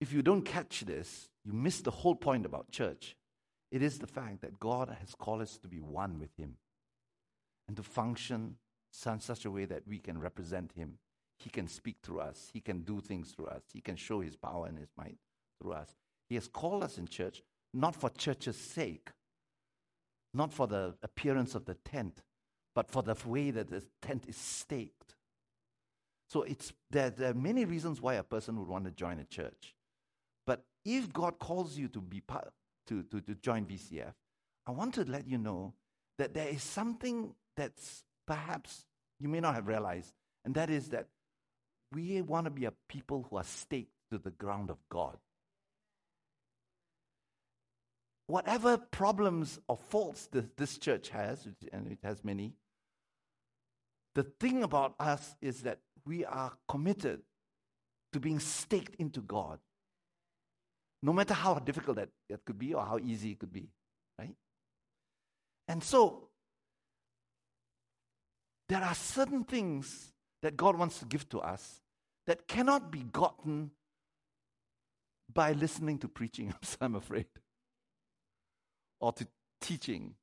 if 0.00 0.12
you 0.12 0.22
don't 0.22 0.42
catch 0.42 0.80
this, 0.80 1.28
you 1.44 1.52
miss 1.52 1.80
the 1.80 1.90
whole 1.90 2.14
point 2.14 2.46
about 2.46 2.70
church. 2.70 3.16
It 3.70 3.82
is 3.82 3.98
the 3.98 4.06
fact 4.06 4.42
that 4.42 4.60
God 4.60 4.94
has 5.00 5.14
called 5.14 5.42
us 5.42 5.56
to 5.58 5.68
be 5.68 5.80
one 5.80 6.18
with 6.18 6.36
Him 6.36 6.56
and 7.68 7.76
to 7.76 7.82
function 7.82 8.56
in 9.06 9.20
such 9.20 9.44
a 9.44 9.50
way 9.50 9.64
that 9.64 9.86
we 9.86 9.98
can 9.98 10.18
represent 10.18 10.72
Him. 10.72 10.98
He 11.38 11.50
can 11.50 11.68
speak 11.68 11.96
through 12.02 12.20
us, 12.20 12.50
He 12.52 12.60
can 12.60 12.80
do 12.80 13.00
things 13.00 13.30
through 13.30 13.46
us, 13.46 13.62
He 13.72 13.80
can 13.80 13.96
show 13.96 14.20
His 14.20 14.36
power 14.36 14.66
and 14.66 14.78
His 14.78 14.90
might 14.96 15.16
through 15.60 15.72
us. 15.72 15.94
He 16.30 16.36
has 16.36 16.48
called 16.48 16.82
us 16.82 16.96
in 16.96 17.08
church 17.08 17.42
not 17.74 17.94
for 17.94 18.08
church's 18.10 18.56
sake, 18.56 19.10
not 20.32 20.52
for 20.52 20.66
the 20.66 20.94
appearance 21.02 21.54
of 21.54 21.66
the 21.66 21.74
tent, 21.74 22.22
but 22.74 22.90
for 22.90 23.02
the 23.02 23.16
way 23.26 23.50
that 23.50 23.68
the 23.68 23.82
tent 24.00 24.24
is 24.28 24.36
staked. 24.36 25.16
So 26.28 26.42
it's, 26.42 26.72
there, 26.90 27.10
there 27.10 27.30
are 27.30 27.34
many 27.34 27.64
reasons 27.64 28.00
why 28.00 28.14
a 28.14 28.22
person 28.22 28.58
would 28.58 28.68
want 28.68 28.84
to 28.84 28.92
join 28.92 29.18
a 29.18 29.24
church. 29.24 29.74
But 30.46 30.64
if 30.84 31.12
God 31.12 31.38
calls 31.38 31.76
you 31.76 31.88
to 31.88 32.00
be 32.00 32.20
part, 32.20 32.52
to, 32.86 33.02
to, 33.04 33.20
to 33.20 33.34
join 33.34 33.66
VCF, 33.66 34.12
I 34.66 34.70
want 34.70 34.94
to 34.94 35.04
let 35.04 35.26
you 35.26 35.38
know 35.38 35.74
that 36.18 36.34
there 36.34 36.48
is 36.48 36.62
something 36.62 37.34
that's 37.56 38.04
perhaps 38.26 38.84
you 39.18 39.28
may 39.28 39.40
not 39.40 39.54
have 39.54 39.66
realized, 39.66 40.12
and 40.44 40.54
that 40.54 40.70
is 40.70 40.90
that 40.90 41.08
we 41.92 42.22
want 42.22 42.44
to 42.44 42.50
be 42.50 42.66
a 42.66 42.72
people 42.88 43.26
who 43.28 43.36
are 43.36 43.44
staked 43.44 43.92
to 44.12 44.18
the 44.18 44.30
ground 44.30 44.70
of 44.70 44.78
God. 44.88 45.18
Whatever 48.30 48.78
problems 48.78 49.58
or 49.66 49.76
faults 49.76 50.28
that 50.28 50.56
this 50.56 50.78
church 50.78 51.08
has, 51.08 51.48
and 51.72 51.90
it 51.90 51.98
has 52.04 52.22
many, 52.22 52.54
the 54.14 54.22
thing 54.22 54.62
about 54.62 54.94
us 55.00 55.34
is 55.42 55.62
that 55.62 55.80
we 56.06 56.24
are 56.24 56.52
committed 56.68 57.22
to 58.12 58.20
being 58.20 58.38
staked 58.38 58.94
into 59.00 59.20
God. 59.20 59.58
No 61.02 61.12
matter 61.12 61.34
how 61.34 61.54
difficult 61.54 61.96
that, 61.96 62.10
that 62.28 62.44
could 62.44 62.56
be 62.56 62.72
or 62.72 62.84
how 62.84 62.98
easy 62.98 63.32
it 63.32 63.40
could 63.40 63.52
be, 63.52 63.68
right? 64.16 64.36
And 65.66 65.82
so, 65.82 66.28
there 68.68 68.80
are 68.80 68.94
certain 68.94 69.42
things 69.42 70.12
that 70.42 70.56
God 70.56 70.76
wants 70.76 71.00
to 71.00 71.04
give 71.04 71.28
to 71.30 71.40
us 71.40 71.80
that 72.28 72.46
cannot 72.46 72.92
be 72.92 73.00
gotten 73.00 73.72
by 75.34 75.50
listening 75.50 75.98
to 75.98 76.08
preaching, 76.08 76.54
I'm 76.80 76.94
afraid, 76.94 77.26
or 79.00 79.12
to 79.14 79.26
teaching. 79.60 80.14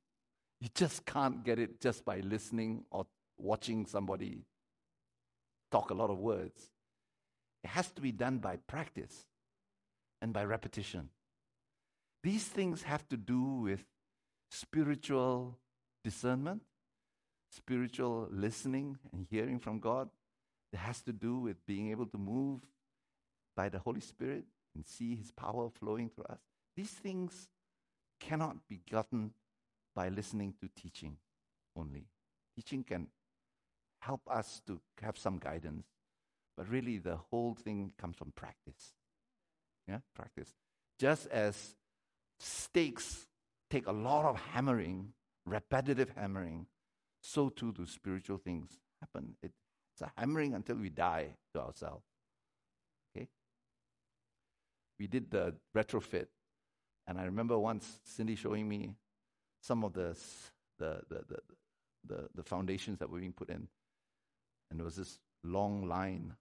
You 0.60 0.68
just 0.74 1.04
can't 1.04 1.44
get 1.44 1.58
it 1.58 1.80
just 1.80 2.04
by 2.04 2.20
listening 2.20 2.84
or 2.90 3.06
watching 3.36 3.86
somebody 3.86 4.44
talk 5.70 5.90
a 5.90 5.94
lot 5.94 6.10
of 6.10 6.18
words. 6.18 6.70
It 7.62 7.68
has 7.68 7.90
to 7.92 8.00
be 8.00 8.12
done 8.12 8.38
by 8.38 8.56
practice 8.56 9.26
and 10.22 10.32
by 10.32 10.44
repetition. 10.44 11.10
These 12.22 12.44
things 12.44 12.82
have 12.82 13.08
to 13.08 13.16
do 13.16 13.42
with 13.42 13.84
spiritual 14.50 15.58
discernment, 16.02 16.62
spiritual 17.52 18.28
listening 18.30 18.98
and 19.12 19.26
hearing 19.30 19.58
from 19.58 19.78
God. 19.78 20.08
It 20.72 20.78
has 20.78 21.00
to 21.02 21.12
do 21.12 21.38
with 21.38 21.64
being 21.66 21.90
able 21.90 22.06
to 22.06 22.18
move 22.18 22.60
by 23.56 23.68
the 23.68 23.78
Holy 23.78 24.00
Spirit 24.00 24.44
and 24.74 24.86
see 24.86 25.14
His 25.16 25.30
power 25.30 25.70
flowing 25.70 26.10
through 26.10 26.24
us. 26.24 26.40
These 26.76 26.90
things 26.90 27.48
cannot 28.20 28.56
be 28.68 28.80
gotten 28.90 29.32
by 29.94 30.08
listening 30.08 30.54
to 30.60 30.68
teaching 30.80 31.16
only. 31.76 32.06
Teaching 32.56 32.84
can 32.84 33.08
help 34.00 34.22
us 34.30 34.60
to 34.66 34.80
have 35.02 35.18
some 35.18 35.38
guidance, 35.38 35.86
but 36.56 36.68
really 36.68 36.98
the 36.98 37.16
whole 37.30 37.54
thing 37.54 37.92
comes 37.98 38.16
from 38.16 38.32
practice. 38.34 38.92
Yeah, 39.86 39.98
practice. 40.14 40.54
Just 40.98 41.26
as 41.28 41.76
stakes 42.38 43.26
take 43.70 43.86
a 43.86 43.92
lot 43.92 44.24
of 44.24 44.36
hammering, 44.52 45.12
repetitive 45.46 46.10
hammering, 46.16 46.66
so 47.20 47.48
too 47.48 47.72
do 47.72 47.86
spiritual 47.86 48.38
things 48.38 48.70
happen. 49.00 49.36
It, 49.42 49.52
it's 49.92 50.02
a 50.02 50.12
hammering 50.16 50.54
until 50.54 50.76
we 50.76 50.90
die 50.90 51.28
to 51.54 51.60
ourselves. 51.60 52.04
Okay? 53.16 53.28
We 54.98 55.06
did 55.06 55.30
the 55.30 55.54
retrofit, 55.76 56.26
and 57.08 57.18
I 57.18 57.24
remember 57.24 57.58
once 57.58 58.00
Cindy 58.04 58.36
showing 58.36 58.68
me 58.68 58.94
some 59.62 59.82
of 59.82 59.94
the, 59.94 60.14
the, 60.78 61.00
the, 61.08 61.24
the, 61.28 61.38
the, 62.06 62.28
the 62.34 62.42
foundations 62.42 62.98
that 62.98 63.08
were 63.08 63.18
being 63.18 63.32
put 63.32 63.48
in. 63.48 63.66
And 64.70 64.78
there 64.78 64.84
was 64.84 64.96
this 64.96 65.18
long 65.42 65.88
line, 65.88 66.34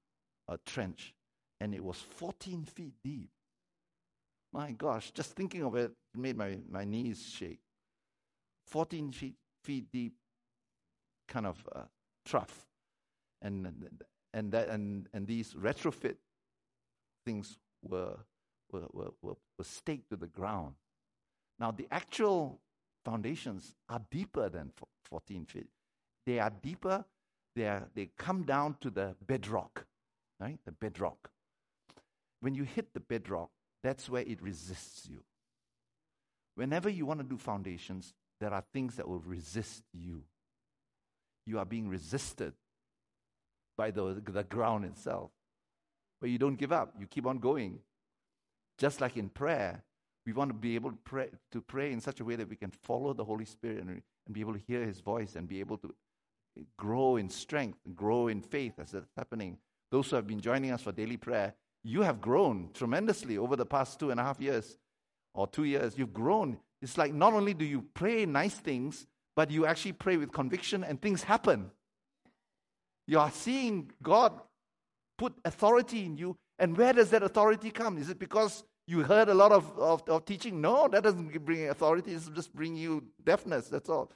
a 0.49 0.57
trench, 0.65 1.13
and 1.61 1.73
it 1.73 1.83
was 1.83 1.95
14 1.97 2.65
feet 2.65 2.93
deep. 3.01 3.29
My 4.51 4.71
gosh, 4.71 5.11
just 5.11 5.31
thinking 5.31 5.63
of 5.63 5.75
it 5.75 5.91
made 6.13 6.37
my, 6.37 6.57
my 6.69 6.83
knees 6.83 7.25
shake. 7.33 7.59
14 8.65 9.13
feet, 9.13 9.35
feet 9.63 9.85
deep 9.91 10.13
kind 11.29 11.47
of 11.47 11.65
uh, 11.73 11.83
trough. 12.25 12.65
And, 13.41 13.73
and, 14.33 14.51
that, 14.51 14.67
and, 14.67 15.07
and 15.13 15.25
these 15.27 15.53
retrofit 15.53 16.15
things 17.25 17.57
were, 17.81 18.17
were, 18.71 18.85
were, 18.91 19.11
were, 19.21 19.37
were 19.57 19.63
staked 19.63 20.09
to 20.09 20.15
the 20.15 20.27
ground. 20.27 20.75
Now, 21.59 21.71
the 21.71 21.87
actual 21.91 22.59
foundations 23.03 23.73
are 23.89 24.01
deeper 24.11 24.49
than 24.49 24.71
14 25.05 25.45
feet. 25.45 25.67
They 26.25 26.39
are 26.39 26.51
deeper, 26.61 27.05
they, 27.55 27.65
are, 27.65 27.87
they 27.95 28.09
come 28.17 28.43
down 28.43 28.75
to 28.81 28.89
the 28.89 29.15
bedrock, 29.25 29.85
right? 30.39 30.59
The 30.65 30.71
bedrock. 30.71 31.29
When 32.41 32.53
you 32.53 32.63
hit 32.63 32.93
the 32.93 32.99
bedrock, 32.99 33.49
that's 33.83 34.09
where 34.09 34.23
it 34.23 34.41
resists 34.41 35.07
you. 35.09 35.23
Whenever 36.55 36.89
you 36.89 37.05
want 37.05 37.19
to 37.19 37.25
do 37.25 37.37
foundations, 37.37 38.13
there 38.39 38.53
are 38.53 38.63
things 38.73 38.95
that 38.95 39.07
will 39.07 39.19
resist 39.19 39.83
you. 39.93 40.23
You 41.45 41.59
are 41.59 41.65
being 41.65 41.87
resisted 41.87 42.53
by 43.77 43.91
the, 43.91 44.21
the 44.25 44.43
ground 44.43 44.85
itself. 44.85 45.31
But 46.19 46.29
you 46.29 46.37
don't 46.37 46.55
give 46.55 46.71
up, 46.71 46.93
you 46.99 47.05
keep 47.07 47.25
on 47.25 47.37
going. 47.37 47.79
Just 48.77 49.01
like 49.01 49.17
in 49.17 49.29
prayer, 49.29 49.83
we 50.25 50.33
want 50.33 50.49
to 50.49 50.53
be 50.53 50.75
able 50.75 50.91
to 50.91 50.97
pray, 51.03 51.29
to 51.51 51.61
pray 51.61 51.91
in 51.91 52.01
such 52.01 52.19
a 52.19 52.25
way 52.25 52.35
that 52.35 52.49
we 52.49 52.55
can 52.55 52.71
follow 52.71 53.13
the 53.13 53.23
Holy 53.23 53.45
Spirit 53.45 53.79
and, 53.79 53.89
and 53.89 54.33
be 54.33 54.41
able 54.41 54.53
to 54.53 54.61
hear 54.67 54.85
His 54.85 54.99
voice 54.99 55.35
and 55.35 55.47
be 55.47 55.59
able 55.59 55.77
to 55.77 55.93
grow 56.77 57.17
in 57.17 57.29
strength 57.29 57.77
grow 57.95 58.27
in 58.27 58.41
faith 58.41 58.73
as 58.79 58.93
it's 58.93 59.11
happening. 59.15 59.57
Those 59.91 60.09
who 60.09 60.15
have 60.15 60.27
been 60.27 60.41
joining 60.41 60.71
us 60.71 60.81
for 60.81 60.91
daily 60.91 61.17
prayer, 61.17 61.53
you 61.83 62.01
have 62.01 62.19
grown 62.19 62.69
tremendously 62.73 63.37
over 63.37 63.55
the 63.55 63.65
past 63.65 63.99
two 63.99 64.11
and 64.11 64.19
a 64.19 64.23
half 64.23 64.39
years 64.41 64.77
or 65.33 65.47
two 65.47 65.63
years. 65.63 65.97
You've 65.97 66.13
grown. 66.13 66.57
It's 66.81 66.97
like 66.97 67.13
not 67.13 67.33
only 67.33 67.53
do 67.53 67.65
you 67.65 67.85
pray 67.93 68.25
nice 68.25 68.55
things, 68.55 69.07
but 69.35 69.51
you 69.51 69.65
actually 69.65 69.93
pray 69.93 70.17
with 70.17 70.31
conviction 70.31 70.83
and 70.83 71.01
things 71.01 71.23
happen. 71.23 71.71
You 73.07 73.19
are 73.19 73.31
seeing 73.31 73.91
God 74.03 74.33
put 75.17 75.33
authority 75.45 76.05
in 76.05 76.17
you. 76.17 76.37
And 76.59 76.75
where 76.77 76.93
does 76.93 77.09
that 77.11 77.23
authority 77.23 77.69
come? 77.69 77.97
Is 77.97 78.09
it 78.09 78.19
because 78.19 78.63
you 78.87 79.03
heard 79.03 79.29
a 79.29 79.33
lot 79.33 79.51
of, 79.51 79.77
of, 79.77 80.07
of 80.09 80.25
teaching? 80.25 80.61
No, 80.61 80.87
that 80.87 81.03
doesn't 81.03 81.45
bring 81.45 81.69
authority. 81.69 82.13
It's 82.13 82.29
just 82.29 82.53
bring 82.55 82.75
you 82.75 83.03
deafness. 83.23 83.67
That's 83.67 83.89
all 83.89 84.11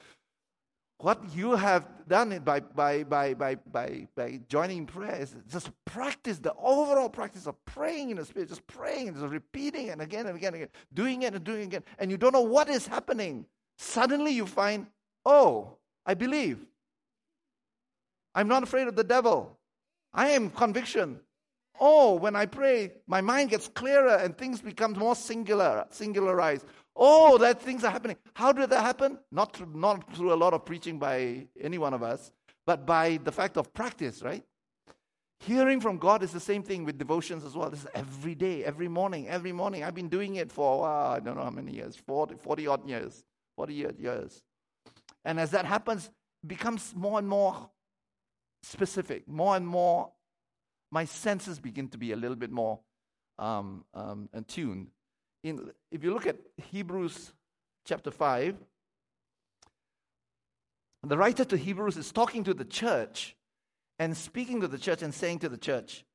what 1.04 1.36
you 1.36 1.56
have 1.56 1.88
done 2.08 2.38
by, 2.39 2.60
by, 2.60 3.04
by, 3.04 3.34
by, 3.34 3.56
by, 3.56 4.08
by 4.16 4.39
joining 4.48 4.86
prayer 4.86 5.16
is 5.16 5.36
just 5.50 5.72
practice 5.86 6.39
the 6.39 6.54
overall 6.54 7.10
practice 7.10 7.48
of 7.48 7.56
praying 7.66 8.12
in 8.12 8.18
the 8.18 8.26
Spirit, 8.26 8.50
just 8.50 8.66
praying, 8.68 9.14
just 9.14 9.26
repeating 9.26 9.88
it 9.88 10.00
again 10.00 10.28
and 10.28 10.38
again 10.38 10.54
and 10.54 10.64
again, 10.64 10.70
doing 10.94 11.24
it 11.24 11.34
and 11.34 11.44
doing 11.44 11.62
it 11.62 11.66
again. 11.66 11.84
And 11.98 12.12
you 12.12 12.18
don't 12.18 12.34
know 12.34 12.42
what 12.42 12.70
is 12.70 12.88
happening. 12.88 13.46
Suddenly 13.78 14.32
you 14.32 14.46
find, 14.46 14.88
oh, 15.26 15.78
I 16.06 16.14
believe. 16.14 16.60
I'm 18.36 18.48
not 18.48 18.64
afraid 18.64 18.88
of 18.88 18.96
the 18.96 19.04
devil. 19.04 19.58
I 20.14 20.30
am 20.30 20.50
conviction. 20.50 21.20
Oh, 21.84 22.13
when 22.13 22.36
I 22.36 22.45
pray, 22.45 22.91
my 23.07 23.21
mind 23.21 23.49
gets 23.49 23.67
clearer 23.67 24.15
and 24.17 24.38
things 24.38 24.61
become 24.61 24.93
more 24.93 25.15
singular, 25.15 25.88
singularized. 25.91 26.63
Oh, 26.95 27.39
that 27.39 27.59
things 27.59 27.84
are 27.84 27.89
happening. 27.89 28.17
How 28.36 28.51
did 28.51 28.69
that 28.69 28.84
happen? 28.84 29.17
Not 29.32 29.55
through, 29.55 29.71
not 29.73 30.15
through 30.15 30.32
a 30.32 30.36
lot 30.36 30.53
of 30.53 30.63
preaching 30.63 30.99
by 30.99 31.47
any 31.59 31.79
one 31.79 31.95
of 31.95 32.03
us, 32.03 32.32
but 32.67 32.86
by 32.86 33.19
the 33.23 33.32
fact 33.32 33.57
of 33.57 33.73
practice, 33.73 34.21
right? 34.21 34.43
Hearing 35.39 35.82
from 35.82 35.97
God 35.97 36.21
is 36.21 36.32
the 36.32 36.39
same 36.39 36.61
thing 36.61 36.86
with 36.86 36.99
devotions 36.99 37.43
as 37.43 37.55
well. 37.55 37.71
This 37.71 37.79
is 37.79 37.88
every 37.95 38.36
day, 38.36 38.63
every 38.63 38.88
morning, 38.88 39.27
every 39.27 39.51
morning. 39.51 39.84
I've 39.84 39.95
been 39.95 40.09
doing 40.09 40.36
it 40.36 40.51
for, 40.51 40.88
uh, 40.88 41.15
I 41.15 41.19
don't 41.19 41.36
know 41.36 41.43
how 41.43 41.49
many 41.49 41.71
years, 41.71 41.95
40, 41.95 42.36
40 42.36 42.67
odd 42.67 42.88
years, 42.88 43.23
40 43.55 43.88
odd 43.88 43.99
years. 43.99 44.43
And 45.25 45.39
as 45.39 45.49
that 45.49 45.65
happens, 45.65 46.11
becomes 46.45 46.93
more 46.95 47.17
and 47.17 47.27
more 47.27 47.71
specific, 48.61 49.27
more 49.27 49.55
and 49.55 49.67
more, 49.67 50.11
my 50.92 51.06
senses 51.06 51.60
begin 51.60 51.88
to 51.89 51.98
be 51.98 52.12
a 52.12 52.16
little 52.16 52.36
bit 52.36 52.52
more 52.52 52.80
um, 53.39 53.86
um, 53.94 54.30
attuned 54.34 54.88
in, 55.44 55.72
if 55.92 56.04
you 56.04 56.14
look 56.14 56.28
at 56.28 56.38
Hebrews 56.72 57.34
chapter 57.86 58.12
5, 58.12 58.56
the 61.04 61.18
writer 61.18 61.44
to 61.46 61.58
Hebrews 61.58 61.98
is 61.98 62.12
talking 62.12 62.44
to 62.44 62.54
the 62.54 62.66
church 62.66 63.36
and 63.98 64.16
speaking 64.16 64.62
to 64.62 64.68
the 64.68 64.78
church 64.78 65.02
and 65.02 65.14
saying 65.14 65.39
to 65.39 65.50
the 65.50 65.58
church, 65.58 66.06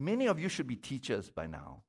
Many 0.00 0.26
of 0.26 0.40
you 0.40 0.48
should 0.48 0.66
be 0.66 0.76
teachers 0.76 1.30
by 1.30 1.46
now. 1.46 1.82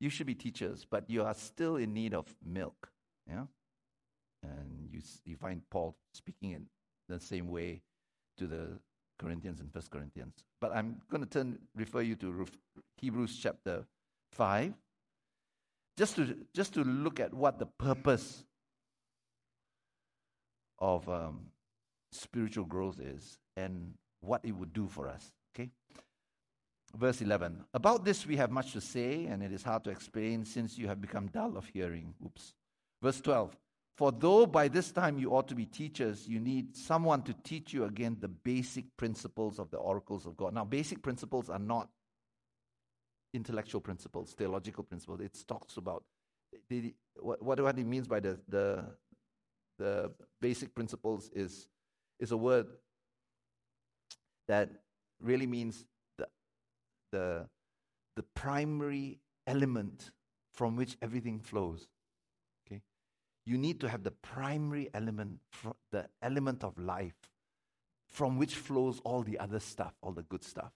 You 0.00 0.08
should 0.08 0.26
be 0.26 0.34
teachers, 0.34 0.86
but 0.90 1.08
you 1.08 1.22
are 1.22 1.34
still 1.34 1.76
in 1.76 1.92
need 1.92 2.14
of 2.14 2.34
milk. 2.44 2.88
Yeah? 3.28 3.44
And 4.42 4.88
you, 4.90 5.00
you 5.24 5.36
find 5.36 5.60
Paul 5.70 5.96
speaking 6.14 6.52
in 6.52 6.66
the 7.08 7.20
same 7.20 7.48
way 7.48 7.82
to 8.38 8.46
the 8.46 8.78
Corinthians 9.18 9.60
and 9.60 9.72
First 9.72 9.90
Corinthians. 9.90 10.34
But 10.60 10.74
I'm 10.74 11.00
going 11.10 11.22
to 11.22 11.28
turn, 11.28 11.58
refer 11.74 12.02
you 12.02 12.16
to 12.16 12.46
Hebrews 12.96 13.38
chapter 13.42 13.84
5, 14.32 14.74
just 15.96 16.16
to, 16.16 16.36
just 16.54 16.74
to 16.74 16.84
look 16.84 17.20
at 17.20 17.32
what 17.32 17.58
the 17.58 17.66
purpose 17.66 18.44
of 20.78 21.08
um, 21.08 21.46
spiritual 22.12 22.64
growth 22.64 23.00
is 23.00 23.38
and 23.56 23.94
what 24.20 24.44
it 24.44 24.52
would 24.52 24.72
do 24.72 24.88
for 24.88 25.08
us. 25.08 25.32
Okay? 25.54 25.70
Verse 26.94 27.20
11. 27.20 27.64
About 27.74 28.04
this 28.04 28.26
we 28.26 28.36
have 28.36 28.50
much 28.50 28.72
to 28.72 28.80
say, 28.80 29.26
and 29.26 29.42
it 29.42 29.52
is 29.52 29.62
hard 29.62 29.84
to 29.84 29.90
explain 29.90 30.44
since 30.44 30.78
you 30.78 30.86
have 30.88 31.00
become 31.00 31.28
dull 31.28 31.56
of 31.56 31.66
hearing. 31.66 32.14
Oops. 32.24 32.54
Verse 33.02 33.20
12. 33.20 33.56
For 33.96 34.12
though 34.12 34.44
by 34.44 34.68
this 34.68 34.92
time 34.92 35.18
you 35.18 35.30
ought 35.30 35.48
to 35.48 35.54
be 35.54 35.64
teachers, 35.64 36.28
you 36.28 36.38
need 36.38 36.76
someone 36.76 37.22
to 37.22 37.34
teach 37.44 37.72
you 37.72 37.84
again 37.84 38.18
the 38.20 38.28
basic 38.28 38.84
principles 38.98 39.58
of 39.58 39.70
the 39.70 39.78
oracles 39.78 40.26
of 40.26 40.36
God. 40.36 40.52
Now, 40.52 40.64
basic 40.64 41.02
principles 41.02 41.48
are 41.48 41.58
not 41.58 41.88
intellectual 43.32 43.80
principles, 43.80 44.34
theological 44.34 44.84
principles. 44.84 45.20
It 45.20 45.38
talks 45.48 45.78
about 45.78 46.04
the, 46.68 46.94
what, 47.18 47.42
what 47.42 47.58
it 47.58 47.86
means 47.86 48.06
by 48.06 48.20
the, 48.20 48.38
the, 48.48 48.84
the 49.78 50.10
basic 50.42 50.74
principles 50.74 51.30
is, 51.34 51.68
is 52.20 52.32
a 52.32 52.36
word 52.36 52.66
that 54.46 54.70
really 55.22 55.46
means 55.46 55.86
the, 56.18 56.26
the, 57.12 57.46
the 58.14 58.22
primary 58.34 59.20
element 59.46 60.10
from 60.52 60.76
which 60.76 60.98
everything 61.00 61.40
flows. 61.40 61.88
You 63.46 63.56
need 63.56 63.80
to 63.80 63.88
have 63.88 64.02
the 64.02 64.10
primary 64.10 64.90
element, 64.92 65.38
the 65.92 66.08
element 66.20 66.64
of 66.64 66.76
life, 66.78 67.14
from 68.10 68.38
which 68.38 68.56
flows 68.56 69.00
all 69.04 69.22
the 69.22 69.38
other 69.38 69.60
stuff, 69.60 69.94
all 70.02 70.12
the 70.12 70.24
good 70.24 70.42
stuff. 70.42 70.72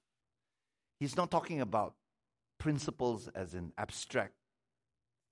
He's 1.01 1.16
not 1.16 1.31
talking 1.31 1.61
about 1.61 1.95
principles 2.59 3.29
as 3.35 3.55
in 3.55 3.73
abstract 3.77 4.35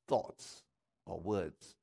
thoughts 0.09 0.62
or 1.07 1.20
words. 1.20 1.76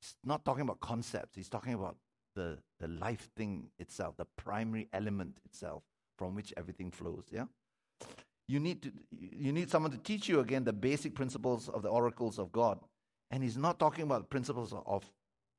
He's 0.00 0.14
not 0.24 0.44
talking 0.44 0.62
about 0.62 0.80
concepts. 0.80 1.36
He's 1.36 1.48
talking 1.48 1.72
about 1.72 1.96
the, 2.34 2.58
the 2.78 2.88
life 2.88 3.30
thing 3.34 3.70
itself, 3.78 4.16
the 4.16 4.26
primary 4.36 4.88
element 4.92 5.38
itself 5.46 5.82
from 6.18 6.34
which 6.34 6.52
everything 6.56 6.90
flows. 6.90 7.24
Yeah? 7.30 7.44
You 8.46 8.60
need, 8.60 8.82
to, 8.82 8.92
you 9.10 9.52
need 9.52 9.70
someone 9.70 9.92
to 9.92 9.98
teach 9.98 10.28
you 10.28 10.40
again 10.40 10.64
the 10.64 10.72
basic 10.72 11.14
principles 11.14 11.68
of 11.68 11.82
the 11.82 11.88
oracles 11.88 12.38
of 12.38 12.52
God. 12.52 12.78
And 13.30 13.42
he's 13.42 13.56
not 13.56 13.78
talking 13.78 14.04
about 14.04 14.30
principles 14.30 14.74
of 14.86 15.10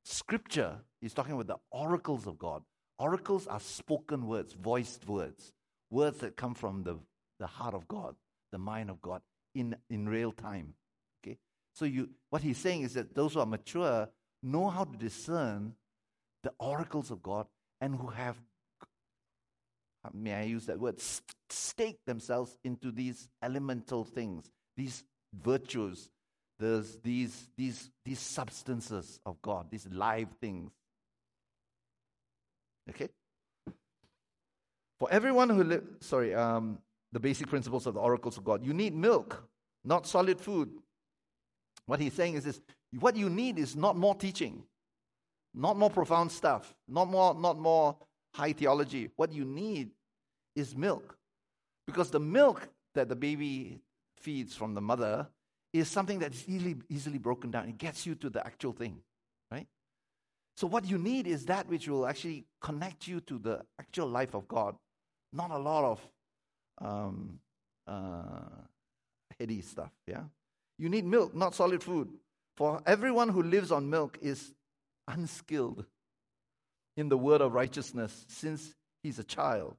scripture, 0.04 0.78
he's 1.02 1.14
talking 1.14 1.34
about 1.34 1.48
the 1.48 1.58
oracles 1.72 2.28
of 2.28 2.38
God. 2.40 2.64
Oracles 2.98 3.48
are 3.48 3.60
spoken 3.60 4.28
words, 4.28 4.54
voiced 4.54 5.08
words, 5.08 5.54
words 5.90 6.20
that 6.20 6.36
come 6.36 6.54
from 6.54 6.84
the, 6.84 6.98
the 7.40 7.48
heart 7.48 7.74
of 7.74 7.88
God, 7.88 8.16
the 8.52 8.58
mind 8.58 8.90
of 8.90 9.02
God 9.02 9.22
in, 9.56 9.76
in 9.90 10.10
real 10.10 10.32
time. 10.32 10.74
Okay? 11.24 11.38
So 11.74 11.86
you 11.86 12.10
what 12.30 12.42
he's 12.42 12.58
saying 12.58 12.82
is 12.82 12.94
that 12.96 13.16
those 13.16 13.34
who 13.34 13.40
are 13.40 13.46
mature 13.46 14.10
know 14.44 14.70
how 14.70 14.86
to 14.86 14.98
discern 14.98 15.74
the 16.44 16.52
oracles 16.60 17.12
of 17.12 17.22
God 17.22 17.48
and 17.82 17.96
who 17.96 18.08
have 18.08 18.38
may 20.14 20.34
I 20.34 20.44
use 20.44 20.66
that 20.68 20.80
word, 20.80 21.00
stake 21.50 22.00
themselves 22.06 22.58
into 22.64 22.92
these 22.92 23.28
elemental 23.44 24.04
things, 24.04 24.52
these 24.78 25.04
virtues, 25.34 26.10
these, 26.60 26.98
these, 27.04 27.50
these, 27.58 27.90
these 28.06 28.20
substances 28.20 29.20
of 29.26 29.42
God, 29.42 29.68
these 29.72 29.88
live 29.92 30.28
things. 30.42 30.72
Okay? 32.90 33.10
For 35.00 35.10
everyone 35.12 35.50
who 35.50 35.64
lives, 35.64 36.06
sorry, 36.06 36.36
um, 36.36 36.80
the 37.12 37.20
basic 37.20 37.48
principles 37.48 37.88
of 37.88 37.94
the 37.94 38.00
oracles 38.00 38.38
of 38.38 38.44
God, 38.44 38.66
you 38.66 38.74
need 38.74 38.94
milk, 38.94 39.48
not 39.86 40.06
solid 40.06 40.42
food. 40.42 40.70
What 41.86 42.00
he's 42.00 42.14
saying 42.14 42.36
is 42.36 42.44
this 42.44 42.62
what 43.00 43.16
you 43.16 43.30
need 43.30 43.58
is 43.60 43.76
not 43.76 43.96
more 43.96 44.16
teaching, 44.16 44.64
not 45.54 45.78
more 45.78 45.90
profound 45.90 46.32
stuff, 46.32 46.76
not 46.88 47.08
more, 47.08 47.34
not 47.34 47.58
more 47.58 47.96
high 48.34 48.54
theology. 48.54 49.10
What 49.16 49.32
you 49.32 49.46
need 49.46 49.92
is 50.56 50.76
milk. 50.76 51.18
Because 51.86 52.10
the 52.10 52.20
milk 52.20 52.68
that 52.96 53.10
the 53.10 53.16
baby 53.16 53.80
feeds 54.18 54.56
from 54.56 54.74
the 54.74 54.82
mother 54.82 55.28
is 55.74 55.88
something 55.88 56.20
that's 56.20 56.44
easily, 56.48 56.76
easily 56.90 57.18
broken 57.18 57.52
down. 57.52 57.68
It 57.70 57.78
gets 57.78 58.06
you 58.06 58.16
to 58.16 58.30
the 58.30 58.46
actual 58.46 58.74
thing, 58.74 59.02
right? 59.52 59.68
So, 60.56 60.68
what 60.68 60.86
you 60.86 60.98
need 60.98 61.28
is 61.28 61.46
that 61.46 61.68
which 61.68 61.88
will 61.88 62.08
actually 62.08 62.46
connect 62.62 63.08
you 63.08 63.22
to 63.22 63.38
the 63.38 63.62
actual 63.80 64.08
life 64.08 64.34
of 64.34 64.48
God, 64.48 64.76
not 65.32 65.52
a 65.52 65.58
lot 65.58 65.84
of 65.84 66.02
um, 66.82 67.40
uh, 67.88 68.42
heady 69.40 69.62
stuff, 69.62 69.92
yeah? 70.08 70.24
You 70.78 70.90
need 70.90 71.06
milk, 71.06 71.36
not 71.36 71.56
solid 71.56 71.84
food. 71.84 72.10
For 72.56 72.82
everyone 72.86 73.30
who 73.30 73.44
lives 73.44 73.72
on 73.72 73.90
milk 73.90 74.18
is 74.22 74.54
unskilled 75.08 75.86
in 76.98 77.10
the 77.10 77.18
word 77.18 77.42
of 77.42 77.54
righteousness 77.54 78.26
since 78.28 78.76
he's 79.04 79.20
a 79.20 79.24
child. 79.24 79.76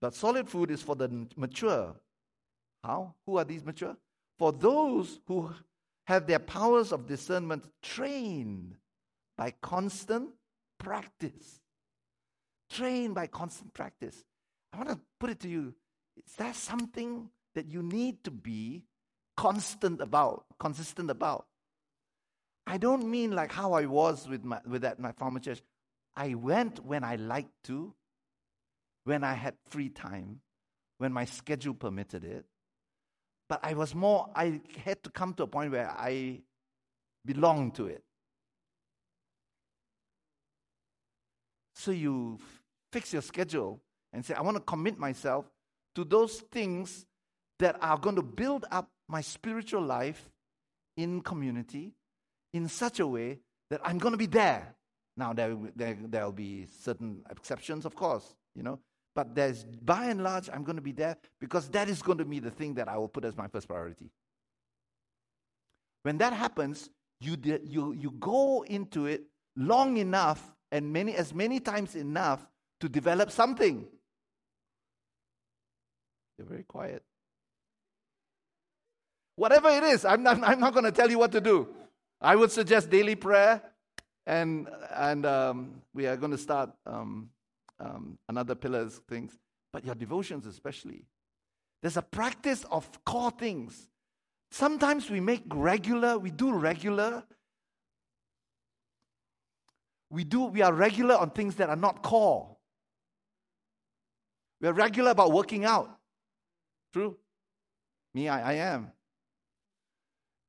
But 0.00 0.14
solid 0.14 0.48
food 0.48 0.70
is 0.70 0.82
for 0.82 0.96
the 0.96 1.26
mature. 1.36 1.94
How? 2.82 3.14
Who 3.26 3.38
are 3.38 3.44
these 3.44 3.64
mature? 3.64 3.96
For 4.40 4.52
those 4.52 5.20
who 5.26 5.52
have 6.06 6.26
their 6.26 6.38
powers 6.38 6.92
of 6.92 7.06
discernment 7.06 7.66
trained 7.82 8.74
by 9.36 9.52
constant 9.60 10.30
practice. 10.78 11.60
Trained 12.70 13.14
by 13.14 13.26
constant 13.26 13.74
practice. 13.74 14.24
I 14.72 14.78
want 14.78 14.88
to 14.88 15.00
put 15.18 15.28
it 15.28 15.40
to 15.40 15.48
you 15.48 15.74
is 16.16 16.32
that 16.38 16.56
something 16.56 17.28
that 17.54 17.68
you 17.68 17.82
need 17.82 18.24
to 18.24 18.30
be 18.30 18.84
constant 19.36 20.00
about, 20.00 20.46
consistent 20.58 21.10
about? 21.10 21.46
I 22.66 22.78
don't 22.78 23.10
mean 23.10 23.32
like 23.32 23.52
how 23.52 23.74
I 23.74 23.84
was 23.84 24.26
with 24.26 24.42
my 24.42 24.60
with 24.66 24.82
that 24.82 24.98
my 24.98 25.12
former 25.12 25.40
church. 25.40 25.60
I 26.16 26.32
went 26.34 26.82
when 26.82 27.04
I 27.04 27.16
liked 27.16 27.64
to, 27.64 27.92
when 29.04 29.22
I 29.22 29.34
had 29.34 29.56
free 29.68 29.90
time, 29.90 30.40
when 30.96 31.12
my 31.12 31.26
schedule 31.26 31.74
permitted 31.74 32.24
it. 32.24 32.46
But 33.50 33.58
I 33.64 33.74
was 33.74 33.96
more, 33.96 34.28
I 34.32 34.60
had 34.84 35.02
to 35.02 35.10
come 35.10 35.34
to 35.34 35.42
a 35.42 35.46
point 35.48 35.72
where 35.72 35.90
I 35.90 36.38
belonged 37.26 37.74
to 37.74 37.86
it. 37.88 38.04
So 41.74 41.90
you 41.90 42.38
fix 42.92 43.12
your 43.12 43.22
schedule 43.22 43.80
and 44.12 44.24
say, 44.24 44.34
I 44.34 44.42
want 44.42 44.56
to 44.56 44.62
commit 44.62 45.00
myself 45.00 45.46
to 45.96 46.04
those 46.04 46.38
things 46.52 47.06
that 47.58 47.76
are 47.82 47.98
going 47.98 48.14
to 48.14 48.22
build 48.22 48.66
up 48.70 48.88
my 49.08 49.20
spiritual 49.20 49.82
life 49.82 50.30
in 50.96 51.20
community 51.20 51.92
in 52.52 52.68
such 52.68 53.00
a 53.00 53.06
way 53.06 53.40
that 53.70 53.80
I'm 53.82 53.98
going 53.98 54.12
to 54.12 54.18
be 54.18 54.26
there. 54.26 54.76
Now, 55.16 55.32
there, 55.32 55.56
there, 55.74 55.98
there'll 56.00 56.30
be 56.30 56.66
certain 56.66 57.24
exceptions, 57.28 57.84
of 57.84 57.96
course, 57.96 58.32
you 58.54 58.62
know, 58.62 58.78
but 59.14 59.34
there's, 59.34 59.64
by 59.64 60.06
and 60.06 60.22
large, 60.22 60.48
I'm 60.52 60.62
going 60.62 60.76
to 60.76 60.82
be 60.82 60.92
there 60.92 61.16
because 61.40 61.68
that 61.70 61.88
is 61.88 62.00
going 62.02 62.18
to 62.18 62.24
be 62.24 62.38
the 62.38 62.50
thing 62.50 62.74
that 62.74 62.88
I 62.88 62.96
will 62.96 63.08
put 63.08 63.24
as 63.24 63.36
my 63.36 63.48
first 63.48 63.68
priority. 63.68 64.10
When 66.02 66.18
that 66.18 66.32
happens, 66.32 66.88
you, 67.20 67.36
you, 67.64 67.92
you 67.92 68.10
go 68.12 68.64
into 68.66 69.06
it 69.06 69.24
long 69.56 69.96
enough 69.96 70.52
and 70.72 70.92
many, 70.92 71.14
as 71.14 71.34
many 71.34 71.60
times 71.60 71.96
enough 71.96 72.46
to 72.80 72.88
develop 72.88 73.30
something. 73.30 73.86
You're 76.38 76.46
very 76.46 76.62
quiet. 76.62 77.02
Whatever 79.36 79.68
it 79.70 79.82
is, 79.82 80.04
I'm 80.04 80.22
not, 80.22 80.42
I'm 80.42 80.60
not 80.60 80.72
going 80.72 80.84
to 80.84 80.92
tell 80.92 81.10
you 81.10 81.18
what 81.18 81.32
to 81.32 81.40
do. 81.40 81.68
I 82.20 82.36
would 82.36 82.52
suggest 82.52 82.90
daily 82.90 83.14
prayer, 83.14 83.62
and, 84.26 84.68
and 84.94 85.26
um, 85.26 85.82
we 85.94 86.06
are 86.06 86.16
going 86.16 86.32
to 86.32 86.38
start 86.38 86.70
um, 86.86 87.30
um, 87.80 88.18
another 88.28 88.54
pillars 88.54 89.00
things, 89.08 89.38
but 89.72 89.84
your 89.84 89.94
devotions 89.94 90.46
especially. 90.46 91.04
There's 91.82 91.96
a 91.96 92.02
practice 92.02 92.64
of 92.70 92.88
core 93.04 93.30
things. 93.30 93.88
Sometimes 94.50 95.08
we 95.08 95.20
make 95.20 95.42
regular, 95.52 96.18
we 96.18 96.30
do 96.30 96.52
regular. 96.52 97.24
We 100.10 100.24
do, 100.24 100.44
we 100.46 100.60
are 100.60 100.72
regular 100.72 101.14
on 101.16 101.30
things 101.30 101.54
that 101.56 101.70
are 101.70 101.76
not 101.76 102.02
core. 102.02 102.56
We 104.60 104.68
are 104.68 104.72
regular 104.72 105.12
about 105.12 105.32
working 105.32 105.64
out. 105.64 105.88
True? 106.92 107.16
Me, 108.12 108.28
I, 108.28 108.50
I 108.50 108.54
am. 108.54 108.90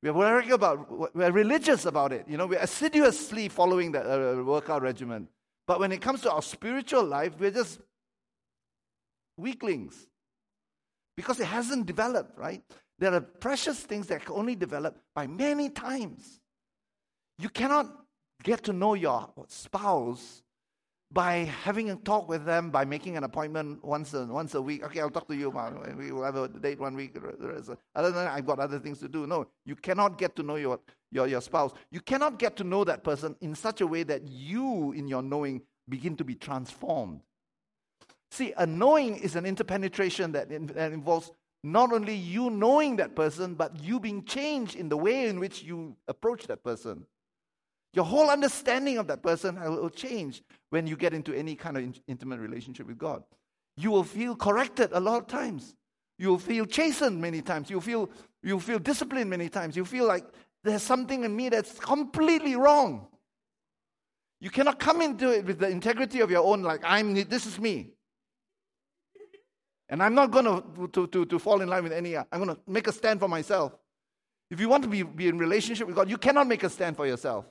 We 0.02 0.08
are 0.08 0.12
regular 0.12 0.56
about, 0.56 1.14
we 1.14 1.24
are 1.24 1.30
religious 1.30 1.86
about 1.86 2.12
it. 2.12 2.26
You 2.28 2.36
know, 2.36 2.46
we're 2.46 2.58
assiduously 2.58 3.48
following 3.48 3.92
the 3.92 4.00
uh, 4.40 4.42
workout 4.42 4.82
regimen. 4.82 5.28
But 5.72 5.80
when 5.80 5.90
it 5.90 6.02
comes 6.02 6.20
to 6.20 6.30
our 6.30 6.42
spiritual 6.42 7.02
life, 7.02 7.32
we're 7.38 7.50
just 7.50 7.80
weaklings 9.38 10.06
because 11.16 11.40
it 11.40 11.46
hasn't 11.46 11.86
developed, 11.86 12.38
right? 12.38 12.62
there 12.98 13.14
are 13.14 13.22
precious 13.22 13.80
things 13.80 14.06
that 14.08 14.22
can 14.22 14.34
only 14.34 14.54
develop 14.54 14.98
by 15.14 15.26
many 15.26 15.70
times. 15.70 16.42
You 17.38 17.48
cannot 17.48 17.86
get 18.42 18.62
to 18.64 18.74
know 18.74 18.92
your 18.92 19.30
spouse 19.48 20.42
by 21.10 21.50
having 21.64 21.88
a 21.88 21.96
talk 21.96 22.28
with 22.28 22.44
them, 22.44 22.70
by 22.70 22.84
making 22.84 23.16
an 23.16 23.24
appointment 23.24 23.82
once 23.82 24.12
a, 24.12 24.26
once 24.26 24.54
a 24.54 24.60
week. 24.60 24.84
Okay, 24.84 25.00
I'll 25.00 25.08
talk 25.08 25.26
to 25.28 25.34
you. 25.34 25.48
We 25.96 26.12
will 26.12 26.22
have 26.22 26.36
a 26.36 26.48
date 26.48 26.80
one 26.80 26.94
week. 26.94 27.16
Other 27.16 28.10
than 28.10 28.24
that, 28.24 28.34
I've 28.34 28.46
got 28.46 28.58
other 28.58 28.78
things 28.78 28.98
to 28.98 29.08
do. 29.08 29.26
No, 29.26 29.46
you 29.64 29.74
cannot 29.74 30.18
get 30.18 30.36
to 30.36 30.42
know 30.42 30.56
your, 30.56 30.80
your, 31.12 31.28
your 31.28 31.40
spouse. 31.40 31.72
You 31.90 32.00
cannot 32.00 32.38
get 32.38 32.56
to 32.56 32.64
know 32.64 32.82
that 32.84 33.04
person 33.04 33.36
in 33.40 33.54
such 33.54 33.80
a 33.80 33.86
way 33.86 34.02
that 34.02 34.26
you, 34.26 34.92
in 34.92 35.06
your 35.06 35.22
knowing, 35.22 35.62
begin 35.88 36.16
to 36.16 36.24
be 36.24 36.34
transformed. 36.34 37.20
See, 38.30 38.54
a 38.56 38.66
knowing 38.66 39.16
is 39.18 39.36
an 39.36 39.44
interpenetration 39.44 40.32
that, 40.32 40.50
in, 40.50 40.66
that 40.68 40.90
involves 40.92 41.30
not 41.62 41.92
only 41.92 42.14
you 42.14 42.50
knowing 42.50 42.96
that 42.96 43.14
person, 43.14 43.54
but 43.54 43.78
you 43.80 44.00
being 44.00 44.24
changed 44.24 44.74
in 44.74 44.88
the 44.88 44.96
way 44.96 45.28
in 45.28 45.38
which 45.38 45.62
you 45.62 45.94
approach 46.08 46.46
that 46.46 46.64
person. 46.64 47.06
Your 47.92 48.06
whole 48.06 48.30
understanding 48.30 48.96
of 48.96 49.06
that 49.08 49.22
person 49.22 49.60
will 49.60 49.90
change 49.90 50.42
when 50.70 50.86
you 50.86 50.96
get 50.96 51.12
into 51.12 51.34
any 51.34 51.54
kind 51.54 51.76
of 51.76 51.82
in- 51.84 51.94
intimate 52.08 52.40
relationship 52.40 52.86
with 52.86 52.96
God. 52.96 53.22
You 53.76 53.90
will 53.90 54.02
feel 54.02 54.34
corrected 54.34 54.90
a 54.92 55.00
lot 55.00 55.20
of 55.20 55.26
times. 55.26 55.74
You'll 56.18 56.38
feel 56.38 56.64
chastened 56.64 57.20
many 57.20 57.42
times. 57.42 57.68
You'll 57.68 57.80
feel, 57.82 58.08
you'll 58.42 58.60
feel 58.60 58.78
disciplined 58.78 59.28
many 59.28 59.48
times. 59.48 59.76
You'll 59.76 59.84
feel 59.84 60.06
like 60.06 60.24
there's 60.64 60.82
something 60.82 61.24
in 61.24 61.34
me 61.34 61.48
that's 61.48 61.78
completely 61.78 62.56
wrong. 62.56 63.06
You 64.40 64.50
cannot 64.50 64.78
come 64.78 65.00
into 65.00 65.30
it 65.30 65.44
with 65.44 65.58
the 65.58 65.68
integrity 65.68 66.20
of 66.20 66.30
your 66.30 66.44
own, 66.44 66.62
like, 66.62 66.80
I'm, 66.84 67.14
this 67.14 67.46
is 67.46 67.58
me. 67.58 67.92
And 69.88 70.02
I'm 70.02 70.14
not 70.14 70.30
going 70.30 70.46
to, 70.46 71.06
to, 71.06 71.24
to, 71.26 71.38
fall 71.38 71.60
in 71.60 71.68
line 71.68 71.82
with 71.84 71.92
any, 71.92 72.16
I'm 72.16 72.26
going 72.32 72.48
to 72.48 72.58
make 72.66 72.86
a 72.86 72.92
stand 72.92 73.20
for 73.20 73.28
myself. 73.28 73.76
If 74.50 74.58
you 74.58 74.68
want 74.68 74.82
to 74.84 74.88
be, 74.88 75.02
be 75.02 75.28
in 75.28 75.38
relationship 75.38 75.86
with 75.86 75.96
God, 75.96 76.08
you 76.10 76.18
cannot 76.18 76.46
make 76.46 76.62
a 76.62 76.70
stand 76.70 76.96
for 76.96 77.06
yourself. 77.06 77.44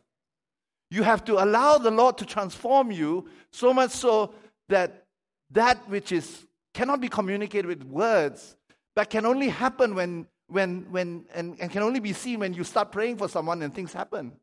You 0.90 1.04
have 1.04 1.24
to 1.26 1.42
allow 1.42 1.78
the 1.78 1.92
Lord 1.92 2.18
to 2.18 2.26
transform 2.26 2.92
you 2.92 3.30
so 3.52 3.74
much 3.74 3.92
so 3.92 4.34
that 4.70 5.06
that 5.52 5.88
which 5.90 6.12
is 6.12 6.46
cannot 6.74 7.02
be 7.02 7.10
communicated 7.10 7.66
with 7.66 7.84
words, 7.84 8.56
but 8.96 9.10
can 9.10 9.26
only 9.26 9.50
happen 9.50 9.96
when, 9.96 10.28
when, 10.52 10.86
when 10.92 11.26
and, 11.34 11.58
and 11.60 11.72
can 11.72 11.84
only 11.84 12.00
be 12.00 12.14
seen 12.14 12.40
when 12.40 12.54
you 12.54 12.64
start 12.64 12.92
praying 12.92 13.18
for 13.18 13.28
someone 13.28 13.62
and 13.62 13.74
things 13.74 13.94
happen. 13.94 14.34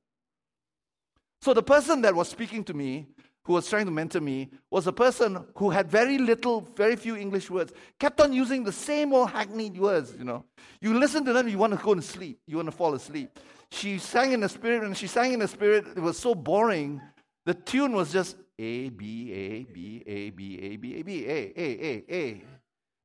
So 1.41 1.55
the 1.55 1.63
person 1.63 2.01
that 2.03 2.15
was 2.15 2.29
speaking 2.29 2.65
to 2.65 2.75
me, 2.75 3.07
who 3.45 3.53
was 3.53 3.69
trying 3.69 3.87
to 3.87 3.93
mentor 3.93 4.21
me, 4.21 4.51
was 4.71 4.87
a 4.87 4.93
person 4.93 5.45
who 5.55 5.71
had 5.71 5.91
very 5.91 6.19
little, 6.19 6.61
very 6.75 6.97
few 6.97 7.17
English 7.17 7.49
words, 7.49 7.73
kept 7.99 8.21
on 8.21 8.33
using 8.33 8.65
the 8.65 8.73
same 8.73 9.15
old 9.15 9.31
hackneyed 9.31 9.79
words, 9.79 10.15
you 10.19 10.25
know. 10.25 10.45
You 10.81 10.99
listen 10.99 11.25
to 11.25 11.33
them, 11.33 11.49
you 11.49 11.59
want 11.59 11.79
to 11.79 11.83
go 11.83 11.93
and 11.93 12.05
sleep, 12.05 12.41
you 12.47 12.57
want 12.57 12.67
to 12.67 12.77
fall 12.77 12.95
asleep 12.95 13.39
she 13.71 13.99
sang 13.99 14.33
in 14.33 14.41
the 14.41 14.49
spirit, 14.49 14.83
and 14.85 14.97
she 14.97 15.07
sang 15.07 15.33
in 15.33 15.41
the 15.41 15.49
spirit. 15.49 15.85
It 15.97 16.01
was 16.01 16.19
so 16.19 16.35
boring. 16.35 17.01
The 17.45 17.55
tune 17.55 17.93
was 17.93 18.13
just 18.13 18.37
A, 18.59 18.89
B, 18.91 19.33
A, 19.33 19.65
B, 19.65 20.03
A, 20.07 20.31
B, 20.31 20.59
A, 20.61 20.77
B, 20.77 20.95
A, 20.97 21.03
B, 21.03 21.27
A, 21.27 21.53
A, 21.57 21.85
A, 21.87 22.05
A, 22.13 22.45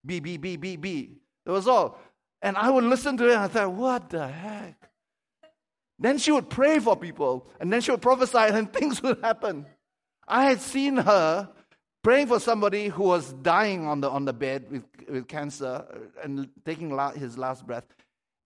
B, 0.06 0.20
B, 0.20 0.38
B, 0.38 0.56
B, 0.56 0.76
B. 0.76 1.18
That 1.46 1.52
was 1.52 1.68
all. 1.68 2.00
And 2.44 2.58
I 2.58 2.70
would 2.70 2.84
listen 2.84 3.18
to 3.18 3.26
it 3.30 3.32
and 3.32 3.40
I 3.40 3.48
thought, 3.48 3.72
what 3.72 4.10
the 4.10 4.28
heck? 4.28 4.76
Then 5.98 6.18
she 6.18 6.32
would 6.32 6.50
pray 6.50 6.80
for 6.80 6.98
people, 6.98 7.48
and 7.60 7.72
then 7.72 7.80
she 7.80 7.92
would 7.92 8.02
prophesy, 8.02 8.38
and 8.38 8.72
things 8.80 9.02
would 9.02 9.20
happen. 9.22 9.66
I 10.28 10.46
had 10.46 10.60
seen 10.60 10.98
her 10.98 11.50
praying 12.04 12.28
for 12.28 12.40
somebody 12.40 12.90
who 12.90 13.04
was 13.04 13.32
dying 13.34 13.88
on 13.88 14.02
the, 14.02 14.10
on 14.10 14.26
the 14.26 14.34
bed 14.34 14.66
with, 14.70 14.84
with 15.10 15.28
cancer 15.28 15.86
and 16.22 16.50
taking 16.66 16.94
la- 16.94 17.12
his 17.12 17.38
last 17.38 17.66
breath. 17.66 17.86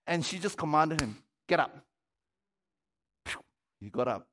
And 0.06 0.24
she 0.24 0.38
just 0.38 0.58
commanded 0.58 1.02
him, 1.02 1.18
Get 1.48 1.60
up. 1.60 1.84
He 3.80 3.90
got 3.90 4.08
up 4.08 4.28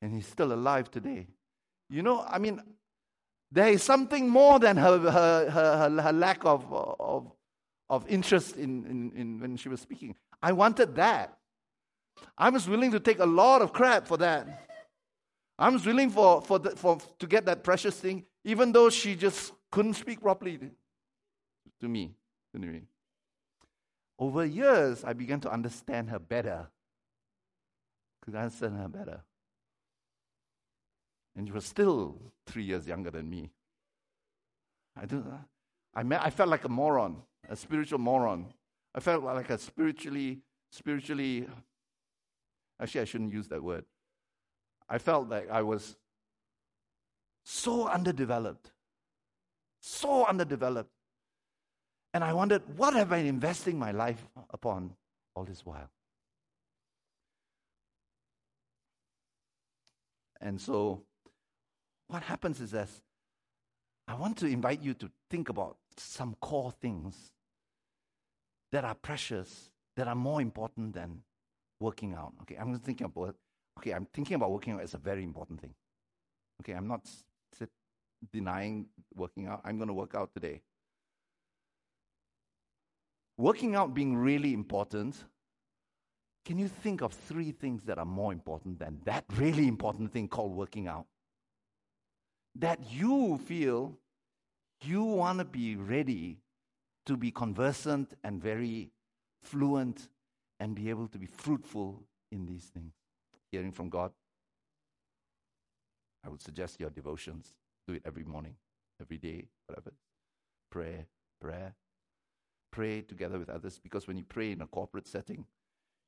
and 0.00 0.14
he's 0.14 0.26
still 0.26 0.52
alive 0.52 0.90
today. 0.90 1.26
You 1.90 2.02
know, 2.02 2.24
I 2.26 2.38
mean, 2.38 2.60
there 3.50 3.68
is 3.68 3.82
something 3.82 4.28
more 4.28 4.58
than 4.58 4.76
her, 4.76 4.98
her, 4.98 5.50
her, 5.50 6.02
her 6.02 6.12
lack 6.12 6.44
of, 6.44 6.72
uh, 6.72 6.95
of, 7.88 8.06
interest 8.08 8.56
in, 8.56 8.84
in, 8.86 9.12
in 9.16 9.40
when 9.40 9.56
she 9.56 9.68
was 9.68 9.80
speaking. 9.80 10.14
I 10.42 10.52
wanted 10.52 10.96
that. 10.96 11.36
I 12.36 12.50
was 12.50 12.68
willing 12.68 12.90
to 12.92 13.00
take 13.00 13.18
a 13.18 13.26
lot 13.26 13.62
of 13.62 13.72
crap 13.72 14.06
for 14.06 14.16
that. 14.18 14.68
I 15.58 15.68
was 15.68 15.86
willing 15.86 16.10
for, 16.10 16.42
for, 16.42 16.58
the, 16.58 16.70
for 16.70 16.98
to 17.18 17.26
get 17.26 17.46
that 17.46 17.62
precious 17.62 17.98
thing, 17.98 18.24
even 18.44 18.72
though 18.72 18.90
she 18.90 19.14
just 19.14 19.52
couldn't 19.70 19.94
speak 19.94 20.20
properly 20.20 20.58
to, 21.80 21.88
me. 21.88 22.14
Anyway. 22.54 22.82
Over 24.18 24.44
years, 24.44 25.04
I 25.04 25.12
began 25.12 25.40
to 25.40 25.50
understand 25.50 26.10
her 26.10 26.18
better 26.18 26.68
could 28.26 28.34
understand 28.34 28.76
her 28.76 28.88
better. 28.88 29.20
And 31.36 31.46
she 31.46 31.52
was 31.52 31.64
still 31.64 32.20
three 32.46 32.64
years 32.64 32.86
younger 32.86 33.10
than 33.10 33.30
me. 33.30 33.50
I, 35.00 35.06
do, 35.06 35.24
I, 35.94 36.02
met, 36.02 36.22
I 36.22 36.30
felt 36.30 36.48
like 36.48 36.64
a 36.64 36.68
moron, 36.68 37.22
a 37.48 37.56
spiritual 37.56 37.98
moron. 37.98 38.46
I 38.94 39.00
felt 39.00 39.22
like 39.22 39.50
a 39.50 39.58
spiritually, 39.58 40.40
spiritually, 40.70 41.46
actually, 42.80 43.00
I 43.00 43.04
shouldn't 43.04 43.32
use 43.32 43.48
that 43.48 43.62
word. 43.62 43.84
I 44.88 44.98
felt 44.98 45.28
like 45.28 45.50
I 45.50 45.62
was 45.62 45.96
so 47.44 47.88
underdeveloped, 47.88 48.72
so 49.80 50.26
underdeveloped. 50.26 50.90
And 52.14 52.24
I 52.24 52.32
wondered, 52.32 52.62
what 52.76 52.94
have 52.94 53.12
I 53.12 53.18
been 53.18 53.26
investing 53.26 53.78
my 53.78 53.92
life 53.92 54.26
upon 54.50 54.94
all 55.34 55.44
this 55.44 55.66
while? 55.66 55.90
And 60.40 60.60
so, 60.60 61.02
what 62.08 62.22
happens 62.22 62.60
is 62.60 62.70
this 62.70 63.02
I 64.08 64.14
want 64.14 64.36
to 64.38 64.46
invite 64.46 64.82
you 64.82 64.94
to 64.94 65.10
think 65.30 65.48
about 65.48 65.76
some 65.96 66.36
core 66.40 66.70
things 66.70 67.32
that 68.76 68.84
are 68.84 68.94
precious, 68.94 69.70
that 69.96 70.06
are 70.06 70.14
more 70.14 70.42
important 70.42 70.92
than 70.92 71.22
working 71.80 72.12
out. 72.12 72.34
Okay, 72.42 72.56
I'm 72.60 72.78
thinking 72.78 73.06
about 73.06 73.34
okay, 73.78 73.92
I'm 73.92 74.06
thinking 74.12 74.34
about 74.34 74.50
working 74.52 74.74
out 74.74 74.82
as 74.82 74.92
a 74.92 74.98
very 74.98 75.24
important 75.24 75.62
thing. 75.62 75.74
Okay, 76.60 76.74
I'm 76.74 76.86
not 76.86 77.00
sit, 77.58 77.70
denying 78.30 78.84
working 79.14 79.46
out. 79.46 79.62
I'm 79.64 79.78
going 79.78 79.88
to 79.88 79.94
work 79.94 80.14
out 80.14 80.28
today. 80.34 80.60
Working 83.38 83.74
out 83.74 83.94
being 83.94 84.14
really 84.14 84.52
important 84.52 85.24
can 86.44 86.58
you 86.58 86.68
think 86.68 87.00
of 87.00 87.14
three 87.14 87.52
things 87.52 87.82
that 87.84 87.98
are 87.98 88.04
more 88.04 88.30
important 88.30 88.78
than 88.78 89.00
that 89.04 89.24
really 89.36 89.66
important 89.66 90.12
thing 90.12 90.28
called 90.28 90.52
working 90.54 90.86
out? 90.86 91.06
That 92.56 92.78
you 92.92 93.38
feel 93.38 93.98
you 94.82 95.02
want 95.02 95.38
to 95.38 95.46
be 95.46 95.76
ready 95.76 96.42
to 97.06 97.16
be 97.16 97.30
conversant 97.30 98.14
and 98.22 98.42
very 98.42 98.90
fluent 99.42 100.08
and 100.60 100.74
be 100.74 100.90
able 100.90 101.08
to 101.08 101.18
be 101.18 101.26
fruitful 101.26 102.02
in 102.32 102.46
these 102.46 102.64
things. 102.64 102.92
Hearing 103.52 103.72
from 103.72 103.88
God. 103.88 104.12
I 106.24 106.28
would 106.28 106.42
suggest 106.42 106.80
your 106.80 106.90
devotions. 106.90 107.54
Do 107.86 107.94
it 107.94 108.02
every 108.04 108.24
morning, 108.24 108.56
every 109.00 109.16
day, 109.16 109.46
whatever. 109.66 109.92
Prayer, 110.70 111.06
prayer. 111.40 111.74
Pray 112.72 113.02
together 113.02 113.38
with 113.38 113.48
others 113.48 113.78
because 113.80 114.08
when 114.08 114.16
you 114.16 114.24
pray 114.24 114.50
in 114.50 114.60
a 114.60 114.66
corporate 114.66 115.06
setting, 115.06 115.46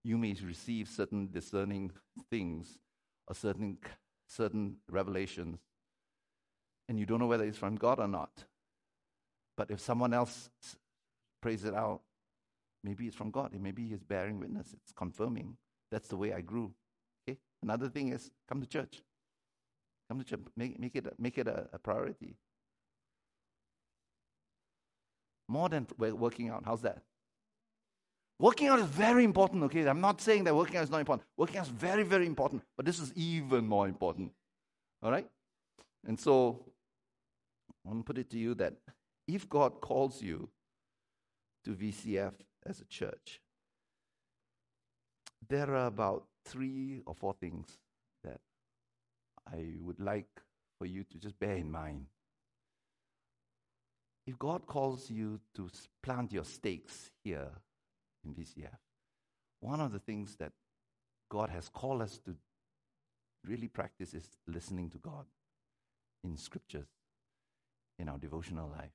you 0.03 0.19
may 0.19 0.35
receive 0.45 0.89
certain 0.89 1.31
discerning 1.31 1.93
things 2.31 2.79
or 3.29 3.35
certain, 3.35 3.79
certain 4.27 4.77
revelations, 4.91 5.61
and 6.89 6.99
you 6.99 7.07
don't 7.07 7.21
know 7.21 7.27
whether 7.27 7.45
it's 7.45 7.59
from 7.59 7.77
God 7.77 8.01
or 8.01 8.09
not. 8.09 8.45
But 9.57 9.71
if 9.71 9.81
someone 9.81 10.15
else 10.15 10.51
prays 11.41 11.65
it 11.65 11.75
out, 11.75 12.01
maybe 12.85 13.07
it's 13.07 13.17
from 13.17 13.31
God. 13.31 13.53
Maybe 13.59 13.87
He's 13.89 14.03
bearing 14.03 14.39
witness. 14.39 14.75
It's 14.75 14.93
confirming. 14.93 15.57
That's 15.91 16.09
the 16.09 16.17
way 16.17 16.33
I 16.33 16.41
grew. 16.41 16.73
Okay. 17.29 17.39
Another 17.63 17.89
thing 17.89 18.13
is 18.13 18.31
come 18.49 18.61
to 18.61 18.67
church. 18.67 19.03
Come 20.09 20.19
to 20.19 20.25
church. 20.25 20.41
Make, 20.57 20.79
make 20.79 20.97
it 20.97 21.07
make 21.19 21.39
it 21.39 21.49
a, 21.49 21.69
a 21.73 21.79
priority. 21.79 22.37
More 25.49 25.69
than 25.69 25.87
working 25.99 26.51
out. 26.51 26.63
How's 26.65 26.83
that? 26.83 27.03
Working 28.41 28.69
out 28.69 28.79
is 28.79 28.87
very 28.87 29.25
important, 29.25 29.65
okay? 29.65 29.85
I'm 29.89 30.01
not 30.01 30.21
saying 30.21 30.45
that 30.45 30.55
working 30.55 30.77
out 30.77 30.85
is 30.85 30.91
not 30.91 31.01
important. 31.01 31.27
Working 31.37 31.57
out 31.57 31.67
is 31.67 31.73
very, 31.73 32.05
very 32.05 32.27
important, 32.27 32.63
but 32.77 32.87
this 32.87 33.01
is 33.01 33.13
even 33.15 33.67
more 33.67 33.89
important. 33.89 34.31
All 35.03 35.11
right? 35.11 35.27
And 36.07 36.19
so, 36.19 36.65
I 37.85 37.89
want 37.89 38.01
to 38.01 38.05
put 38.05 38.19
it 38.19 38.31
to 38.31 38.39
you 38.39 38.55
that 38.55 38.75
if 39.27 39.49
God 39.49 39.81
calls 39.81 40.23
you 40.23 40.49
to 41.65 41.71
VCF 41.71 42.33
as 42.67 42.81
a 42.81 42.85
church, 42.85 43.41
there 45.49 45.75
are 45.75 45.87
about 45.87 46.25
three 46.45 47.01
or 47.07 47.15
four 47.15 47.35
things 47.35 47.67
that 48.25 48.41
I 49.47 49.75
would 49.81 50.01
like 50.01 50.29
for 50.79 50.87
you 50.87 51.05
to 51.05 51.19
just 51.19 51.39
bear 51.39 51.57
in 51.57 51.71
mind. 51.71 52.07
If 54.27 54.39
God 54.39 54.67
calls 54.67 55.11
you 55.11 55.41
to 55.55 55.71
plant 56.03 56.33
your 56.33 56.45
stakes 56.45 57.11
here 57.25 57.49
in 58.25 58.35
VCF, 58.35 58.77
one 59.61 59.81
of 59.81 59.93
the 59.93 59.99
things 59.99 60.37
that 60.37 60.53
God 61.31 61.51
has 61.51 61.69
called 61.69 62.03
us 62.03 62.19
to 62.27 62.37
really 63.47 63.69
practice 63.69 64.15
is 64.15 64.37
listening 64.47 64.91
to 64.91 64.99
God 64.99 65.25
in 66.25 66.37
scriptures, 66.37 66.89
in 67.99 68.09
our 68.09 68.19
devotional 68.19 68.69
life. 68.69 68.93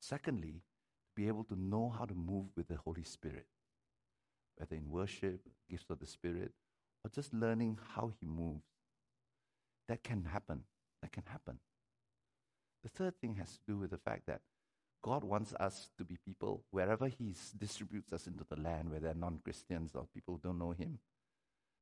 Secondly, 0.00 0.62
be 1.16 1.26
able 1.28 1.44
to 1.44 1.58
know 1.58 1.92
how 1.98 2.04
to 2.04 2.14
move 2.14 2.46
with 2.56 2.68
the 2.68 2.76
Holy 2.76 3.02
Spirit, 3.02 3.46
whether 4.56 4.76
in 4.76 4.90
worship, 4.90 5.40
gifts 5.68 5.90
of 5.90 5.98
the 5.98 6.06
Spirit, 6.06 6.52
or 7.04 7.10
just 7.12 7.32
learning 7.32 7.78
how 7.94 8.12
He 8.20 8.26
moves. 8.26 8.66
That 9.88 10.04
can 10.04 10.24
happen. 10.24 10.62
That 11.02 11.12
can 11.12 11.24
happen. 11.26 11.58
The 12.82 12.90
third 12.90 13.14
thing 13.20 13.36
has 13.36 13.52
to 13.52 13.58
do 13.66 13.78
with 13.78 13.90
the 13.90 13.98
fact 13.98 14.26
that 14.26 14.42
God 15.02 15.24
wants 15.24 15.54
us 15.54 15.88
to 15.98 16.04
be 16.04 16.16
people 16.24 16.64
wherever 16.70 17.08
He 17.08 17.34
distributes 17.56 18.12
us 18.12 18.26
into 18.26 18.44
the 18.48 18.60
land 18.60 18.90
where 18.90 19.00
there 19.00 19.12
are 19.12 19.14
non 19.14 19.40
Christians 19.42 19.92
or 19.94 20.06
people 20.12 20.34
who 20.34 20.48
don't 20.48 20.58
know 20.58 20.72
Him, 20.72 20.98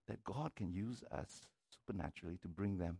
that 0.06 0.22
God 0.24 0.52
can 0.54 0.72
use 0.72 1.02
us 1.10 1.46
supernaturally 1.70 2.38
to 2.42 2.48
bring 2.48 2.78
them 2.78 2.98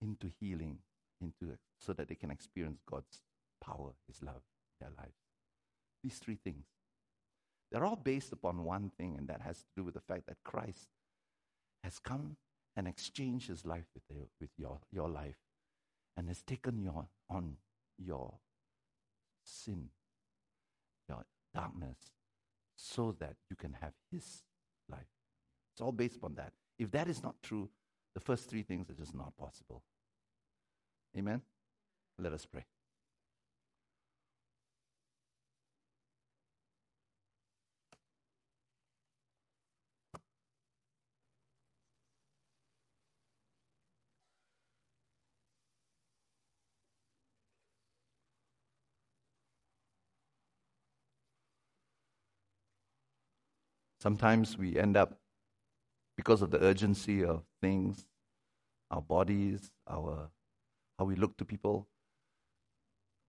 into 0.00 0.30
healing, 0.38 0.78
into 1.20 1.56
so 1.80 1.92
that 1.92 2.08
they 2.08 2.14
can 2.14 2.30
experience 2.30 2.80
God's 2.88 3.20
power, 3.60 3.92
His 4.06 4.22
love 4.22 4.42
their 4.80 4.90
lives. 4.96 5.27
These 6.08 6.20
three 6.20 6.38
things. 6.42 6.64
They're 7.70 7.84
all 7.84 7.96
based 7.96 8.32
upon 8.32 8.64
one 8.64 8.90
thing, 8.96 9.16
and 9.18 9.28
that 9.28 9.42
has 9.42 9.58
to 9.58 9.64
do 9.76 9.84
with 9.84 9.92
the 9.92 10.00
fact 10.00 10.26
that 10.26 10.38
Christ 10.42 10.88
has 11.84 11.98
come 11.98 12.36
and 12.74 12.88
exchanged 12.88 13.48
his 13.48 13.66
life 13.66 13.84
with, 13.92 14.04
you, 14.08 14.26
with 14.40 14.48
your, 14.56 14.78
your 14.90 15.10
life 15.10 15.36
and 16.16 16.28
has 16.28 16.40
taken 16.40 16.82
your, 16.82 17.08
on 17.28 17.56
your 17.98 18.32
sin, 19.44 19.90
your 21.10 21.26
darkness, 21.54 21.98
so 22.74 23.14
that 23.20 23.34
you 23.50 23.56
can 23.56 23.74
have 23.78 23.92
his 24.10 24.44
life. 24.90 25.12
It's 25.74 25.82
all 25.82 25.92
based 25.92 26.16
upon 26.16 26.36
that. 26.36 26.54
If 26.78 26.90
that 26.92 27.06
is 27.08 27.22
not 27.22 27.34
true, 27.42 27.68
the 28.14 28.20
first 28.20 28.48
three 28.48 28.62
things 28.62 28.88
are 28.88 28.94
just 28.94 29.14
not 29.14 29.36
possible. 29.36 29.82
Amen? 31.18 31.42
Let 32.18 32.32
us 32.32 32.46
pray. 32.46 32.64
Sometimes 54.08 54.56
we 54.56 54.78
end 54.78 54.96
up, 54.96 55.18
because 56.16 56.40
of 56.40 56.50
the 56.50 56.58
urgency 56.64 57.22
of 57.22 57.42
things, 57.60 58.06
our 58.90 59.02
bodies, 59.02 59.70
our 59.86 60.30
how 60.98 61.04
we 61.04 61.14
look 61.14 61.36
to 61.36 61.44
people, 61.44 61.86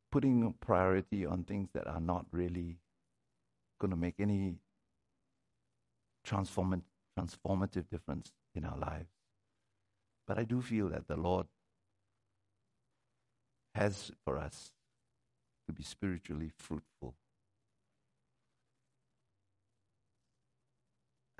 putting 0.10 0.54
priority 0.62 1.26
on 1.26 1.44
things 1.44 1.68
that 1.74 1.86
are 1.86 2.00
not 2.00 2.28
really 2.32 2.78
going 3.82 3.92
to 3.92 3.98
make 3.98 4.22
any 4.22 4.56
transform- 6.24 6.86
transformative 7.20 7.90
difference 7.90 8.32
in 8.56 8.64
our 8.64 8.78
lives. 8.78 9.12
But 10.26 10.38
I 10.38 10.46
do 10.46 10.62
feel 10.62 10.88
that 10.92 11.10
the 11.10 11.18
Lord 11.18 11.48
has 13.76 14.14
for 14.24 14.38
us 14.38 14.72
to 15.68 15.74
be 15.74 15.84
spiritually 15.84 16.52
fruitful. 16.58 17.18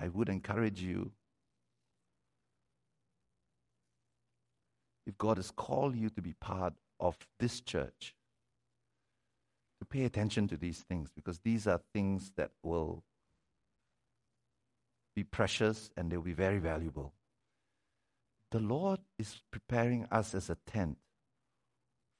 I 0.00 0.08
would 0.08 0.28
encourage 0.28 0.80
you 0.80 1.12
if 5.06 5.18
God 5.18 5.36
has 5.36 5.50
called 5.50 5.94
you 5.94 6.08
to 6.10 6.22
be 6.22 6.32
part 6.32 6.74
of 6.98 7.16
this 7.38 7.60
church, 7.60 8.14
to 9.80 9.84
pay 9.84 10.04
attention 10.04 10.48
to 10.48 10.56
these 10.56 10.78
things 10.78 11.10
because 11.14 11.40
these 11.40 11.66
are 11.66 11.80
things 11.92 12.32
that 12.36 12.50
will 12.62 13.02
be 15.14 15.24
precious 15.24 15.90
and 15.96 16.10
they'll 16.10 16.22
be 16.22 16.32
very 16.32 16.58
valuable. 16.58 17.12
The 18.50 18.60
Lord 18.60 19.00
is 19.18 19.42
preparing 19.50 20.06
us 20.10 20.34
as 20.34 20.48
a 20.48 20.56
tent 20.66 20.98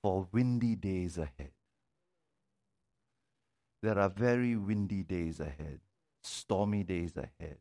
for 0.02 0.28
windy 0.32 0.74
days 0.74 1.16
ahead. 1.16 1.52
There 3.82 3.98
are 3.98 4.10
very 4.10 4.56
windy 4.56 5.02
days 5.02 5.40
ahead, 5.40 5.80
stormy 6.22 6.82
days 6.82 7.16
ahead. 7.16 7.58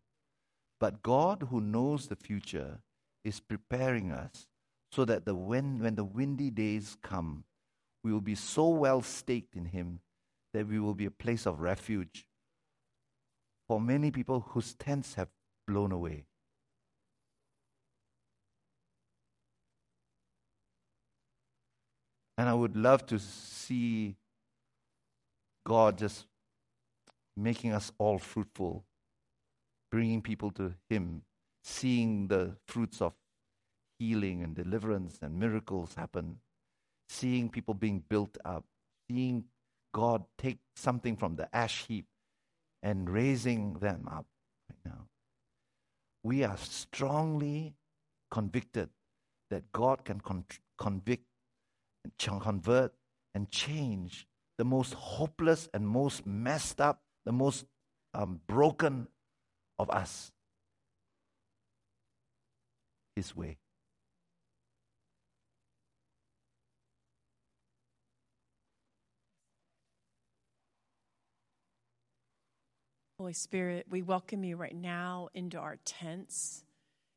But 0.79 1.03
God, 1.03 1.47
who 1.49 1.59
knows 1.59 2.07
the 2.07 2.15
future, 2.15 2.79
is 3.23 3.39
preparing 3.39 4.11
us 4.11 4.47
so 4.91 5.05
that 5.05 5.25
the 5.25 5.35
when, 5.35 5.79
when 5.79 5.95
the 5.95 6.03
windy 6.03 6.49
days 6.49 6.97
come, 7.03 7.43
we 8.03 8.13
will 8.13 8.21
be 8.21 8.35
so 8.35 8.69
well 8.69 9.01
staked 9.01 9.55
in 9.55 9.65
Him 9.65 9.99
that 10.53 10.67
we 10.67 10.79
will 10.79 10.95
be 10.95 11.05
a 11.05 11.11
place 11.11 11.45
of 11.45 11.59
refuge 11.59 12.25
for 13.67 13.79
many 13.79 14.09
people 14.09 14.45
whose 14.49 14.73
tents 14.73 15.13
have 15.13 15.27
blown 15.67 15.91
away. 15.91 16.25
And 22.35 22.47
I 22.49 22.53
would 22.53 22.75
love 22.75 23.05
to 23.07 23.19
see 23.19 24.15
God 25.67 25.97
just 25.97 26.25
making 27.37 27.73
us 27.73 27.91
all 27.99 28.17
fruitful, 28.17 28.85
bringing 29.91 30.21
people 30.21 30.51
to 30.51 30.73
Him, 30.89 31.23
seeing 31.63 32.27
the 32.27 32.57
fruits 32.67 33.01
of 33.01 33.13
healing 33.97 34.43
and 34.43 34.55
deliverance 34.55 35.19
and 35.21 35.39
miracles 35.39 35.95
happen, 35.95 36.37
seeing 37.09 37.49
people 37.49 37.73
being 37.73 38.03
built 38.07 38.37
up, 38.45 38.65
seeing 39.09 39.45
God 39.93 40.23
take 40.37 40.59
something 40.75 41.17
from 41.17 41.35
the 41.35 41.53
ash 41.55 41.85
heap 41.87 42.05
and 42.81 43.09
raising 43.09 43.73
them 43.73 44.07
up 44.09 44.25
right 44.69 44.79
now. 44.85 45.07
We 46.23 46.43
are 46.43 46.57
strongly 46.57 47.75
convicted 48.31 48.89
that 49.49 49.71
God 49.71 50.05
can 50.05 50.21
con- 50.21 50.45
convict, 50.77 51.25
and 52.03 52.41
convert, 52.41 52.93
and 53.33 53.49
change 53.49 54.27
the 54.57 54.63
most 54.65 54.93
hopeless 54.93 55.69
and 55.73 55.87
most 55.87 56.25
messed 56.25 56.79
up, 56.79 57.01
the 57.25 57.31
most 57.31 57.65
um, 58.13 58.39
broken 58.47 59.07
of 59.79 59.89
us 59.89 60.31
His 63.15 63.35
way. 63.35 63.57
Holy 73.19 73.33
Spirit, 73.33 73.85
we 73.89 74.01
welcome 74.01 74.45
you 74.45 74.55
right 74.55 74.75
now 74.75 75.27
into 75.33 75.57
our 75.57 75.77
tents 75.83 76.63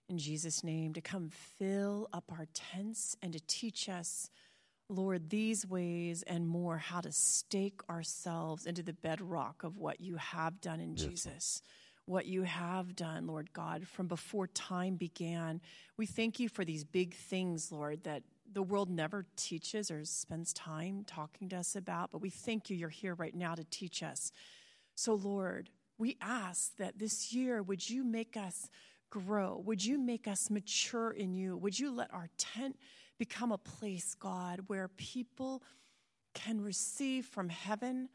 in 0.08 0.18
Jesus' 0.18 0.64
name 0.64 0.92
to 0.94 1.00
come 1.00 1.30
fill 1.30 2.08
up 2.12 2.24
our 2.30 2.46
tents 2.52 3.16
and 3.22 3.32
to 3.32 3.40
teach 3.46 3.88
us, 3.88 4.28
Lord, 4.88 5.30
these 5.30 5.64
ways 5.64 6.22
and 6.24 6.46
more, 6.48 6.76
how 6.78 7.00
to 7.00 7.12
stake 7.12 7.80
ourselves 7.88 8.66
into 8.66 8.82
the 8.82 8.92
bedrock 8.92 9.62
of 9.62 9.78
what 9.78 10.00
you 10.00 10.16
have 10.16 10.60
done 10.60 10.80
in 10.80 10.96
Yes, 10.96 11.06
Jesus. 11.06 11.62
What 12.06 12.26
you 12.26 12.42
have 12.42 12.96
done, 12.96 13.26
Lord 13.26 13.52
God, 13.52 13.86
from 13.86 14.08
before 14.08 14.48
time 14.48 14.96
began. 14.96 15.60
We 15.96 16.06
thank 16.06 16.40
you 16.40 16.48
for 16.48 16.64
these 16.64 16.84
big 16.84 17.14
things, 17.14 17.70
Lord, 17.70 18.02
that 18.04 18.24
the 18.52 18.62
world 18.62 18.90
never 18.90 19.24
teaches 19.36 19.90
or 19.90 20.04
spends 20.04 20.52
time 20.52 21.04
talking 21.06 21.48
to 21.50 21.56
us 21.56 21.76
about. 21.76 22.10
But 22.10 22.20
we 22.20 22.30
thank 22.30 22.68
you, 22.68 22.76
you're 22.76 22.88
here 22.88 23.14
right 23.14 23.34
now 23.34 23.54
to 23.54 23.64
teach 23.64 24.02
us. 24.02 24.32
So, 24.94 25.14
Lord, 25.14 25.70
we 25.96 26.16
ask 26.20 26.76
that 26.76 26.98
this 26.98 27.32
year, 27.32 27.62
would 27.62 27.88
you 27.88 28.04
make 28.04 28.36
us 28.36 28.68
grow? 29.10 29.62
Would 29.64 29.84
you 29.84 29.98
make 29.98 30.26
us 30.26 30.50
mature 30.50 31.10
in 31.12 31.34
you? 31.34 31.56
Would 31.56 31.78
you 31.78 31.94
let 31.94 32.12
our 32.12 32.28
tent 32.36 32.76
become 33.18 33.52
a 33.52 33.58
place, 33.58 34.14
God, 34.14 34.64
where 34.66 34.88
people 34.88 35.62
can 36.34 36.60
receive 36.60 37.26
from 37.26 37.48
heaven 37.48 38.08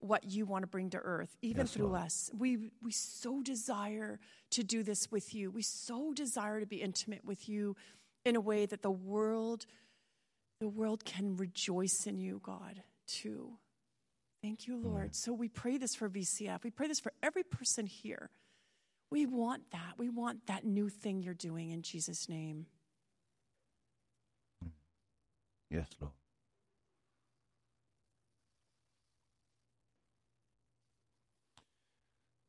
what 0.00 0.24
you 0.24 0.46
want 0.46 0.62
to 0.62 0.66
bring 0.66 0.90
to 0.90 0.98
earth, 0.98 1.36
even 1.42 1.62
Yes, 1.66 1.72
through 1.74 1.88
Lord. 1.88 2.02
us? 2.02 2.30
We, 2.36 2.70
we 2.82 2.92
so 2.92 3.42
desire 3.42 4.20
to 4.50 4.62
do 4.62 4.82
this 4.82 5.10
with 5.10 5.34
you. 5.34 5.50
We 5.50 5.62
so 5.62 6.12
desire 6.12 6.60
to 6.60 6.66
be 6.66 6.76
intimate 6.82 7.24
with 7.24 7.48
you 7.48 7.76
in 8.24 8.36
a 8.36 8.40
way 8.40 8.66
that 8.66 8.82
the 8.82 8.90
world 8.90 9.66
the 10.60 10.68
world 10.68 11.04
can 11.04 11.36
rejoice 11.36 12.04
in 12.08 12.18
you, 12.18 12.40
God, 12.42 12.82
too. 13.06 13.52
Thank 14.42 14.66
you, 14.66 14.76
Lord. 14.76 15.14
So 15.14 15.32
we 15.32 15.48
pray 15.48 15.78
this 15.78 15.94
for 15.94 16.08
VCF. 16.08 16.64
We 16.64 16.70
pray 16.70 16.88
this 16.88 16.98
for 16.98 17.12
every 17.22 17.44
person 17.44 17.86
here. 17.86 18.30
We 19.10 19.24
want 19.24 19.70
that. 19.70 19.94
We 19.98 20.08
want 20.08 20.46
that 20.48 20.64
new 20.64 20.88
thing 20.88 21.22
you're 21.22 21.32
doing 21.34 21.70
in 21.70 21.82
Jesus' 21.82 22.28
name. 22.28 22.66
Yes, 25.70 25.86
Lord. 26.00 26.12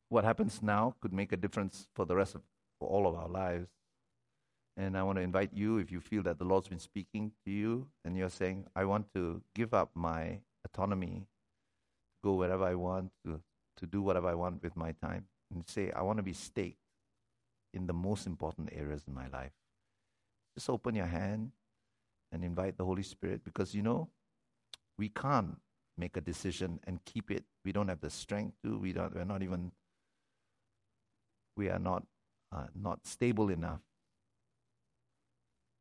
What 0.09 0.23
happens 0.23 0.61
now 0.61 0.95
could 1.01 1.13
make 1.13 1.31
a 1.31 1.37
difference 1.37 1.87
for 1.95 2.05
the 2.05 2.15
rest 2.15 2.35
of 2.35 2.41
for 2.79 2.87
all 2.87 3.07
of 3.07 3.15
our 3.15 3.27
lives. 3.27 3.67
And 4.77 4.97
I 4.97 5.03
want 5.03 5.17
to 5.17 5.21
invite 5.21 5.51
you, 5.53 5.77
if 5.77 5.91
you 5.91 5.99
feel 5.99 6.23
that 6.23 6.39
the 6.39 6.45
Lord's 6.45 6.69
been 6.69 6.79
speaking 6.79 7.33
to 7.45 7.51
you 7.51 7.87
and 8.05 8.17
you're 8.17 8.29
saying, 8.29 8.65
I 8.75 8.85
want 8.85 9.13
to 9.13 9.41
give 9.53 9.73
up 9.73 9.91
my 9.93 10.39
autonomy, 10.65 11.27
go 12.23 12.33
wherever 12.35 12.63
I 12.63 12.75
want, 12.75 13.11
to, 13.25 13.41
to 13.77 13.85
do 13.85 14.01
whatever 14.01 14.29
I 14.29 14.35
want 14.35 14.63
with 14.63 14.77
my 14.77 14.93
time, 14.93 15.25
and 15.53 15.67
say, 15.67 15.91
I 15.91 16.01
want 16.01 16.17
to 16.17 16.23
be 16.23 16.33
staked 16.33 16.77
in 17.73 17.87
the 17.87 17.93
most 17.93 18.25
important 18.25 18.69
areas 18.71 19.03
in 19.05 19.13
my 19.13 19.27
life. 19.27 19.51
Just 20.55 20.69
open 20.69 20.95
your 20.95 21.05
hand 21.07 21.51
and 22.31 22.43
invite 22.43 22.77
the 22.77 22.85
Holy 22.85 23.03
Spirit 23.03 23.43
because 23.43 23.75
you 23.75 23.81
know, 23.81 24.07
we 24.97 25.09
can't 25.09 25.57
make 25.97 26.15
a 26.15 26.21
decision 26.21 26.79
and 26.87 27.03
keep 27.03 27.29
it. 27.31 27.43
We 27.65 27.73
don't 27.73 27.89
have 27.89 27.99
the 27.99 28.09
strength 28.09 28.55
to, 28.63 28.77
we 28.77 28.93
don't, 28.93 29.13
we're 29.13 29.25
not 29.25 29.43
even, 29.43 29.73
we 31.59 31.69
are 31.69 31.77
not, 31.77 32.03
uh, 32.55 32.67
not 32.73 33.05
stable 33.05 33.49
enough 33.49 33.81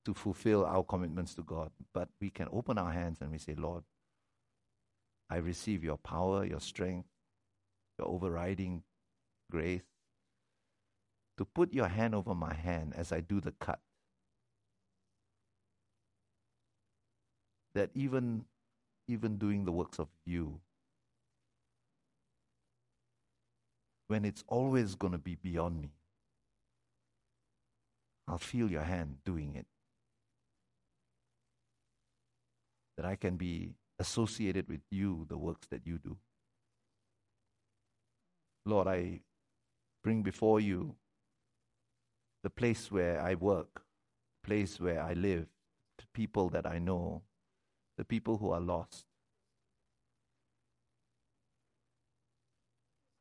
to 0.04 0.12
fulfill 0.12 0.64
our 0.66 0.82
commitments 0.82 1.34
to 1.36 1.42
God. 1.42 1.70
But 1.94 2.08
we 2.20 2.30
can 2.30 2.48
open 2.52 2.78
our 2.78 2.90
hands 2.90 3.18
and 3.20 3.30
we 3.30 3.38
say, 3.38 3.54
Lord, 3.54 3.84
I 5.30 5.36
receive 5.36 5.84
your 5.84 5.96
power, 5.96 6.44
your 6.44 6.60
strength, 6.60 7.06
your 7.96 8.08
overriding 8.08 8.82
grace 9.52 9.82
to 11.36 11.44
put 11.44 11.72
your 11.72 11.86
hand 11.86 12.14
over 12.14 12.34
my 12.34 12.52
hand 12.52 12.92
as 12.96 13.12
I 13.12 13.20
do 13.20 13.40
the 13.40 13.52
cut. 13.52 13.78
That 17.74 17.90
even 17.94 18.46
even 19.06 19.38
doing 19.38 19.64
the 19.64 19.72
works 19.72 20.00
of 20.00 20.08
you 20.26 20.60
when 24.08 24.24
it's 24.24 24.42
always 24.48 24.94
going 24.94 25.12
to 25.12 25.18
be 25.18 25.36
beyond 25.36 25.80
me. 25.80 25.92
I'll 28.26 28.38
feel 28.38 28.70
your 28.70 28.82
hand 28.82 29.18
doing 29.24 29.54
it. 29.54 29.66
That 32.96 33.06
I 33.06 33.16
can 33.16 33.36
be 33.36 33.74
associated 33.98 34.68
with 34.68 34.80
you, 34.90 35.26
the 35.28 35.38
works 35.38 35.66
that 35.70 35.86
you 35.86 35.98
do. 35.98 36.16
Lord, 38.66 38.86
I 38.86 39.20
bring 40.02 40.22
before 40.22 40.60
you 40.60 40.96
the 42.42 42.50
place 42.50 42.90
where 42.90 43.20
I 43.20 43.34
work, 43.34 43.82
place 44.44 44.80
where 44.80 45.02
I 45.02 45.12
live, 45.12 45.46
the 45.98 46.04
people 46.12 46.48
that 46.50 46.66
I 46.66 46.78
know, 46.78 47.22
the 47.96 48.04
people 48.04 48.38
who 48.38 48.50
are 48.50 48.60
lost. 48.60 49.07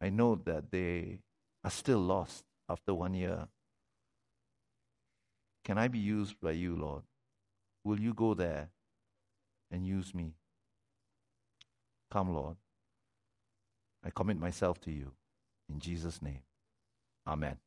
I 0.01 0.09
know 0.09 0.35
that 0.45 0.71
they 0.71 1.19
are 1.63 1.71
still 1.71 1.99
lost 1.99 2.43
after 2.69 2.93
one 2.93 3.13
year. 3.13 3.47
Can 5.63 5.77
I 5.77 5.87
be 5.87 5.99
used 5.99 6.39
by 6.39 6.51
you, 6.51 6.75
Lord? 6.75 7.03
Will 7.83 7.99
you 7.99 8.13
go 8.13 8.33
there 8.33 8.69
and 9.71 9.85
use 9.85 10.13
me? 10.13 10.33
Come, 12.11 12.33
Lord. 12.33 12.57
I 14.03 14.09
commit 14.11 14.39
myself 14.39 14.79
to 14.81 14.91
you. 14.91 15.11
In 15.69 15.79
Jesus' 15.79 16.21
name. 16.21 16.41
Amen. 17.25 17.57